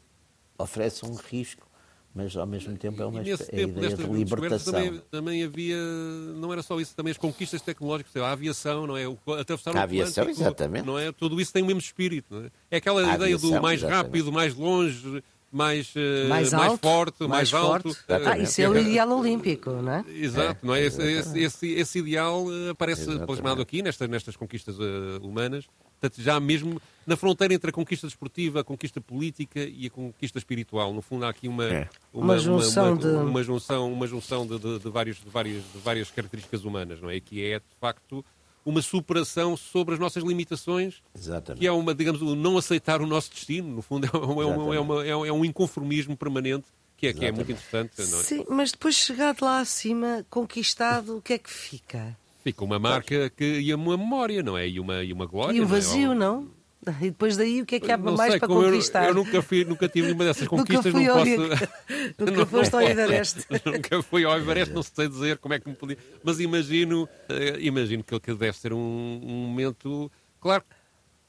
oferece 0.57 1.05
um 1.05 1.13
risco, 1.13 1.67
mas 2.13 2.35
ao 2.37 2.47
mesmo 2.47 2.77
tempo 2.77 3.01
é 3.01 3.05
uma 3.05 3.21
e 3.21 3.25
nesse 3.25 3.43
é 3.43 3.45
tempo 3.47 3.77
ideia 3.77 3.95
de 3.97 4.03
libertação. 4.03 4.73
Também, 4.73 5.01
também, 5.11 5.43
havia, 5.43 5.75
não 6.37 6.53
era 6.53 6.63
só 6.63 6.79
isso, 6.79 6.95
também 6.95 7.11
as 7.11 7.17
conquistas 7.17 7.61
tecnológicas, 7.61 8.15
a 8.15 8.31
aviação, 8.31 8.87
não 8.87 8.95
é? 8.95 9.05
O, 9.05 9.17
atravessar 9.37 9.75
a 9.75 9.83
aviação, 9.83 10.29
exatamente. 10.29 10.85
Não 10.85 10.97
é? 10.97 11.11
Tudo 11.11 11.41
isso 11.41 11.51
tem 11.51 11.61
o 11.61 11.65
mesmo 11.65 11.81
espírito, 11.81 12.33
não 12.33 12.45
é? 12.45 12.51
É 12.71 12.77
aquela 12.77 13.01
a 13.01 13.15
ideia 13.15 13.35
aviação, 13.35 13.51
do 13.51 13.61
mais 13.61 13.81
exatamente. 13.81 14.05
rápido, 14.05 14.31
mais 14.31 14.55
longe, 14.55 15.21
mais, 15.55 15.95
uh, 15.95 16.27
mais, 16.27 16.51
mais, 16.51 16.79
forte, 16.81 17.21
mais, 17.21 17.49
mais 17.49 17.53
alto. 17.53 17.93
Forte. 17.93 18.27
Ah, 18.27 18.37
isso 18.37 18.61
é 18.61 18.67
o 18.67 18.77
ideal 18.77 19.09
olímpico, 19.09 19.71
não 19.71 19.93
é? 19.93 20.05
Exato, 20.09 20.65
não 20.65 20.75
é? 20.75 20.83
Esse, 20.83 21.01
esse, 21.01 21.39
esse, 21.39 21.67
esse 21.71 21.99
ideal 21.99 22.43
uh, 22.43 22.71
aparece 22.71 23.17
plasmado 23.19 23.61
aqui 23.61 23.81
nestas, 23.81 24.09
nestas 24.09 24.35
conquistas 24.35 24.75
humanas. 25.21 25.65
Portanto, 25.99 26.21
já 26.21 26.37
mesmo 26.41 26.81
na 27.07 27.15
fronteira 27.15 27.53
entre 27.53 27.69
a 27.69 27.73
conquista 27.73 28.05
desportiva, 28.05 28.59
a 28.59 28.63
conquista 28.65 28.99
política 28.99 29.61
e 29.61 29.87
a 29.87 29.89
conquista 29.89 30.37
espiritual. 30.37 30.93
No 30.93 31.01
fundo, 31.01 31.23
há 31.23 31.29
aqui 31.29 31.47
uma, 31.47 31.65
é. 31.65 31.89
uma, 32.13 32.25
uma, 32.25 32.37
junção, 32.37 32.91
uma, 32.91 32.97
de... 32.97 33.07
uma 33.07 33.43
junção, 33.43 33.93
uma 33.93 34.07
junção 34.07 34.45
de, 34.45 34.59
de, 34.59 34.79
de, 34.79 34.89
vários, 34.89 35.17
de, 35.17 35.29
várias, 35.29 35.63
de 35.71 35.79
várias 35.79 36.11
características 36.11 36.65
humanas, 36.65 36.99
não 37.01 37.09
é? 37.09 37.17
Que 37.21 37.45
é, 37.45 37.59
de 37.59 37.75
facto, 37.79 38.25
uma 38.65 38.81
superação 38.81 39.55
sobre 39.55 39.93
as 39.93 39.99
nossas 39.99 40.23
limitações, 40.23 41.03
Exatamente. 41.15 41.61
que 41.61 41.67
é 41.67 41.71
uma, 41.71 41.93
digamos, 41.93 42.21
o 42.21 42.35
não 42.35 42.57
aceitar 42.57 42.99
o 43.01 43.05
nosso 43.05 43.31
destino, 43.31 43.69
no 43.75 43.81
fundo, 43.81 44.07
é, 44.07 44.17
uma, 44.17 44.75
é, 44.75 44.79
uma, 44.79 45.05
é, 45.05 45.31
um 45.31 45.45
inconformismo 45.45 46.17
permanente 46.17 46.65
que 46.97 47.07
é, 47.07 47.13
que 47.13 47.25
é 47.25 47.31
muito 47.31 47.51
interessante. 47.51 47.93
Não 48.09 48.19
é? 48.19 48.23
Sim, 48.23 48.45
mas 48.49 48.71
depois 48.71 48.95
chegado 48.95 49.43
lá 49.43 49.59
acima, 49.59 50.25
conquistado, 50.29 51.17
o 51.17 51.21
que 51.21 51.33
é 51.33 51.37
que 51.37 51.49
fica? 51.49 52.17
Fica 52.43 52.63
uma 52.63 52.79
marca 52.79 53.29
que, 53.29 53.43
e 53.43 53.73
uma 53.73 53.97
memória, 53.97 54.41
não 54.41 54.57
é? 54.57 54.67
E 54.67 54.79
uma, 54.79 55.03
e 55.03 55.11
uma 55.11 55.25
glória. 55.25 55.57
E 55.57 55.61
um 55.61 55.65
vazio, 55.65 56.13
não? 56.13 56.47
E 57.01 57.09
depois 57.09 57.37
daí 57.37 57.61
o 57.61 57.65
que 57.65 57.75
é 57.75 57.79
que 57.79 57.91
há 57.91 57.97
não 57.97 58.15
mais 58.15 58.31
sei, 58.31 58.39
para 58.39 58.47
conquistar? 58.47 59.03
Eu, 59.03 59.09
eu, 59.09 59.15
nunca, 59.15 59.41
fui, 59.41 59.65
nunca 59.65 59.87
tive 59.87 60.07
nenhuma 60.07 60.25
dessas 60.25 60.47
conquistas, 60.49 60.93
nunca 60.93 61.07
não 61.07 61.15
posso. 61.15 61.37
nunca 62.19 62.31
não, 62.31 62.45
foste 62.45 62.75
ao 62.75 62.81
Everest. 62.81 63.47
nunca 63.65 64.03
fui 64.03 64.23
ao 64.23 64.37
Everest, 64.37 64.73
não 64.73 64.83
sei 64.83 65.07
dizer 65.07 65.37
como 65.37 65.53
é 65.53 65.59
que 65.59 65.67
me 65.67 65.75
podia. 65.75 65.97
Mas 66.23 66.39
imagino, 66.39 67.03
uh, 67.03 67.59
imagino 67.59 68.03
que, 68.03 68.19
que 68.19 68.33
deve 68.33 68.57
ser 68.57 68.73
um, 68.73 68.77
um 68.77 69.47
momento. 69.47 70.11
Claro 70.39 70.63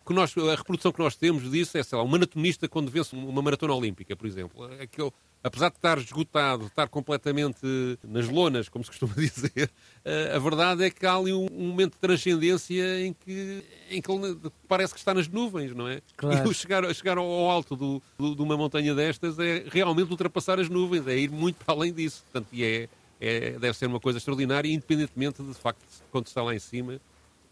que 0.07 0.15
nós, 0.15 0.33
a 0.37 0.55
reprodução 0.55 0.93
que 0.93 1.01
nós 1.01 1.17
temos 1.17 1.51
disso 1.51 1.77
é, 1.77 1.83
sei 1.83 1.99
lá, 1.99 2.05
um 2.05 2.09
maratonista 2.09 2.69
quando 2.69 2.91
vence 2.91 3.15
uma 3.15 3.43
maratona 3.43 3.75
olímpica, 3.75 4.15
por 4.15 4.27
exemplo. 4.27 4.65
Aquele, 4.81 5.11
apesar 5.47 5.71
de 5.71 5.77
estar 5.77 5.97
esgotado, 5.99 6.65
de 6.65 6.69
estar 6.71 6.89
completamente 6.89 7.61
nas 8.03 8.29
lonas, 8.29 8.69
como 8.69 8.85
se 8.85 8.91
costuma 8.91 9.15
dizer, 9.17 9.71
eh, 10.05 10.33
a 10.35 10.39
verdade 10.41 10.85
é 10.85 10.91
que 10.91 11.07
há 11.07 11.15
ali 11.15 11.33
um, 11.33 11.49
momento 11.53 11.93
de 11.93 11.99
transcendência 11.99 13.07
em 13.07 13.13
que, 13.13 13.63
em 13.89 14.03
que 14.03 14.11
ele 14.11 14.37
parece 14.67 14.93
que 14.93 14.99
está 14.99 15.15
nas 15.15 15.29
nuvens, 15.29 15.73
não 15.73 15.87
é? 15.87 16.01
Claro. 16.17 16.51
E 16.51 16.55
chegar, 16.55 16.95
chegar 16.95 17.17
ao 17.17 17.49
alto 17.49 17.77
do, 17.77 18.03
do, 18.19 18.35
de 18.35 18.43
uma 18.43 18.57
montanha 18.57 18.93
destas 18.93 19.39
é 19.39 19.65
realmente 19.71 20.11
ultrapassar 20.11 20.59
as 20.59 20.69
nuvens, 20.69 21.07
é 21.07 21.17
ir 21.17 21.31
muito 21.31 21.65
para 21.65 21.75
além 21.75 21.93
disso. 21.93 22.25
Portanto, 22.25 22.49
e 22.53 22.65
é, 22.65 22.89
é, 23.21 23.51
deve 23.53 23.75
ser 23.75 23.87
uma 23.87 24.01
coisa 24.01 24.19
extraordinária, 24.19 24.69
independentemente 24.69 25.43
de, 25.43 25.49
de 25.49 25.59
facto, 25.59 25.81
quando 26.11 26.27
está 26.27 26.43
lá 26.43 26.57
em 26.57 26.59
cima 26.59 27.01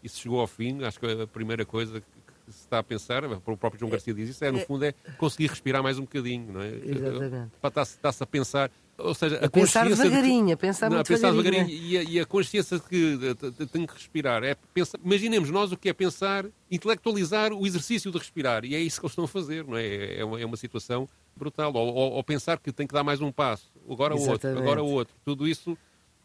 e 0.03 0.09
se 0.09 0.19
chegou 0.19 0.41
ao 0.41 0.47
fim, 0.47 0.83
acho 0.83 0.99
que 0.99 1.05
a 1.05 1.25
primeira 1.25 1.65
coisa 1.65 2.03
se 2.47 2.59
está 2.61 2.79
a 2.79 2.83
pensar, 2.83 3.23
o 3.23 3.57
próprio 3.57 3.79
João 3.79 3.89
Garcia 3.89 4.13
diz 4.13 4.29
isso, 4.29 4.43
é 4.43 4.51
no 4.51 4.59
é. 4.59 4.65
fundo 4.65 4.85
é 4.85 4.93
conseguir 5.17 5.47
respirar 5.47 5.81
mais 5.81 5.97
um 5.97 6.03
bocadinho, 6.03 6.53
não 6.53 6.61
é? 6.61 6.69
Exatamente. 6.69 7.51
Está-se 7.83 8.23
a 8.23 8.25
pensar, 8.25 8.71
ou 8.97 9.13
seja, 9.13 9.39
a, 9.39 9.45
a 9.45 9.49
pensar 9.49 9.87
devagarinho, 9.87 10.47
de, 10.47 10.53
a 10.53 10.57
pensar 10.57 10.89
não, 10.89 10.97
muito 10.97 11.11
a 11.11 11.15
pensar 11.15 11.31
devagarinho, 11.31 11.65
devagarinho 11.65 11.91
e, 11.91 11.97
a, 11.97 12.03
e, 12.03 12.19
a, 12.19 12.25
consciência 12.25 12.77
de 12.77 12.83
que 12.83 13.67
tem 13.71 13.85
que 13.85 13.93
respirar. 13.93 14.43
É 14.43 14.55
pensar, 14.73 14.99
imaginemos 15.03 15.49
nós 15.49 15.71
o 15.71 15.77
que 15.77 15.89
é 15.89 15.93
pensar, 15.93 16.45
intelectualizar 16.69 17.51
o 17.51 17.65
exercício 17.65 18.11
de 18.11 18.17
respirar, 18.17 18.63
e 18.63 18.75
é 18.75 18.79
isso 18.79 18.99
que 18.99 19.05
eles 19.05 19.11
estão 19.11 19.25
a 19.25 19.27
fazer, 19.27 19.65
não 19.65 19.77
é? 19.77 20.19
É 20.19 20.25
uma, 20.25 20.39
é 20.39 20.45
uma 20.45 20.57
situação 20.57 21.07
brutal. 21.35 21.73
Ou, 21.73 21.93
ou, 21.93 22.11
ou, 22.13 22.23
pensar 22.23 22.59
que 22.59 22.71
tem 22.71 22.87
que 22.87 22.93
dar 22.93 23.03
mais 23.03 23.21
um 23.21 23.31
passo, 23.31 23.71
agora 23.89 24.15
o 24.15 24.29
outro, 24.29 24.57
agora 24.57 24.83
o 24.83 24.89
outro. 24.89 25.15
Tudo 25.23 25.47
isso 25.47 25.77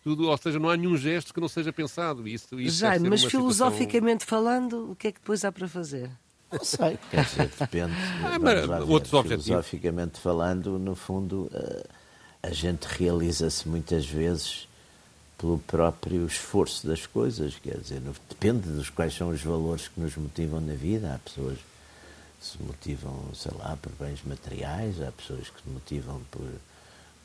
tudo, 0.02 0.28
ou 0.28 0.36
seja, 0.38 0.58
não 0.58 0.70
há 0.70 0.76
nenhum 0.76 0.96
gesto 0.96 1.34
que 1.34 1.40
não 1.40 1.48
seja 1.48 1.72
pensado. 1.72 2.26
Isso, 2.26 2.58
isso 2.58 2.78
Já, 2.78 2.98
mas 2.98 3.24
filosoficamente 3.24 4.24
situação... 4.24 4.44
falando, 4.44 4.90
o 4.92 4.96
que 4.96 5.08
é 5.08 5.12
que 5.12 5.20
depois 5.20 5.44
há 5.44 5.52
para 5.52 5.68
fazer? 5.68 6.10
Não 6.50 6.64
sei, 6.64 6.98
quer 7.10 7.24
dizer, 7.24 7.50
depende. 7.58 7.92
Ah, 8.24 8.38
mas, 8.38 8.88
outros 8.88 9.12
objetivos. 9.12 9.46
Filosoficamente 9.46 10.18
falando, 10.18 10.78
no 10.78 10.96
fundo, 10.96 11.50
eh, 11.54 11.86
a 12.42 12.50
gente 12.50 12.84
realiza-se 12.84 13.68
muitas 13.68 14.06
vezes 14.06 14.68
pelo 15.38 15.58
próprio 15.58 16.26
esforço 16.26 16.86
das 16.86 17.06
coisas, 17.06 17.54
quer 17.62 17.78
dizer, 17.78 18.02
depende 18.28 18.68
dos 18.68 18.90
quais 18.90 19.14
são 19.14 19.28
os 19.30 19.42
valores 19.42 19.88
que 19.88 20.00
nos 20.00 20.16
motivam 20.16 20.60
na 20.60 20.74
vida. 20.74 21.14
Há 21.14 21.18
pessoas 21.18 21.58
que 21.58 22.46
se 22.46 22.62
motivam, 22.62 23.24
sei 23.34 23.52
lá, 23.56 23.78
por 23.80 23.92
bens 23.92 24.20
materiais, 24.24 25.00
há 25.00 25.12
pessoas 25.12 25.48
que 25.48 25.62
se 25.62 25.68
motivam 25.68 26.20
por 26.30 26.48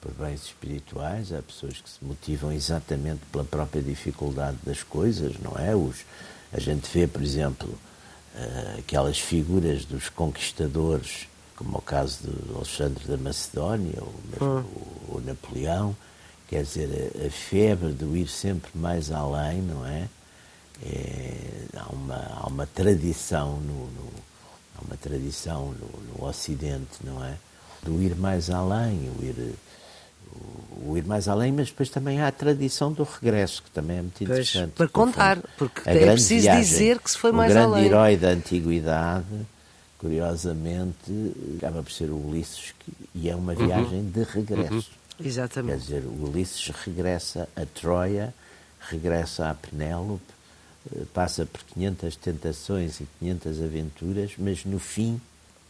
por 0.05 0.13
bens 0.13 0.43
espirituais, 0.43 1.33
há 1.33 1.41
pessoas 1.41 1.81
que 1.81 1.89
se 1.89 2.05
motivam 2.05 2.51
exatamente 2.51 3.21
pela 3.31 3.43
própria 3.43 3.81
dificuldade 3.81 4.57
das 4.63 4.83
coisas, 4.83 5.35
não 5.39 5.57
é? 5.57 5.75
Os, 5.75 6.05
a 6.53 6.59
gente 6.59 6.87
vê, 6.93 7.07
por 7.07 7.23
exemplo, 7.23 7.67
uh, 8.35 8.79
aquelas 8.79 9.19
figuras 9.19 9.83
dos 9.83 10.07
conquistadores, 10.09 11.27
como 11.55 11.79
o 11.79 11.81
caso 11.81 12.19
de 12.21 12.53
Alexandre 12.55 13.03
da 13.07 13.17
Macedónia, 13.17 13.97
ou 13.99 14.13
mesmo 14.29 14.69
o, 15.09 15.15
o, 15.17 15.21
Napoleão, 15.25 15.97
quer 16.47 16.63
dizer, 16.63 17.11
a, 17.19 17.25
a, 17.25 17.29
febre 17.31 17.91
do 17.91 18.15
ir 18.15 18.27
sempre 18.27 18.69
mais 18.75 19.11
além, 19.11 19.63
não 19.63 19.87
é? 19.87 20.07
é 20.83 21.65
há, 21.77 21.91
uma, 21.91 22.41
há 22.43 22.47
uma 22.47 22.67
tradição 22.67 23.59
no, 23.59 23.87
no 23.87 24.13
há 24.77 24.85
uma 24.85 24.97
tradição 24.97 25.73
no, 25.73 26.19
no 26.19 26.27
Ocidente, 26.27 26.99
não 27.03 27.25
é? 27.25 27.37
Do 27.81 28.01
ir 28.01 28.15
mais 28.15 28.51
além, 28.51 29.09
o 29.17 29.23
ir 29.23 29.55
o, 30.85 30.97
ir 30.97 31.05
mais 31.05 31.27
além, 31.27 31.51
mas 31.51 31.67
depois 31.67 31.89
também 31.89 32.21
há 32.21 32.27
a 32.27 32.31
tradição 32.31 32.91
do 32.91 33.03
regresso, 33.03 33.63
que 33.63 33.71
também 33.71 33.97
é 33.97 34.01
muito 34.01 34.23
interessante. 34.23 34.73
Pois, 34.75 34.89
para 34.89 35.03
contar, 35.03 35.39
porque 35.57 35.81
é 35.85 36.11
preciso 36.11 36.43
viagem, 36.43 36.61
dizer 36.61 36.99
que 36.99 37.11
se 37.11 37.17
foi 37.17 37.31
mais 37.31 37.55
além. 37.55 37.67
O 37.67 37.71
grande 37.71 37.87
herói 37.87 38.17
da 38.17 38.29
antiguidade, 38.29 39.25
curiosamente, 39.97 41.11
acaba 41.57 41.81
por 41.81 41.91
ser 41.91 42.09
o 42.09 42.15
Ulisses, 42.15 42.73
que, 42.79 42.91
e 43.15 43.29
é 43.29 43.35
uma 43.35 43.53
uhum. 43.53 43.65
viagem 43.65 43.99
uhum. 43.99 44.11
de 44.11 44.23
regresso. 44.23 44.73
Uhum. 44.73 45.25
Exatamente. 45.25 45.77
Quer 45.77 45.83
dizer, 45.83 46.07
o 46.07 46.29
Ulisses 46.29 46.67
regressa 46.67 47.47
a 47.55 47.65
Troia, 47.65 48.33
regressa 48.89 49.49
a 49.49 49.53
Penélope, 49.53 50.21
eh, 50.93 51.03
passa 51.13 51.45
por 51.45 51.63
500 51.63 52.15
tentações 52.17 52.99
e 52.99 53.07
500 53.19 53.61
aventuras, 53.61 54.31
mas 54.37 54.65
no 54.65 54.77
fim 54.77 55.19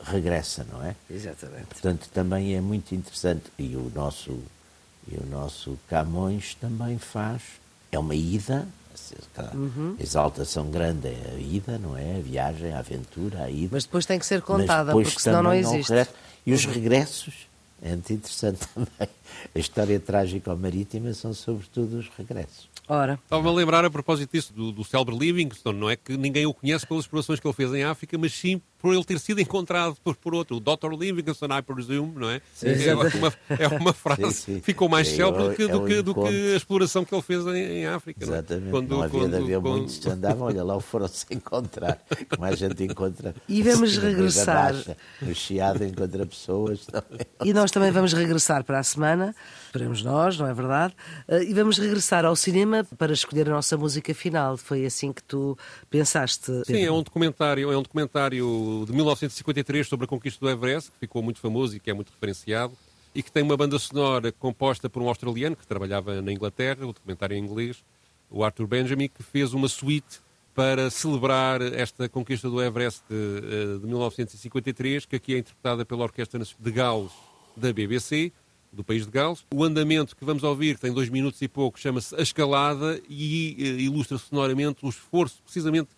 regressa, 0.06 0.66
não 0.72 0.84
é? 0.84 0.96
Exatamente. 1.10 1.66
Portanto, 1.66 2.10
também 2.14 2.56
é 2.56 2.62
muito 2.62 2.94
interessante. 2.94 3.44
E 3.58 3.76
o 3.76 3.92
nosso, 3.94 4.40
e 5.08 5.16
o 5.16 5.26
nosso 5.26 5.78
Camões 5.90 6.56
também 6.56 6.98
faz. 6.98 7.42
É 7.92 8.00
uma 8.00 8.16
ida, 8.16 8.68
uhum. 9.54 9.96
exaltação 10.00 10.70
grande 10.70 11.08
é 11.08 11.34
a 11.36 11.40
ida, 11.40 11.78
não 11.78 11.98
é? 11.98 12.18
A 12.18 12.22
viagem, 12.22 12.74
a 12.74 12.80
aventura, 12.80 13.44
a 13.44 13.50
ida. 13.50 13.70
Mas 13.72 13.86
depois 13.86 14.06
tem 14.06 14.20
que 14.20 14.26
ser 14.26 14.42
contada, 14.42 14.92
porque 14.92 15.20
senão 15.20 15.44
não 15.44 15.54
existe. 15.54 15.94
Não 15.94 16.06
e 16.46 16.54
os 16.54 16.66
uhum. 16.66 16.74
regressos, 16.74 17.48
é 17.82 17.90
muito 17.90 18.14
interessante 18.14 18.60
também. 18.74 19.10
A 19.54 19.60
história 19.60 20.00
trágica 20.00 20.52
ou 20.52 20.58
marítima 20.58 21.14
são 21.14 21.34
sobretudo 21.34 21.98
os 21.98 22.10
regressos. 22.10 22.70
Ora. 22.88 23.20
Estava-me 23.24 23.50
a 23.50 23.52
lembrar 23.52 23.84
a 23.84 23.90
propósito 23.90 24.32
disso, 24.32 24.54
do, 24.54 24.72
do 24.72 24.84
célebre 24.84 25.18
Livingstone, 25.18 25.80
não 25.80 25.90
é 25.90 25.96
que 25.96 26.16
ninguém 26.16 26.46
o 26.46 26.54
conhece 26.54 26.86
pelas 26.86 27.06
explorações 27.06 27.40
que 27.40 27.48
ele 27.48 27.54
fez 27.54 27.74
em 27.74 27.84
África, 27.84 28.16
mas 28.18 28.32
sim 28.32 28.62
por 28.86 28.94
ele 28.94 29.04
ter 29.04 29.20
sido 29.20 29.42
encontrado 29.42 29.98
por, 30.04 30.16
por 30.16 30.36
outro. 30.36 30.58
O 30.58 30.60
Dr. 30.60 30.94
Livingstone, 30.96 31.58
I 31.58 31.62
presume, 31.64 32.14
não 32.16 32.30
é? 32.30 32.40
Sim, 32.54 32.68
é, 32.68 32.94
uma, 32.94 33.34
é 33.50 33.68
uma 33.68 33.94
frase 33.98 34.22
sim, 34.32 34.54
sim. 34.54 34.62
ficou 34.62 34.88
mais 34.88 35.08
é, 35.08 35.16
célebre 35.16 35.42
do, 35.42 35.56
que, 35.56 35.68
do, 35.68 35.86
que, 35.86 36.02
do 36.04 36.14
que 36.14 36.54
a 36.54 36.56
exploração 36.56 37.04
que 37.04 37.16
ele 37.16 37.22
fez 37.24 37.44
em, 37.48 37.80
em 37.80 37.88
África. 37.88 38.24
Exatamente. 38.24 38.70
Quando, 38.70 38.90
não 38.90 39.02
havia 39.02 39.22
quando, 39.22 39.32
de 39.32 39.38
haver 39.38 39.60
quando... 39.60 39.78
muitos 39.78 39.98
que 39.98 40.08
andavam, 40.08 40.46
olha 40.46 40.64
lá, 40.64 40.80
foram-se 40.80 41.26
encontrar. 41.32 42.00
Como 42.30 42.46
a 42.46 42.56
gente 42.56 42.84
encontra. 42.84 43.34
E 43.50 43.64
vamos 43.64 43.98
regressar. 43.98 44.74
Baixa, 44.74 44.98
no 45.22 45.34
Chiado 45.34 45.84
encontra 45.84 46.26
pessoas 46.28 46.86
também. 46.86 47.26
E 47.44 47.54
nós 47.54 47.72
também 47.72 47.90
vamos 47.90 48.14
regressar 48.14 48.64
para 48.64 48.80
a 48.80 48.84
semana, 48.84 49.36
esperemos 49.76 50.02
nós, 50.02 50.38
não 50.38 50.48
é 50.48 50.54
verdade? 50.54 50.96
Eh, 51.28 51.44
e 51.44 51.54
vamos 51.54 51.78
regressar 51.78 52.24
ao 52.24 52.36
cinema 52.36 52.86
para 52.98 53.12
escolher 53.12 53.50
a 53.50 53.52
nossa 53.52 53.78
música 53.78 54.14
final. 54.14 54.56
Foi 54.56 54.86
assim 54.86 55.12
que 55.12 55.22
tu 55.22 55.58
pensaste? 55.90 56.46
Pedro? 56.46 56.66
Sim, 56.66 56.84
é 56.84 56.92
um 56.92 57.04
documentário, 57.04 57.72
é 57.72 57.78
um 57.78 57.82
documentário 57.82 58.86
de 58.88 58.94
1953 58.94 59.86
sobre 59.86 60.06
a 60.06 60.08
conquista 60.08 60.40
do 60.40 60.50
Everest, 60.50 60.92
que 60.92 61.00
ficou 61.00 61.22
muito 61.22 61.40
famoso 61.40 61.76
e 61.76 61.80
que 61.80 61.92
é 61.92 61.94
muito 61.94 62.10
referenciado, 62.10 62.74
e 63.14 63.22
que 63.22 63.30
tem 63.30 63.44
uma 63.44 63.58
banda 63.58 63.78
sonora 63.78 64.32
composta 64.32 64.90
por 64.90 65.02
um 65.02 65.10
australiano 65.10 65.58
que 65.58 65.68
trabalhava 65.68 66.22
na 66.22 66.32
Inglaterra, 66.32 66.86
o 66.86 66.94
documentário 66.94 67.36
em 67.36 67.44
inglês, 67.44 67.84
o 68.30 68.44
Arthur 68.44 68.68
Benjamin, 68.68 69.10
que 69.10 69.24
fez 69.24 69.54
uma 69.54 69.68
suite 69.68 70.22
para 70.54 70.90
celebrar 70.90 71.62
esta 71.62 72.08
conquista 72.08 72.50
do 72.50 72.64
Everest 72.64 73.04
de, 73.10 73.80
de 73.80 73.86
1953, 73.86 75.06
que 75.06 75.18
aqui 75.18 75.36
é 75.36 75.40
interpretada 75.40 75.86
pela 75.86 76.04
Orquestra 76.04 76.40
de 76.40 76.72
Gales 76.72 77.12
da 77.58 77.74
BBC, 77.74 78.32
do 78.76 78.84
país 78.84 79.06
de 79.06 79.12
Gales. 79.12 79.46
O 79.54 79.64
andamento 79.64 80.16
que 80.16 80.26
vamos 80.26 80.44
ouvir, 80.44 80.76
que 80.76 80.82
tem 80.82 80.94
dois 80.94 81.10
minutos 81.10 81.42
e 81.42 81.48
pouco, 81.48 81.80
chama-se 81.80 82.16
A 82.16 82.22
Escalada 82.22 83.02
e 83.10 83.56
uh, 83.60 83.80
ilustra 83.80 84.18
sonoramente 84.18 84.86
o 84.86 84.90
esforço, 84.90 85.42
precisamente, 85.44 85.90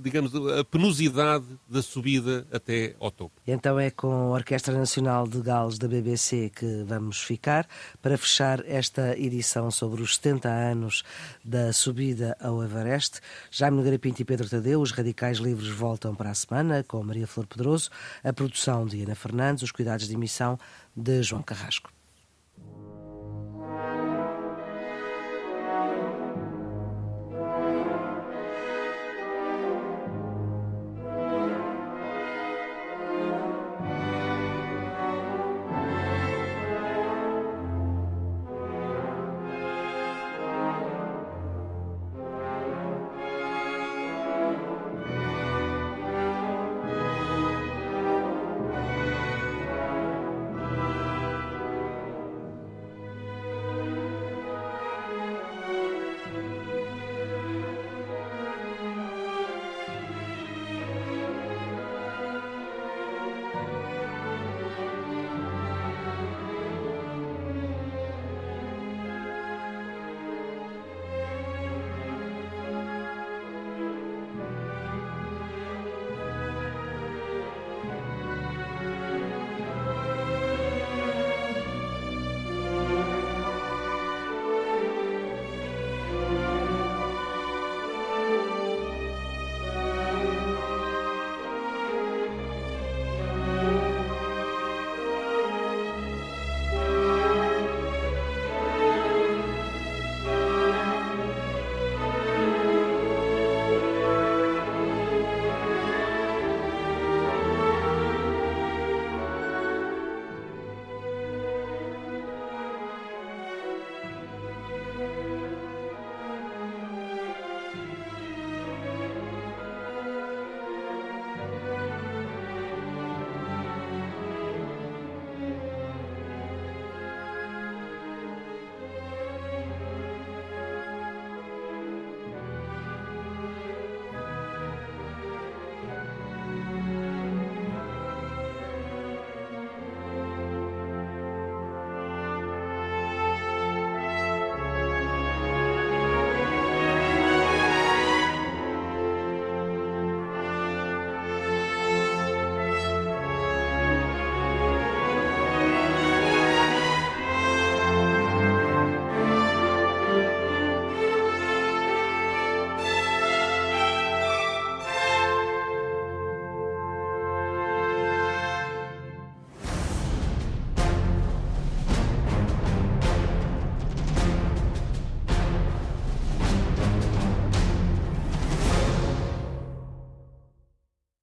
digamos, 0.00 0.32
a 0.34 0.64
penosidade 0.64 1.44
da 1.68 1.82
subida 1.82 2.46
até 2.52 2.94
ao 2.98 3.10
topo. 3.10 3.40
Então 3.46 3.78
é 3.78 3.90
com 3.90 4.10
a 4.10 4.30
Orquestra 4.30 4.76
Nacional 4.76 5.26
de 5.26 5.40
Gales 5.40 5.78
da 5.78 5.86
BBC 5.86 6.50
que 6.54 6.84
vamos 6.86 7.20
ficar 7.20 7.68
para 8.00 8.16
fechar 8.16 8.64
esta 8.66 9.18
edição 9.18 9.70
sobre 9.70 10.02
os 10.02 10.16
70 10.16 10.48
anos 10.48 11.02
da 11.44 11.72
subida 11.72 12.36
ao 12.40 12.62
Everest. 12.62 13.20
Jaime 13.50 13.76
Nogueira 13.76 13.98
Pinto 13.98 14.22
e 14.22 14.24
Pedro 14.24 14.48
Tadeu, 14.48 14.80
os 14.80 14.92
Radicais 14.92 15.38
Livres 15.38 15.68
voltam 15.68 16.14
para 16.14 16.30
a 16.30 16.34
semana 16.34 16.84
com 16.86 17.02
Maria 17.02 17.26
Flor 17.26 17.46
Pedroso, 17.46 17.90
a 18.24 18.32
produção 18.32 18.86
de 18.86 19.02
Ana 19.02 19.14
Fernandes, 19.14 19.62
os 19.62 19.72
cuidados 19.72 20.08
de 20.08 20.14
emissão 20.14 20.58
de 20.96 21.22
João 21.22 21.42
Carrasco. 21.42 21.90